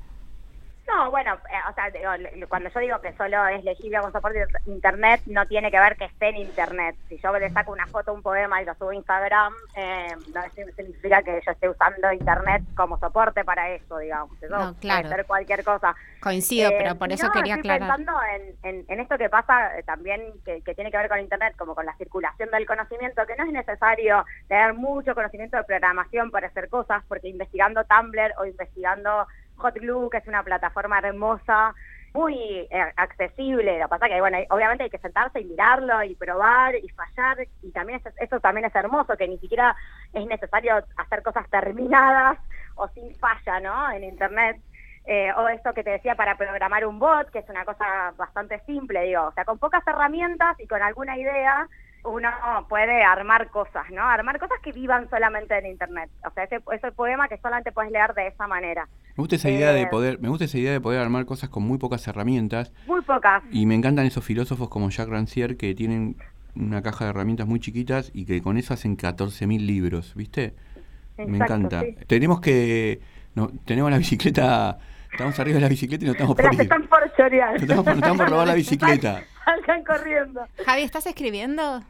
No, 0.85 1.09
bueno, 1.11 1.33
eh, 1.49 1.59
o 1.69 1.73
sea, 1.73 1.89
digo, 1.89 2.11
cuando 2.49 2.69
yo 2.69 2.79
digo 2.81 2.99
que 3.01 3.13
solo 3.13 3.47
es 3.47 3.63
legible 3.63 3.99
con 4.01 4.11
soporte 4.11 4.45
internet, 4.65 5.21
no 5.25 5.45
tiene 5.47 5.71
que 5.71 5.79
ver 5.79 5.95
que 5.95 6.05
esté 6.05 6.27
en 6.29 6.35
internet. 6.37 6.97
Si 7.07 7.17
yo 7.23 7.31
le 7.39 7.49
saco 7.51 7.71
una 7.71 7.87
foto, 7.87 8.13
un 8.13 8.21
poema 8.21 8.61
y 8.61 8.65
lo 8.65 8.75
subo 8.75 8.89
a 8.89 8.95
Instagram, 8.95 9.53
eh, 9.75 10.13
no 10.33 10.41
significa 10.75 11.23
que 11.23 11.41
yo 11.45 11.51
esté 11.51 11.69
usando 11.69 12.11
internet 12.11 12.63
como 12.75 12.97
soporte 12.99 13.45
para 13.45 13.69
eso, 13.71 13.97
digamos. 13.97 14.31
Eso 14.43 14.55
No, 14.57 14.75
claro. 14.75 15.03
puede 15.03 15.15
ser 15.15 15.25
cualquier 15.25 15.63
cosa. 15.63 15.95
Coincido, 16.21 16.69
Eh, 16.69 16.75
pero 16.77 16.95
por 16.99 17.11
eso 17.13 17.27
no, 17.27 17.31
quería 17.31 17.55
estoy 17.55 17.71
aclarar. 17.71 17.97
pensando 17.97 18.21
en, 18.35 18.55
en- 18.63 18.85
en 18.89 18.99
esto 18.99 19.17
que 19.17 19.29
pasa 19.29 19.77
eh, 19.79 19.83
también, 19.83 20.21
que, 20.45 20.61
que 20.63 20.75
tiene 20.75 20.91
que 20.91 20.97
ver 20.97 21.07
con 21.09 21.19
Internet, 21.19 21.55
como 21.57 21.75
con 21.75 21.85
la 21.85 21.95
circulación 21.95 22.51
del 22.51 22.65
conocimiento, 22.65 23.25
que 23.25 23.35
no 23.37 23.45
es 23.45 23.51
necesario 23.53 24.25
tener 24.49 24.73
mucho 24.73 25.15
conocimiento 25.15 25.55
de 25.57 25.63
programación 25.63 26.29
para 26.29 26.47
hacer 26.47 26.67
cosas, 26.69 27.03
porque 27.07 27.29
investigando 27.29 27.85
Tumblr 27.85 28.33
o 28.37 28.45
investigando 28.45 29.27
Hot 29.57 29.75
Glue, 29.75 30.09
que 30.09 30.17
es 30.17 30.27
una 30.27 30.43
plataforma 30.43 30.99
hermosa, 30.99 31.73
muy 32.13 32.35
eh, 32.69 32.93
accesible, 32.95 33.79
lo 33.79 33.85
que 33.85 33.89
pasa 33.89 34.07
que, 34.07 34.19
bueno, 34.19 34.37
obviamente 34.51 34.83
hay 34.83 34.89
que 34.89 34.99
sentarse 34.99 35.39
y 35.41 35.45
mirarlo 35.45 36.03
y 36.03 36.15
probar 36.15 36.75
y 36.75 36.87
fallar, 36.89 37.37
y 37.61 37.71
también 37.71 38.01
es- 38.05 38.13
eso 38.17 38.39
también 38.39 38.65
es 38.65 38.75
hermoso, 38.75 39.17
que 39.17 39.27
ni 39.27 39.39
siquiera 39.39 39.75
es 40.11 40.25
necesario 40.27 40.75
hacer 40.97 41.23
cosas 41.23 41.49
terminadas 41.49 42.37
o 42.75 42.87
sin 42.89 43.13
falla, 43.15 43.59
¿no? 43.59 43.91
En 43.91 44.03
Internet. 44.03 44.57
Eh, 45.05 45.31
o 45.35 45.47
esto 45.49 45.73
que 45.73 45.83
te 45.83 45.89
decía 45.89 46.15
para 46.15 46.37
programar 46.37 46.85
un 46.85 46.97
bot, 46.97 47.29
que 47.29 47.39
es 47.39 47.49
una 47.49 47.65
cosa 47.65 48.11
bastante 48.15 48.59
simple, 48.65 49.01
digo, 49.03 49.23
o 49.25 49.31
sea, 49.33 49.43
con 49.43 49.59
pocas 49.59 49.85
herramientas 49.85 50.57
y 50.59 50.67
con 50.67 50.81
alguna 50.81 51.17
idea, 51.17 51.67
uno 52.03 52.29
puede 52.69 53.03
armar 53.03 53.49
cosas, 53.49 53.85
¿no? 53.91 54.01
Armar 54.03 54.39
cosas 54.39 54.57
que 54.61 54.71
vivan 54.71 55.09
solamente 55.09 55.57
en 55.57 55.65
Internet. 55.67 56.09
O 56.25 56.31
sea, 56.33 56.43
ese, 56.43 56.59
ese 56.73 56.91
poema 56.91 57.27
que 57.27 57.37
solamente 57.37 57.71
puedes 57.71 57.91
leer 57.91 58.13
de 58.13 58.27
esa 58.27 58.45
manera. 58.47 58.87
Me 59.15 59.21
gusta 59.21 59.35
esa 59.35 59.49
idea 59.49 59.71
de 59.71 59.83
Eh, 59.83 59.87
poder, 59.87 60.19
me 60.19 60.27
gusta 60.29 60.45
esa 60.45 60.57
idea 60.57 60.71
de 60.73 60.81
poder 60.81 60.99
armar 61.01 61.25
cosas 61.25 61.49
con 61.49 61.63
muy 61.63 61.77
pocas 61.77 62.07
herramientas 62.07 62.73
Muy 62.87 63.01
pocas. 63.01 63.43
y 63.51 63.65
me 63.65 63.75
encantan 63.75 64.05
esos 64.05 64.23
filósofos 64.25 64.69
como 64.69 64.89
Jacques 64.89 65.13
Rancière 65.13 65.55
que 65.57 65.73
tienen 65.75 66.15
una 66.55 66.81
caja 66.81 67.05
de 67.05 67.11
herramientas 67.11 67.47
muy 67.47 67.59
chiquitas 67.59 68.11
y 68.13 68.25
que 68.25 68.41
con 68.41 68.57
eso 68.57 68.73
hacen 68.73 68.95
14.000 68.97 69.65
libros, 69.65 70.13
¿viste? 70.15 70.53
me 71.17 71.23
Exacto, 71.25 71.53
encanta. 71.53 71.81
sí. 71.81 71.95
Tenemos 72.07 72.41
que 72.41 72.99
no, 73.35 73.49
tenemos 73.65 73.89
la 73.91 73.97
bicicleta, 73.97 74.77
estamos 75.13 75.39
arriba 75.39 75.55
de 75.55 75.61
la 75.61 75.69
bicicleta 75.69 76.03
y 76.03 76.07
nos 76.07 76.15
estamos 76.15 76.35
Pero 76.35 76.49
por 76.49 76.55
se 76.57 76.63
ir. 76.63 76.71
están 76.71 76.87
por 76.87 77.15
chorear. 77.15 77.53
Nos 77.53 77.61
estamos, 77.63 77.85
nos 77.85 77.95
estamos 77.95 78.17
por 78.17 78.29
robar 78.29 78.47
la 78.47 78.53
bicicleta. 78.63 79.23
Salgan 79.45 79.83
corriendo. 79.83 80.45
Javi, 80.65 80.81
¿estás 80.83 81.05
escribiendo? 81.07 81.81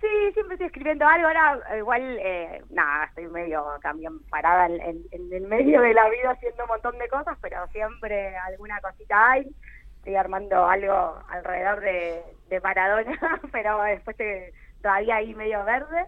Sí, 0.00 0.08
siempre 0.34 0.54
estoy 0.54 0.66
escribiendo 0.66 1.06
algo. 1.06 1.28
Ahora, 1.28 1.58
eh, 1.72 1.78
igual, 1.78 2.18
eh, 2.20 2.62
nada, 2.70 3.04
estoy 3.04 3.28
medio 3.28 3.64
también 3.82 4.18
parada 4.30 4.66
en, 4.66 4.80
en- 4.80 5.02
en 5.12 5.32
el 5.32 5.42
medio 5.46 5.80
de 5.80 5.94
la 5.94 6.08
vida 6.10 6.30
haciendo 6.32 6.64
un 6.64 6.68
montón 6.70 6.98
de 6.98 7.08
cosas, 7.08 7.38
pero 7.40 7.66
siempre 7.68 8.36
alguna 8.36 8.80
cosita 8.80 9.30
hay. 9.30 9.46
Estoy 9.98 10.16
armando 10.16 10.66
algo 10.66 11.18
alrededor 11.28 11.80
de, 11.80 12.20
de 12.48 12.60
Maradona, 12.60 13.16
pero 13.52 13.80
después 13.82 14.18
eh, 14.18 14.52
todavía 14.82 15.16
ahí 15.16 15.34
medio 15.34 15.64
verde. 15.64 16.04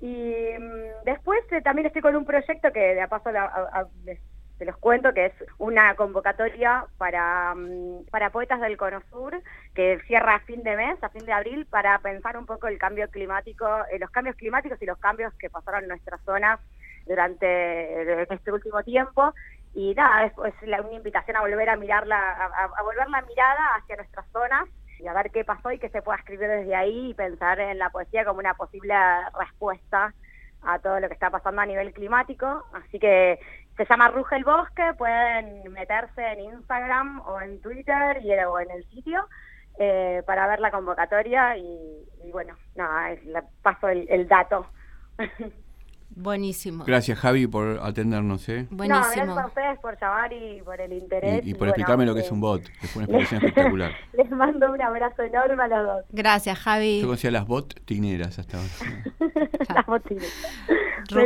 Y 0.00 0.34
mm, 0.58 1.04
después 1.04 1.40
eh, 1.52 1.60
también 1.62 1.86
estoy 1.86 2.02
con 2.02 2.16
un 2.16 2.24
proyecto 2.24 2.72
que 2.72 2.80
de 2.80 3.02
a 3.02 3.06
paso 3.08 3.30
la- 3.30 3.44
a- 3.44 3.80
a- 3.80 3.86
les- 4.04 4.20
te 4.58 4.64
los 4.66 4.76
cuento, 4.78 5.12
que 5.14 5.26
es 5.26 5.32
una 5.58 5.94
convocatoria 5.96 6.86
para, 6.98 7.54
mm, 7.54 8.06
para 8.10 8.30
poetas 8.30 8.60
del 8.60 8.76
Cono 8.76 9.00
Sur, 9.10 9.40
que 9.74 10.00
cierra 10.06 10.36
a 10.36 10.40
fin 10.40 10.62
de 10.62 10.76
mes, 10.76 11.02
a 11.02 11.10
fin 11.10 11.24
de 11.24 11.32
abril, 11.32 11.66
para 11.70 11.98
pensar 12.00 12.36
un 12.36 12.46
poco 12.46 12.66
el 12.68 12.78
cambio 12.78 13.08
climático, 13.10 13.66
eh, 13.90 13.98
los 13.98 14.10
cambios 14.10 14.36
climáticos 14.36 14.80
y 14.82 14.86
los 14.86 14.98
cambios 14.98 15.32
que 15.38 15.50
pasaron 15.50 15.82
en 15.84 15.88
nuestra 15.90 16.18
zona 16.24 16.60
durante 17.06 17.46
eh, 17.46 18.26
este 18.30 18.52
último 18.52 18.82
tiempo. 18.82 19.34
Y 19.74 19.94
nada, 19.94 20.26
es, 20.26 20.32
una 20.62 20.92
invitación 20.92 21.36
a 21.36 21.40
volver 21.40 21.68
a 21.70 21.76
mirarla, 21.76 22.16
a, 22.18 22.64
a- 22.64 22.82
volver 22.82 23.08
la 23.10 23.22
mirada 23.22 23.74
hacia 23.76 23.96
nuestras 23.96 24.26
zonas 24.32 24.66
y 24.98 25.06
a 25.06 25.12
ver 25.12 25.30
qué 25.30 25.44
pasó 25.44 25.70
y 25.70 25.78
que 25.78 25.90
se 25.90 26.02
pueda 26.02 26.18
escribir 26.18 26.48
desde 26.48 26.74
ahí 26.74 27.10
y 27.10 27.14
pensar 27.14 27.60
en 27.60 27.78
la 27.78 27.90
poesía 27.90 28.24
como 28.24 28.40
una 28.40 28.54
posible 28.54 28.94
respuesta 29.38 30.14
a 30.62 30.78
todo 30.80 30.98
lo 31.00 31.06
que 31.08 31.14
está 31.14 31.30
pasando 31.30 31.60
a 31.62 31.66
nivel 31.66 31.92
climático. 31.92 32.64
Así 32.72 32.98
que 32.98 33.38
se 33.84 33.90
llama 33.90 34.08
Ruge 34.08 34.36
el 34.36 34.44
Bosque, 34.44 34.82
pueden 34.96 35.72
meterse 35.72 36.22
en 36.32 36.40
Instagram 36.40 37.20
o 37.20 37.40
en 37.40 37.60
Twitter 37.60 38.18
y, 38.22 38.30
o 38.32 38.58
en 38.60 38.70
el 38.70 38.84
sitio 38.90 39.26
eh, 39.78 40.22
para 40.26 40.46
ver 40.46 40.60
la 40.60 40.70
convocatoria 40.70 41.56
y, 41.56 42.04
y 42.24 42.30
bueno, 42.32 42.54
nada, 42.74 43.10
le 43.10 43.42
paso 43.62 43.88
el, 43.88 44.06
el 44.10 44.26
dato. 44.28 44.66
Buenísimo. 46.10 46.84
Gracias 46.84 47.18
Javi 47.18 47.46
por 47.46 47.78
atendernos, 47.82 48.48
¿eh? 48.48 48.66
No, 48.70 48.78
Buenísimo. 48.78 49.04
gracias 49.14 49.38
a 49.38 49.46
ustedes 49.46 49.78
por 49.78 50.00
llamar 50.00 50.32
y 50.32 50.62
por 50.62 50.80
el 50.80 50.92
interés. 50.94 51.46
Y, 51.46 51.50
y 51.50 51.54
por 51.54 51.68
explicarme 51.68 52.06
lo 52.06 52.14
que 52.14 52.20
eh, 52.20 52.24
es 52.24 52.32
un 52.32 52.40
bot, 52.40 52.62
que 52.62 52.86
fue 52.88 53.02
una 53.04 53.18
explicación 53.18 53.44
espectacular. 53.44 53.92
Les 54.14 54.30
mando 54.30 54.72
un 54.72 54.82
abrazo 54.82 55.22
enorme 55.22 55.62
a 55.62 55.68
los 55.68 55.86
dos. 55.86 56.04
Gracias, 56.10 56.58
Javi. 56.58 57.00
Yo 57.02 57.06
conocía 57.06 57.30
las 57.30 57.46
bot 57.46 57.80
tineras 57.84 58.38
hasta 58.38 58.56
ahora. 58.56 58.68
Las 59.68 59.86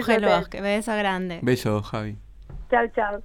el 0.09 0.21
Besotes. 0.21 0.39
bosque. 0.39 0.61
Beso 0.61 0.97
grande. 0.97 1.39
Beso, 1.43 1.83
Javi. 1.83 2.19
Chao, 2.73 2.87
chao. 2.97 3.23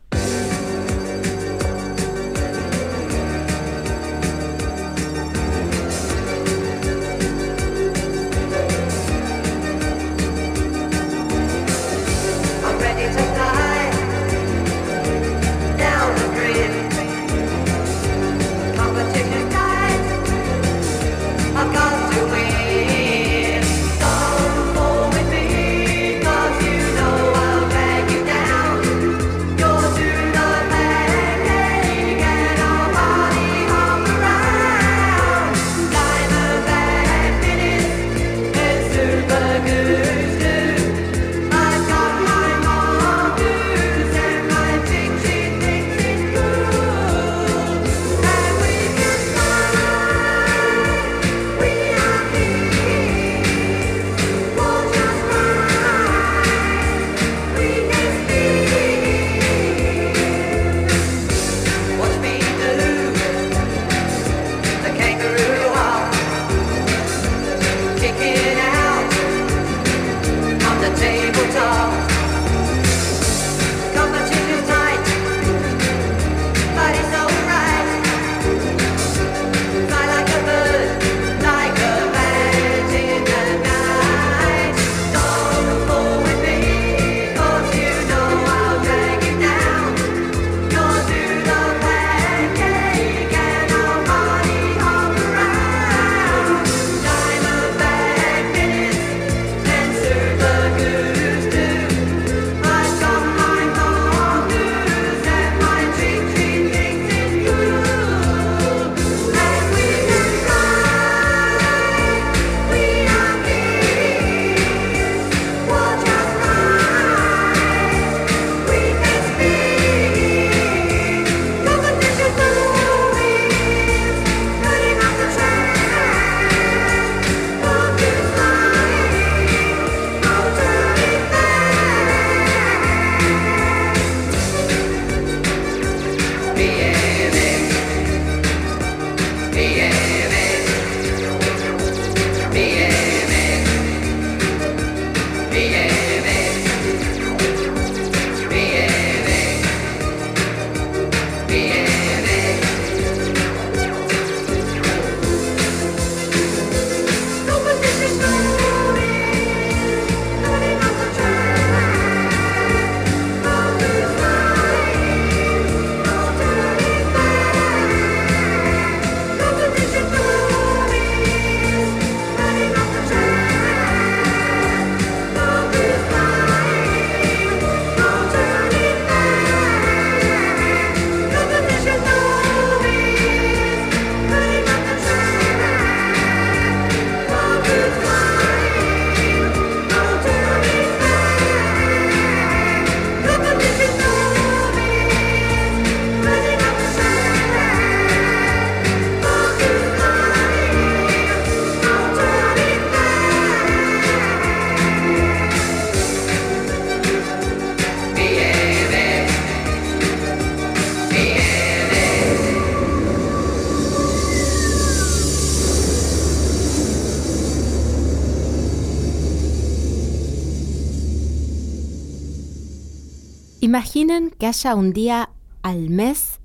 Imaginen 223.78 224.32
que 224.32 224.48
haya 224.48 224.74
un 224.74 224.92
día 224.92 225.30
al 225.62 225.92
mes 225.92 226.40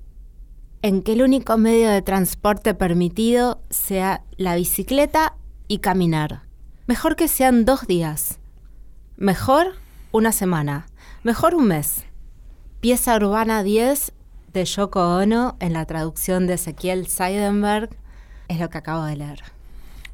en 0.83 1.01
que 1.01 1.13
el 1.13 1.23
único 1.23 1.57
medio 1.57 1.89
de 1.89 2.03
transporte 2.03 2.75
permitido 2.75 3.59
sea 3.71 4.23
la 4.37 4.55
bicicleta 4.55 5.35
y 5.67 5.79
caminar. 5.79 6.43
Mejor 6.85 7.15
que 7.15 7.27
sean 7.27 7.65
dos 7.65 7.87
días. 7.87 8.37
Mejor 9.17 9.73
una 10.11 10.31
semana. 10.31 10.85
Mejor 11.23 11.55
un 11.55 11.69
mes. 11.69 12.05
Pieza 12.81 13.15
Urbana 13.15 13.63
10 13.63 14.13
de 14.53 14.65
Yoko 14.65 15.17
Ono 15.17 15.57
en 15.59 15.73
la 15.73 15.87
traducción 15.87 16.45
de 16.45 16.53
Ezequiel 16.53 17.07
Seidenberg 17.07 17.89
es 18.47 18.59
lo 18.59 18.69
que 18.69 18.77
acabo 18.77 19.05
de 19.05 19.15
leer. 19.15 19.41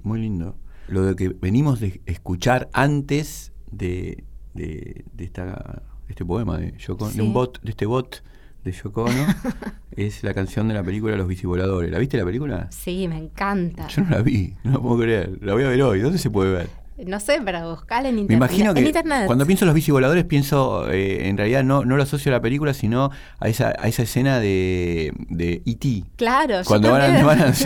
Muy 0.04 0.22
lindo. 0.22 0.56
Lo 0.88 1.04
de 1.04 1.18
que 1.18 1.28
venimos 1.28 1.82
de 1.82 2.02
escuchar 2.06 2.70
antes 2.72 3.52
de, 3.70 4.24
de, 4.54 5.04
de 5.12 5.24
esta, 5.26 5.84
este 6.10 6.26
poema 6.26 6.57
de 6.57 6.74
Yoko 6.78 7.10
de 7.10 7.22
un 7.22 7.34
bot, 7.34 7.62
de 7.62 7.72
este 7.72 7.86
bot 7.86 8.24
de 8.64 8.72
Yoko 8.72 9.03
Ono, 9.03 9.26
es 9.91 10.24
la 10.24 10.34
canción 10.34 10.68
de 10.68 10.74
la 10.74 10.84
película 10.84 11.16
Los 11.16 11.28
Bicivoladores. 11.28 11.91
¿La 11.91 11.99
viste 11.99 12.18
la 12.18 12.26
película? 12.26 12.68
Sí, 12.72 13.07
me 13.07 13.18
encanta. 13.18 13.88
Yo 13.88 14.03
no 14.03 14.10
la 14.10 14.22
vi, 14.22 14.55
no 14.64 14.72
la 14.72 14.80
puedo 14.80 14.99
creer. 14.99 15.39
La 15.41 15.53
voy 15.53 15.64
a 15.64 15.70
ver 15.70 15.82
hoy. 15.82 15.99
¿Dónde 16.01 16.18
se 16.18 16.30
puede 16.30 16.51
ver? 16.51 16.79
No 17.06 17.20
sé, 17.20 17.39
pero 17.43 17.70
buscala 17.72 18.10
en 18.10 18.16
Me 18.16 18.22
internet. 18.22 18.38
imagino 18.50 18.70
en 18.72 18.76
que 18.76 18.82
internet. 18.89 19.24
cuando 19.26 19.45
pienso 19.45 19.66
en 19.66 19.68
los 19.68 19.76
bicivoladores 19.76 20.26
pienso, 20.26 20.89
eh, 20.91 21.28
en 21.30 21.38
realidad 21.38 21.64
no, 21.64 21.86
no 21.86 21.95
lo 21.97 22.04
asocio 22.04 22.32
a 22.32 22.36
la 22.36 22.41
película, 22.41 22.74
sino 22.74 23.10
a 23.39 23.47
esa, 23.47 23.74
a 23.80 23.88
esa 23.88 24.04
escena 24.04 24.39
de, 24.39 25.14
de 25.30 25.62
E.T. 25.66 26.04
Claro, 26.18 26.60
yo 26.62 26.66
Cuando 26.66 26.91
van 26.91 27.16
a, 27.16 27.24
van 27.24 27.41
a 27.41 27.54
Sí. 27.60 27.66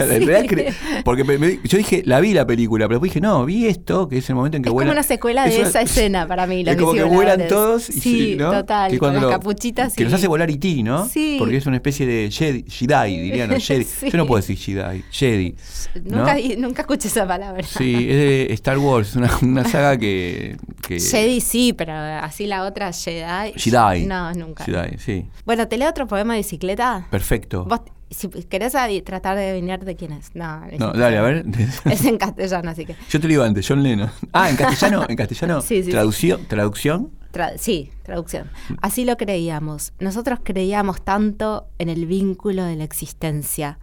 porque 1.03 1.23
me- 1.23 1.37
me- 1.37 1.59
yo 1.63 1.77
dije, 1.77 2.03
la 2.05 2.19
vi 2.19 2.33
la 2.33 2.45
película, 2.45 2.87
pero 2.87 2.99
después 2.99 3.11
dije, 3.11 3.21
no, 3.21 3.45
vi 3.45 3.65
esto, 3.67 4.07
que 4.07 4.17
es 4.17 4.29
el 4.29 4.35
momento 4.35 4.57
en 4.57 4.63
que 4.63 4.67
Es 4.67 4.71
como 4.71 4.77
vuelan. 4.79 4.93
una 4.93 5.03
secuela 5.03 5.43
de 5.45 5.49
es 5.53 5.59
una- 5.59 5.67
esa 5.69 5.81
escena 5.81 6.27
para 6.27 6.45
mí. 6.47 6.63
Los 6.63 6.75
es 6.75 6.79
como 6.81 6.93
que 6.93 7.03
vuelan 7.03 7.47
todos 7.47 7.89
y 7.89 7.93
sí, 7.99 8.35
¿no? 8.37 8.51
total, 8.51 8.91
Que 8.91 8.97
con 8.99 9.09
cuando 9.09 9.21
las 9.21 9.31
lo- 9.33 9.39
capuchitas. 9.39 9.93
Que 9.95 10.03
los 10.03 10.13
hace 10.13 10.27
volar 10.27 10.49
E.T., 10.49 10.83
¿no? 10.83 11.07
Sí. 11.07 11.37
Porque 11.39 11.57
es 11.57 11.65
una 11.65 11.77
especie 11.77 12.05
de 12.05 12.29
Jedi, 12.31 12.65
Jedi 12.69 13.19
dirían 13.19 13.49
los 13.49 13.63
Jedi. 13.67 13.83
Sí. 13.83 14.09
Yo 14.11 14.17
no 14.17 14.25
puedo 14.25 14.41
decir 14.41 14.57
Jedi, 14.57 15.03
Jedi. 15.11 15.55
¿no? 16.03 16.17
Nunca, 16.19 16.35
nunca 16.57 16.81
escuché 16.83 17.07
esa 17.07 17.27
palabra. 17.27 17.63
Sí, 17.63 17.95
es 17.95 18.15
de 18.15 18.47
Star 18.53 18.77
Wars, 18.77 19.15
una, 19.23 19.37
una 19.41 19.65
saga 19.65 19.97
que... 19.97 20.57
que 20.81 20.99
Jedi 20.99 21.41
sí, 21.41 21.73
pero 21.73 21.93
así 21.93 22.45
la 22.45 22.63
otra 22.63 22.91
Jedi. 22.91 23.53
Jedi. 23.55 24.05
No, 24.05 24.33
nunca. 24.33 24.63
Jedi, 24.65 24.97
sí. 24.97 25.25
Bueno, 25.45 25.67
¿te 25.67 25.77
leo 25.77 25.89
otro 25.89 26.07
poema 26.07 26.33
de 26.33 26.39
bicicleta? 26.39 27.07
Perfecto. 27.09 27.65
Vos, 27.65 27.81
si 28.09 28.27
querés 28.27 28.73
tratar 29.03 29.37
de 29.37 29.49
adivinar 29.49 29.83
de 29.83 29.95
quién 29.95 30.11
es. 30.13 30.35
No, 30.35 30.63
es 30.65 30.79
No, 30.79 30.93
dale, 30.93 31.17
a 31.17 31.21
ver. 31.21 31.45
Es 31.85 32.05
en 32.05 32.17
castellano, 32.17 32.71
así 32.71 32.85
que. 32.85 32.95
Yo 33.09 33.19
te 33.19 33.27
lo 33.27 33.29
digo 33.29 33.43
antes, 33.43 33.67
John 33.67 33.81
Lennon. 33.83 34.09
Ah, 34.31 34.49
en 34.49 34.55
castellano, 34.55 35.05
en 35.07 35.15
castellano. 35.15 35.61
Sí, 35.61 35.77
sí, 35.77 35.83
sí. 35.85 35.91
traducción, 35.91 36.45
traducción. 36.47 37.11
Tra- 37.31 37.57
sí, 37.57 37.89
traducción. 38.03 38.49
Así 38.81 39.05
lo 39.05 39.17
creíamos. 39.17 39.93
Nosotros 39.99 40.39
creíamos 40.43 41.03
tanto 41.03 41.67
en 41.79 41.89
el 41.89 42.05
vínculo 42.05 42.63
de 42.65 42.75
la 42.75 42.83
existencia. 42.83 43.79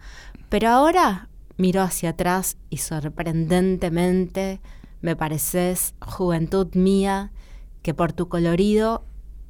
Pero 0.47 0.69
ahora 0.69 1.27
miro 1.57 1.81
hacia 1.81 2.11
atrás 2.11 2.57
y 2.69 2.77
sorprendentemente 2.77 4.61
me 5.01 5.15
pareces, 5.15 5.95
juventud 6.01 6.73
mía, 6.75 7.31
que 7.81 7.93
por 7.93 8.13
tu 8.13 8.29
colorido 8.29 9.03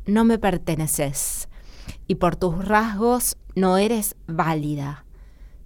no 0.05 0.23
me 0.23 0.37
perteneces 0.39 1.49
y 2.07 2.15
por 2.15 2.35
tus 2.35 2.65
rasgos 2.65 3.37
no 3.55 3.77
eres 3.77 4.15
válida. 4.27 5.05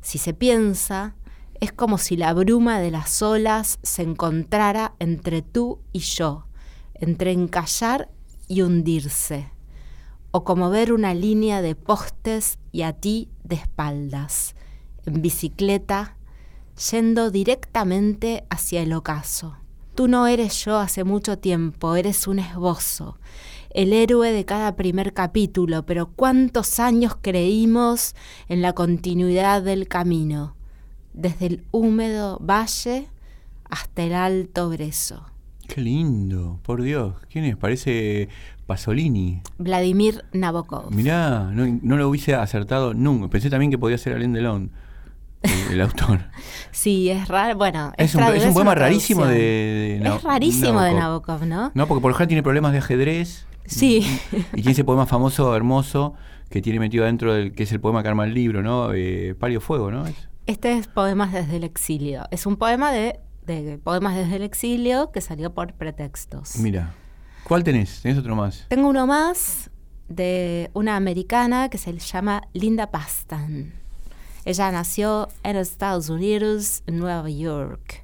Si 0.02 0.18
se 0.18 0.34
piensa, 0.34 1.16
es 1.60 1.72
como 1.72 1.98
si 1.98 2.18
la 2.18 2.34
bruma 2.34 2.80
de 2.80 2.92
las 2.92 3.22
olas 3.22 3.80
se 3.82 4.04
encontrara 4.04 4.94
entre 5.00 5.42
tú 5.42 5.80
y 5.94 6.00
yo, 6.00 6.48
entre 6.94 7.32
encallar 7.32 8.10
y 8.48 8.62
hundirse, 8.62 9.52
o 10.32 10.44
como 10.44 10.70
ver 10.70 10.92
una 10.92 11.14
línea 11.14 11.62
de 11.62 11.76
postes 11.76 12.60
y 12.72 12.82
a 12.82 12.94
ti 12.94 13.30
de 13.44 13.56
espaldas, 13.56 14.56
en 15.06 15.22
bicicleta, 15.22 16.18
yendo 16.92 17.32
directamente 17.32 18.46
hacia 18.50 18.82
el 18.82 18.94
ocaso. 18.94 19.56
Tú 19.96 20.10
no 20.10 20.28
eres 20.28 20.66
yo 20.66 20.78
hace 20.78 21.06
mucho 21.06 21.38
tiempo, 21.38 21.96
eres 21.96 22.28
un 22.28 22.40
esbozo, 22.40 23.18
el 23.70 23.94
héroe 23.94 24.34
de 24.34 24.44
cada 24.44 24.76
primer 24.76 25.14
capítulo, 25.14 25.86
pero 25.86 26.08
cuántos 26.08 26.82
años 26.82 27.16
creímos 27.22 28.14
en 28.50 28.62
la 28.62 28.74
continuidad 28.74 29.64
del 29.64 29.88
camino, 29.88 30.58
desde 31.14 31.46
el 31.46 31.64
húmedo 31.72 32.40
valle 32.42 33.08
hasta 33.70 34.04
el 34.04 34.14
alto 34.16 34.68
brezo. 34.68 35.28
Qué 35.66 35.80
lindo, 35.80 36.60
por 36.64 36.82
Dios. 36.82 37.16
¿Quién 37.30 37.46
es? 37.46 37.56
Parece 37.56 38.28
Pasolini. 38.68 39.42
Vladimir 39.58 40.26
Nabokov. 40.34 40.94
Mirá, 40.94 41.52
no, 41.54 41.80
no 41.82 41.96
lo 41.96 42.10
hubiese 42.10 42.36
acertado 42.36 42.94
nunca. 42.94 43.30
Pensé 43.30 43.50
también 43.50 43.72
que 43.72 43.78
podía 43.78 43.98
ser 43.98 44.14
Alain 44.14 44.34
Delon, 44.34 44.72
el, 45.46 45.74
el 45.74 45.82
autor. 45.82 46.20
Sí, 46.72 47.10
es 47.10 47.30
raro. 47.30 47.56
Bueno, 47.58 47.94
Es 47.98 48.14
un, 48.16 48.22
tradu- 48.22 48.34
es 48.34 48.46
un 48.46 48.54
poema 48.54 48.76
rarísimo 48.76 49.26
de, 49.26 50.00
de 50.04 50.12
Es 50.16 50.24
rarísimo 50.24 50.82
de 50.82 50.94
Nabokov. 50.94 51.46
¿no? 51.46 51.72
No, 51.74 51.88
porque 51.88 52.02
por 52.02 52.12
ejemplo 52.12 52.28
tiene 52.28 52.44
problemas 52.44 52.74
de 52.74 52.80
ajedrez. 52.80 53.48
Sí. 53.66 54.06
Y 54.54 54.56
tiene 54.58 54.72
ese 54.72 54.84
poema 54.84 55.06
famoso, 55.06 55.56
hermoso, 55.56 56.16
que 56.50 56.62
tiene 56.62 56.80
metido 56.82 57.06
adentro 57.06 57.34
del 57.34 57.54
que 57.54 57.64
es 57.64 57.72
el 57.72 57.80
poema 57.80 58.04
que 58.04 58.10
arma 58.10 58.26
el 58.26 58.34
libro, 58.34 58.62
¿no? 58.62 58.92
Eh, 58.94 59.36
Palio 59.40 59.62
Fuego, 59.62 59.90
¿no? 59.90 60.06
Es- 60.06 60.28
Este 60.48 60.74
es 60.78 60.88
Poemas 60.88 61.32
desde 61.32 61.56
el 61.56 61.64
exilio. 61.64 62.26
Es 62.30 62.46
un 62.46 62.58
poema 62.58 62.92
de, 62.92 63.22
de 63.46 63.80
Poemas 63.82 64.16
desde 64.18 64.36
el 64.36 64.44
exilio 64.44 65.12
que 65.14 65.22
salió 65.22 65.54
por 65.54 65.74
pretextos. 65.76 66.58
Mira. 66.58 66.94
¿Cuál 67.46 67.64
tenés? 67.64 68.02
¿Tenés 68.02 68.18
otro 68.18 68.36
más? 68.36 68.66
Tengo 68.68 68.90
uno 68.90 69.08
más 69.08 69.70
de 70.10 70.70
una 70.74 70.98
americana 70.98 71.70
que 71.70 71.78
se 71.78 71.98
llama 71.98 72.42
Linda 72.54 72.92
Pastan. 72.92 73.74
Ella 74.46 74.72
nació 74.72 75.28
en 75.44 75.56
Estados 75.58 76.10
Unidos, 76.10 76.84
en 76.88 77.00
Nueva 77.00 77.30
York. 77.30 78.04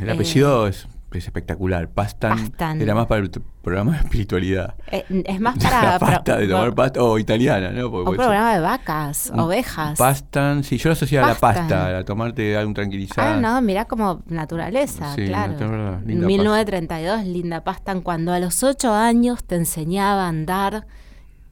El 0.00 0.08
Eh, 0.08 0.12
apellido 0.12 0.66
es, 0.66 0.88
es 1.12 1.24
espectacular. 1.26 1.88
Pastan, 1.88 2.38
Pastan. 2.48 2.80
era 2.82 2.94
más 2.94 3.06
para 3.06 3.20
el 3.22 3.30
programa 3.62 3.92
de 3.92 3.98
espiritualidad. 3.98 4.74
Eh, 4.90 5.04
es 5.26 5.40
más 5.40 5.56
para... 5.62 5.92
la 5.92 5.98
pasta 6.00 6.36
de 6.38 6.48
tomar 6.48 6.74
pasta 6.74 7.02
o 7.02 7.18
italiana, 7.18 7.70
¿no? 7.70 7.90
Porque 7.90 7.98
un 7.98 8.04
puede 8.04 8.18
ser- 8.18 8.26
programa 8.26 8.54
de 8.54 8.60
vacas, 8.60 9.30
Un 9.32 9.40
ovejas. 9.40 9.96
Pastan, 9.98 10.64
sí, 10.64 10.76
yo 10.76 10.88
lo 10.88 10.92
asociaba 10.94 11.26
a 11.28 11.30
la 11.34 11.38
pasta, 11.38 11.98
a 11.98 12.04
tomarte 12.04 12.56
algún 12.56 12.74
tranquilizante. 12.74 13.22
Ah, 13.22 13.36
no, 13.40 13.60
mira 13.62 13.84
como 13.84 14.22
naturaleza, 14.26 15.14
Sí, 15.14 15.26
claro. 15.26 15.52
en 15.52 16.06
Linda 16.06 16.26
1932, 16.26 17.24
Linda 17.26 17.62
Pastan, 17.62 18.00
cuando 18.00 18.32
a 18.32 18.40
los 18.40 18.62
ocho 18.64 18.92
años 18.92 19.44
te 19.44 19.54
enseñaba 19.56 20.24
a 20.24 20.28
andar 20.28 20.86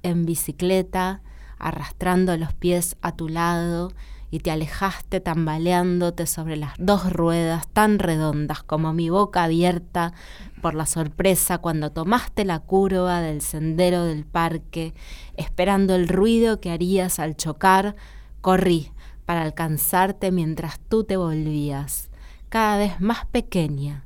en 0.03 0.25
bicicleta, 0.27 1.21
arrastrando 1.59 2.37
los 2.37 2.53
pies 2.53 2.97
a 3.03 3.13
tu 3.13 3.29
lado 3.29 3.93
y 4.31 4.41
te 4.41 4.51
alejaste 4.51 5.21
tambaleándote 5.21 6.27
sobre 6.27 6.57
las 6.57 6.73
dos 6.79 7.11
ruedas 7.13 7.67
tan 7.69 7.99
redondas 7.99 8.63
como 8.63 8.93
mi 8.93 9.09
boca 9.09 9.45
abierta 9.45 10.13
por 10.61 10.75
la 10.75 10.87
sorpresa 10.87 11.59
cuando 11.59 11.91
tomaste 11.91 12.45
la 12.45 12.59
curva 12.61 13.21
del 13.23 13.41
sendero 13.41 14.05
del 14.05 14.25
parque, 14.25 14.93
esperando 15.37 15.95
el 15.95 16.09
ruido 16.09 16.61
que 16.61 16.71
harías 16.71 17.19
al 17.19 17.37
chocar, 17.37 17.97
corrí 18.41 18.93
para 19.25 19.43
alcanzarte 19.43 20.31
mientras 20.31 20.79
tú 20.79 21.05
te 21.05 21.17
volvías, 21.17 22.11
cada 22.49 22.79
vez 22.79 23.01
más 23.01 23.25
pequeña, 23.27 24.05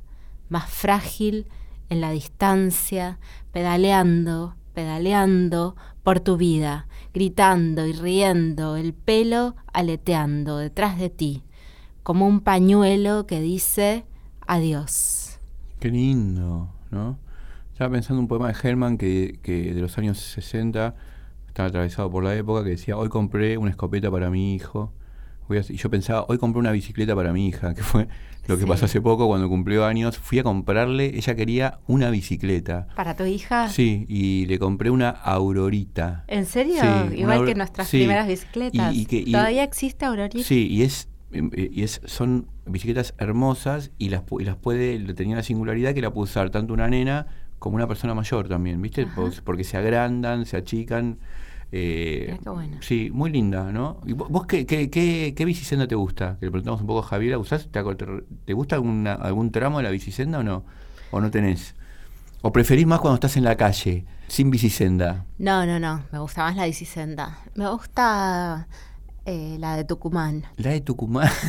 más 0.49 0.69
frágil 0.69 1.47
en 1.89 2.01
la 2.01 2.11
distancia, 2.11 3.19
pedaleando, 3.51 4.55
pedaleando 4.73 5.75
por 6.03 6.19
tu 6.19 6.37
vida, 6.37 6.87
gritando 7.13 7.85
y 7.87 7.93
riendo, 7.93 8.75
el 8.75 8.93
pelo 8.93 9.55
aleteando 9.71 10.57
detrás 10.57 10.99
de 10.99 11.09
ti, 11.09 11.43
como 12.03 12.27
un 12.27 12.41
pañuelo 12.41 13.25
que 13.25 13.41
dice 13.41 14.05
adiós. 14.45 15.39
Qué 15.79 15.89
lindo, 15.89 16.69
¿no? 16.91 17.17
Estaba 17.71 17.91
pensando 17.91 18.21
un 18.21 18.27
poema 18.27 18.49
de 18.51 18.55
Herman 18.61 18.97
que, 18.97 19.39
que 19.41 19.73
de 19.73 19.81
los 19.81 19.97
años 19.97 20.19
60 20.19 20.95
estaba 21.47 21.69
atravesado 21.69 22.09
por 22.11 22.23
la 22.23 22.35
época 22.35 22.63
que 22.63 22.71
decía, 22.71 22.97
hoy 22.97 23.09
compré 23.09 23.57
una 23.57 23.71
escopeta 23.71 24.11
para 24.11 24.29
mi 24.29 24.55
hijo. 24.55 24.91
Y 25.49 25.75
yo 25.75 25.89
pensaba, 25.89 26.25
hoy 26.27 26.37
compré 26.37 26.59
una 26.59 26.71
bicicleta 26.71 27.15
para 27.15 27.31
mi 27.31 27.47
hija, 27.47 27.73
que 27.75 27.83
fue 27.83 28.07
lo 28.47 28.55
que 28.57 28.63
Sí. 28.63 28.67
pasó 28.67 28.85
hace 28.85 28.99
poco 29.01 29.27
cuando 29.27 29.47
cumplió 29.49 29.85
años. 29.85 30.17
Fui 30.17 30.39
a 30.39 30.43
comprarle, 30.43 31.15
ella 31.15 31.35
quería 31.35 31.79
una 31.87 32.09
bicicleta. 32.09 32.87
¿Para 32.95 33.15
tu 33.15 33.23
hija? 33.25 33.69
Sí, 33.69 34.05
y 34.09 34.45
le 34.47 34.59
compré 34.59 34.89
una 34.89 35.09
Aurorita. 35.09 36.25
¿En 36.27 36.45
serio? 36.45 36.75
Sí, 36.81 37.17
Igual 37.19 37.45
que 37.45 37.55
nuestras 37.55 37.87
sí. 37.87 37.97
primeras 37.99 38.27
bicicletas. 38.27 38.93
Y- 38.93 39.01
y 39.01 39.05
que- 39.05 39.17
y- 39.25 39.31
¿Todavía 39.31 39.63
existe 39.63 40.05
Aurorita? 40.05 40.43
Sí, 40.43 40.67
y 40.69 40.83
es 40.83 41.07
em, 41.31 41.49
eh, 41.55 41.69
y 41.73 41.83
es 41.83 41.99
son 42.05 42.45
bicicletas 42.67 43.15
hermosas 43.17 43.91
y 43.97 44.09
las 44.09 44.21
y 44.39 44.43
las 44.43 44.55
puede 44.55 44.99
tenía 45.15 45.35
la 45.35 45.43
singularidad 45.43 45.93
que 45.95 46.01
la 46.01 46.11
puede 46.11 46.25
usar 46.25 46.49
tanto 46.51 46.73
una 46.73 46.87
nena 46.87 47.25
como 47.59 47.75
una 47.77 47.87
persona 47.87 48.13
mayor 48.13 48.47
también, 48.49 48.81
¿viste? 48.81 49.03
Ajá. 49.03 49.21
Porque 49.43 49.63
se 49.63 49.77
agrandan, 49.77 50.45
se 50.45 50.57
achican. 50.57 51.17
Eh, 51.75 52.37
qué. 52.43 52.77
Sí, 52.81 53.09
muy 53.11 53.31
linda, 53.31 53.71
¿no? 53.71 53.99
¿Y 54.05 54.13
vo- 54.13 54.27
vos 54.29 54.45
qué, 54.45 54.65
qué, 54.67 54.89
qué, 54.91 55.33
qué 55.35 55.45
bicisenda 55.45 55.87
te 55.87 55.95
gusta? 55.95 56.37
Que 56.39 56.45
le 56.45 56.51
preguntamos 56.51 56.81
un 56.81 56.87
poco 56.87 56.99
a 56.99 57.03
Javier, 57.03 57.35
¿usás? 57.37 57.67
¿Te, 57.71 57.81
te, 58.45 58.53
gusta 58.53 58.75
alguna, 58.75 59.13
algún 59.13 59.51
tramo 59.51 59.77
de 59.79 59.83
la 59.83 59.89
bicisenda 59.89 60.39
o 60.39 60.43
no? 60.43 60.63
¿O 61.11 61.19
no 61.19 61.31
tenés? 61.31 61.73
¿O 62.43 62.51
preferís 62.51 62.85
más 62.85 62.99
cuando 62.99 63.15
estás 63.15 63.37
en 63.37 63.43
la 63.43 63.55
calle, 63.55 64.05
sin 64.27 64.51
bicisenda? 64.51 65.25
No, 65.39 65.65
no, 65.65 65.79
no. 65.79 66.03
Me 66.11 66.19
gusta 66.19 66.43
más 66.43 66.55
la 66.55 66.65
bicisenda. 66.65 67.39
Me 67.55 67.67
gusta 67.69 68.67
eh, 69.25 69.57
la 69.59 69.75
de 69.75 69.83
Tucumán. 69.85 70.43
La 70.57 70.69
de 70.71 70.81
Tucumán. 70.81 71.29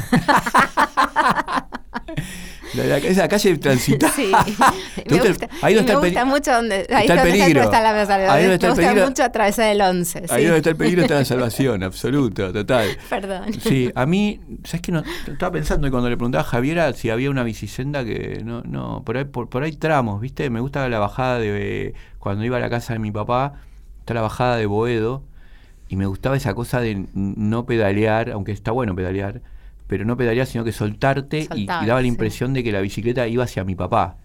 La 2.77 2.83
de 2.83 2.89
la- 2.89 2.97
esa 2.99 3.29
calle 3.29 3.57
transitada. 3.59 4.13
Sí. 4.13 4.31
¿Te 5.05 5.15
me 5.15 5.21
gusta 5.29 5.45
el- 5.47 5.51
ahí 5.63 5.75
donde 5.75 5.93
está 5.93 6.01
me 6.01 6.09
el 6.09 6.15
gusta 6.15 6.25
mucho 6.25 6.53
donde. 6.53 6.75
Ahí 6.95 7.07
está 7.07 7.15
el 7.23 7.33
peligro. 7.33 7.63
está 7.63 7.81
la 7.83 7.93
mesa. 7.93 8.15
Ahí 8.15 8.43
donde 8.43 8.55
está 8.55 8.67
me 8.67 8.73
el 8.73 8.75
gusta 8.77 8.89
peligro. 8.91 9.09
mucho 9.09 9.23
atravesar 9.25 9.69
el 9.71 9.81
11. 9.81 10.19
Ahí 10.19 10.25
sí. 10.27 10.45
donde 10.45 10.57
está 10.57 10.71
el 10.71 10.77
peligro 10.77 11.03
está 11.03 11.15
la 11.15 11.25
salvación, 11.25 11.83
absoluto, 11.83 12.53
total. 12.53 12.89
Perdón. 13.11 13.53
Sí, 13.61 13.91
a 13.95 14.07
mí, 14.07 14.41
¿sabes 14.65 14.81
qué? 14.83 14.93
No, 14.93 15.03
estaba 15.27 15.53
pensando 15.53 15.87
y 15.87 15.91
cuando 15.91 16.09
le 16.11 16.17
preguntaba 16.17 16.43
a 16.43 16.47
Javiera 16.47 16.93
si 16.93 17.11
había 17.11 17.31
una 17.31 17.43
bicisenda 17.45 18.05
que 18.05 18.43
no, 18.45 18.63
no, 18.63 19.03
por 19.05 19.17
ahí, 19.17 19.25
por, 19.25 19.49
por 19.49 19.63
ahí 19.63 19.73
tramos, 19.73 20.21
¿viste? 20.21 20.51
Me 20.51 20.61
gusta 20.61 20.89
la 20.89 20.99
bajada 20.99 21.39
de 21.39 21.95
cuando 22.19 22.45
iba 22.45 22.57
a 22.57 22.61
la 22.61 22.71
casa 22.71 22.93
de 22.95 22.99
mi 22.99 23.11
papá, 23.13 23.55
está 24.01 24.15
la 24.15 24.23
bajada 24.23 24.57
de 24.57 24.67
Boedo, 24.67 25.23
y 25.89 25.97
me 25.97 26.07
gustaba 26.07 26.37
esa 26.37 26.55
cosa 26.55 26.81
de 26.81 27.07
no 27.15 27.67
pedalear, 27.67 28.31
aunque 28.31 28.53
está 28.53 28.71
bueno 28.73 28.95
pedalear, 28.97 29.43
pero 29.87 30.05
no 30.05 30.17
pedalear, 30.17 30.47
sino 30.47 30.65
que 30.65 30.73
soltarte 30.73 31.49
y- 31.55 31.67
daba 31.67 31.87
la 31.87 32.01
sí. 32.03 32.07
impresión 32.09 32.53
de 32.55 32.63
que 32.65 32.73
la 32.73 32.81
bicicleta 32.81 33.27
iba 33.29 33.45
hacia 33.45 33.65
mi 33.65 33.75
papá. 33.75 34.17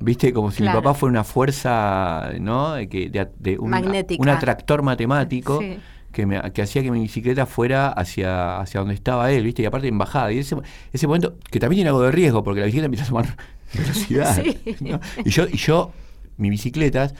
¿Viste? 0.00 0.32
Como 0.32 0.52
si 0.52 0.58
Claro. 0.62 0.78
mi 0.78 0.82
papá 0.84 0.94
fuera 0.94 1.10
una 1.10 1.24
fuerza, 1.24 2.30
¿no? 2.40 2.74
Que, 2.88 3.10
de, 3.10 3.28
de 3.38 3.58
un, 3.58 3.70
Magnética. 3.70 4.22
un 4.22 4.28
atractor 4.28 4.82
matemático 4.82 5.58
Sí. 5.60 5.78
que, 6.12 6.24
me, 6.24 6.40
que 6.52 6.62
hacía 6.62 6.82
que 6.82 6.90
mi 6.92 7.00
bicicleta 7.00 7.46
fuera 7.46 7.88
hacia, 7.88 8.60
hacia 8.60 8.78
donde 8.80 8.94
estaba 8.94 9.32
él, 9.32 9.42
¿viste? 9.42 9.62
Y 9.62 9.66
aparte 9.66 9.88
en 9.88 9.98
bajada. 9.98 10.30
Y 10.32 10.38
ese, 10.38 10.54
ese 10.92 11.06
momento, 11.08 11.36
que 11.50 11.58
también 11.58 11.78
tiene 11.78 11.88
algo 11.88 12.02
de 12.02 12.12
riesgo, 12.12 12.44
porque 12.44 12.60
la 12.60 12.66
bicicleta 12.66 12.84
empieza 12.86 13.04
a 13.06 13.08
tomar 13.08 13.36
velocidad. 13.74 14.36
Sí. 14.44 14.76
¿no? 14.80 15.00
Y 15.24 15.30
yo, 15.30 15.46
y 15.52 15.56
yo, 15.56 15.90
mis 16.36 16.50
bicicletas 16.52 17.14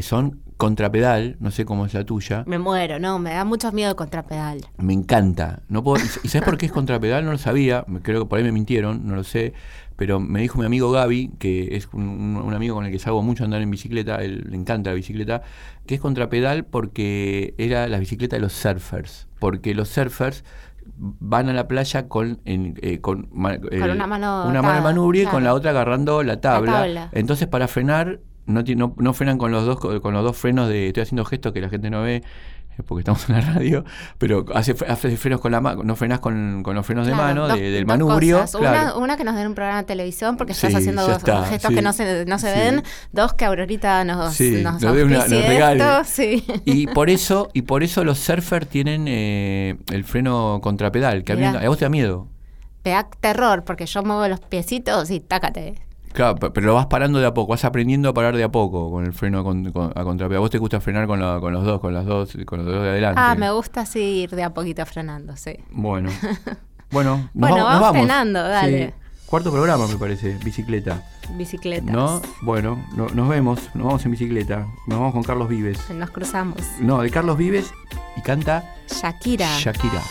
son 0.00 0.40
contrapedal, 0.56 1.36
no 1.40 1.50
sé 1.50 1.64
cómo 1.64 1.86
es 1.86 1.94
la 1.94 2.04
tuya. 2.04 2.44
Me 2.46 2.58
muero, 2.58 2.98
no, 2.98 3.18
me 3.18 3.30
da 3.32 3.44
mucho 3.44 3.72
miedo 3.72 3.96
contrapedal. 3.96 4.60
Me 4.78 4.92
encanta. 4.92 5.62
No 5.68 5.82
puedo, 5.82 6.04
¿Y 6.22 6.28
sabes 6.28 6.44
por 6.44 6.58
qué 6.58 6.66
es 6.66 6.72
contrapedal? 6.72 7.24
No 7.24 7.32
lo 7.32 7.38
sabía. 7.38 7.84
Creo 8.02 8.20
que 8.22 8.28
por 8.28 8.38
ahí 8.38 8.44
me 8.44 8.52
mintieron, 8.52 9.06
no 9.06 9.16
lo 9.16 9.24
sé. 9.24 9.54
Pero 9.96 10.20
me 10.20 10.40
dijo 10.40 10.58
mi 10.58 10.64
amigo 10.66 10.90
Gaby, 10.92 11.32
que 11.38 11.76
es 11.76 11.88
un, 11.92 12.52
amigo 12.54 12.74
con 12.74 12.86
el 12.86 12.92
que 12.92 12.98
salgo 12.98 13.22
mucho 13.22 13.42
a 13.42 13.46
andar 13.46 13.60
en 13.62 13.70
bicicleta, 13.70 14.16
él 14.22 14.46
le 14.48 14.56
encanta 14.56 14.90
la 14.90 14.94
bicicleta, 14.96 15.42
que 15.86 15.96
es 15.96 16.00
contrapedal 16.00 16.64
porque 16.64 17.54
era 17.58 17.86
la 17.88 17.98
bicicleta 17.98 18.36
de 18.36 18.40
los 18.40 18.52
surfers. 18.52 19.28
Porque 19.38 19.74
los 19.74 19.88
surfers 19.88 20.44
van 20.96 21.48
a 21.48 21.52
la 21.52 21.68
playa 21.68 22.08
con, 22.08 22.40
en- 22.44 22.78
eh, 22.82 23.00
con, 23.00 23.28
el- 23.70 23.90
una 23.90 24.06
mano 24.06 24.46
una 24.46 24.62
mano 24.62 24.78
en 24.78 24.84
manubrio 24.84 25.22
y 25.24 25.26
con 25.26 25.44
la 25.44 25.54
otra 25.54 25.70
agarrando 25.70 26.22
la 26.22 26.40
tabla. 26.40 26.72
tabla. 26.72 27.08
Entonces 27.12 27.46
para 27.48 27.68
frenar 27.68 28.20
no, 28.46 28.64
ti- 28.64 28.76
no, 28.76 28.94
no 28.98 29.12
frenan 29.14 29.38
con 29.38 29.52
los 29.52 29.64
dos 29.66 29.78
co- 29.78 30.00
con 30.00 30.14
los 30.14 30.24
dos 30.24 30.36
frenos 30.36 30.68
de 30.68 30.88
estoy 30.88 31.02
haciendo 31.02 31.24
gestos 31.24 31.52
que 31.52 31.60
la 31.60 31.68
gente 31.68 31.90
no 31.90 32.02
ve 32.02 32.16
eh, 32.16 32.82
porque 32.86 33.00
estamos 33.00 33.28
en 33.28 33.34
la 33.36 33.40
radio, 33.42 33.84
pero 34.18 34.44
hace, 34.54 34.74
fre- 34.76 34.88
hace 34.88 35.16
frenos 35.16 35.40
con 35.40 35.50
la 35.52 35.60
mano, 35.60 35.82
no 35.82 35.96
frenas 35.96 36.20
con, 36.20 36.62
con 36.62 36.74
los 36.76 36.86
frenos 36.86 37.06
de 37.06 37.14
mano, 37.14 37.48
dos- 37.48 37.58
de- 37.58 37.70
del 37.70 37.84
manubrio. 37.86 38.44
claro. 38.58 38.92
Una, 38.96 38.96
una 38.96 39.16
que 39.16 39.24
nos 39.24 39.34
den 39.36 39.48
un 39.48 39.54
programa 39.54 39.78
de 39.78 39.84
televisión 39.86 40.36
porque 40.36 40.52
estás 40.52 40.74
haciendo 40.74 41.02
dos 41.02 41.18
está, 41.18 41.44
gestos 41.46 41.68
sí. 41.70 41.74
que 41.74 41.82
no 41.82 41.92
se, 41.92 42.24
no 42.26 42.38
se 42.38 42.52
Sí. 42.54 42.58
ven. 42.58 42.82
Dos, 43.12 43.34
que 43.34 43.44
Aurorita 43.44 44.04
nos, 44.04 44.40
nos, 44.40 44.62
nos 44.62 44.82
una- 44.82 45.18
nos 45.18 45.28
regale. 45.46 45.84
Y 46.64 46.86
por 46.86 47.10
eso, 47.10 47.48
y 47.52 47.62
por 47.62 47.82
eso 47.82 48.04
los 48.04 48.18
surfers 48.18 48.68
tienen 48.68 49.06
eh, 49.08 49.76
el 49.92 50.04
freno 50.04 50.60
contrapedal, 50.62 51.24
que 51.24 51.32
a, 51.32 51.36
mí, 51.36 51.44
a 51.44 51.68
vos 51.68 51.78
te 51.78 51.84
da 51.84 51.88
miedo. 51.90 52.28
Te 52.82 52.90
da 52.90 53.06
terror 53.20 53.64
porque 53.64 53.84
yo 53.86 54.02
muevo 54.02 54.26
los 54.28 54.40
piecitos 54.40 55.10
y 55.10 55.20
tácate. 55.20 55.74
Claro, 56.12 56.34
pe- 56.36 56.50
pero 56.50 56.66
lo 56.68 56.74
vas 56.74 56.86
parando 56.86 57.18
de 57.20 57.26
a 57.26 57.32
poco, 57.34 57.50
vas 57.52 57.64
aprendiendo 57.64 58.08
a 58.08 58.14
parar 58.14 58.36
de 58.36 58.42
a 58.44 58.50
poco 58.50 58.90
con 58.90 59.04
el 59.04 59.12
freno 59.12 59.44
con, 59.44 59.70
con- 59.72 59.92
a 59.94 60.02
contrapedal. 60.04 60.38
A 60.38 60.40
vos 60.40 60.50
te 60.50 60.58
gusta 60.58 60.80
frenar 60.80 61.06
con, 61.06 61.20
la- 61.20 61.38
con 61.40 61.52
los 61.52 61.64
dos, 61.64 61.80
con 61.80 61.94
las 61.94 62.04
dos, 62.04 62.36
con 62.46 62.58
los 62.64 62.66
dos 62.66 62.82
de 62.82 62.88
adelante. 62.90 63.20
Ah, 63.22 63.34
me 63.36 63.50
gusta 63.52 63.82
así 63.82 64.00
ir 64.22 64.30
de 64.30 64.42
a 64.42 64.52
poquito 64.52 64.84
frenando, 64.86 65.36
sí. 65.36 65.52
Bueno. 65.70 66.10
Bueno, 66.92 67.30
nos 67.34 67.50
Bueno, 67.50 67.54
vamos, 67.54 67.56
nos 67.58 67.66
vamos 67.66 67.80
vamos. 67.82 67.96
frenando, 67.98 68.42
dale. 68.42 68.86
Sí. 68.88 68.94
Cuarto 69.26 69.52
programa, 69.52 69.86
me 69.86 69.94
parece, 69.96 70.36
bicicleta. 70.44 71.04
Bicicletas. 71.36 71.84
¿No? 71.94 72.20
Bueno, 72.42 72.84
no- 72.96 73.06
nos 73.10 73.28
vemos, 73.28 73.60
nos 73.74 73.86
vamos 73.86 74.04
en 74.06 74.10
bicicleta. 74.10 74.66
Nos 74.88 74.98
vamos 74.98 75.12
con 75.12 75.22
Carlos 75.22 75.48
Vives. 75.48 75.88
Nos 75.90 76.10
cruzamos. 76.10 76.60
No, 76.80 77.00
de 77.02 77.10
Carlos 77.10 77.36
Vives 77.36 77.72
y 78.16 78.22
canta 78.22 78.74
Shakira. 78.88 79.56
Shakira. 79.60 80.02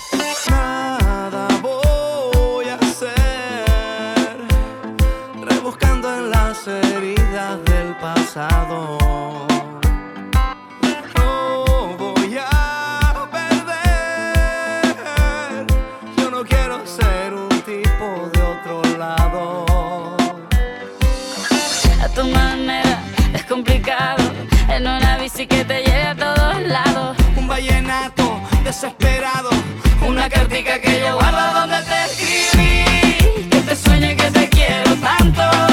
Pasado. 7.99 8.97
No 11.15 11.97
voy 11.97 12.37
a 12.39 13.27
perder, 13.31 14.85
yo 16.17 16.31
no 16.31 16.43
quiero 16.45 16.85
ser 16.85 17.33
un 17.33 17.49
tipo 17.61 18.29
de 18.33 18.41
otro 18.41 18.81
lado. 18.97 19.65
a 22.01 22.07
tu 22.09 22.23
manera 22.29 23.01
es 23.33 23.43
complicado 23.45 24.23
en 24.69 24.87
una 24.87 25.17
bici 25.17 25.45
que 25.45 25.65
te 25.65 25.83
lleve 25.83 26.07
a 26.07 26.15
todos 26.15 26.61
lados 26.61 27.17
Un 27.35 27.47
vallenato 27.47 28.41
desesperado, 28.63 29.49
una 30.07 30.29
cartica 30.29 30.79
que 30.79 31.01
yo 31.01 31.15
guardo 31.15 31.59
donde 31.59 31.81
te 31.83 32.05
escribí. 32.05 33.49
que 33.49 33.61
te 33.61 33.75
sueño 33.75 34.11
y 34.11 34.15
que 34.15 34.31
te 34.31 34.49
quiero 34.49 34.95
tanto 34.95 35.68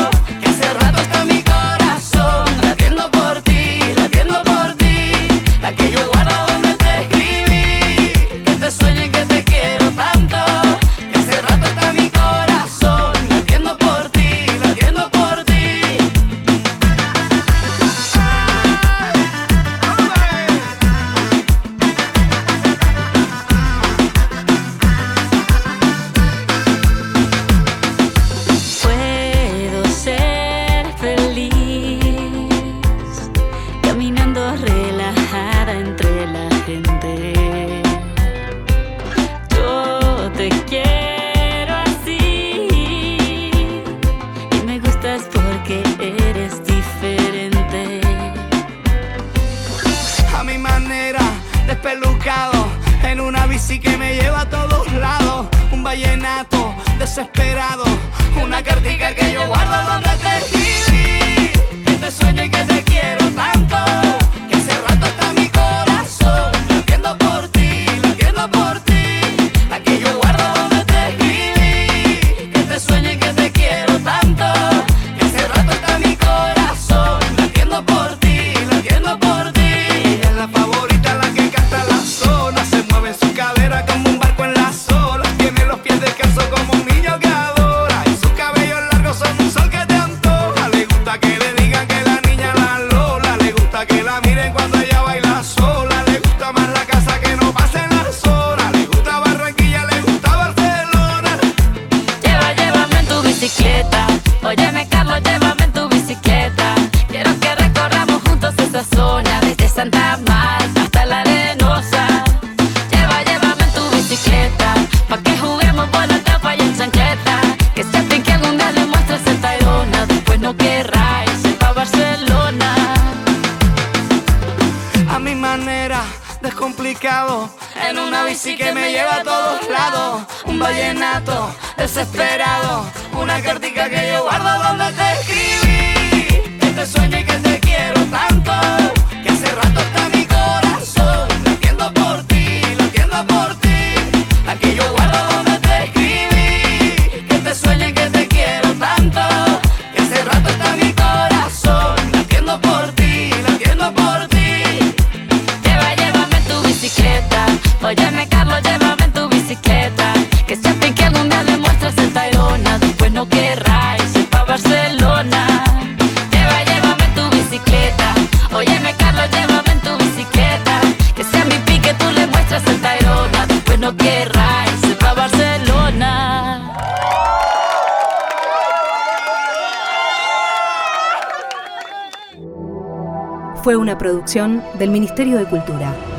del 184.79 184.91
Ministerio 184.91 185.39
de 185.39 185.47
Cultura. 185.47 186.16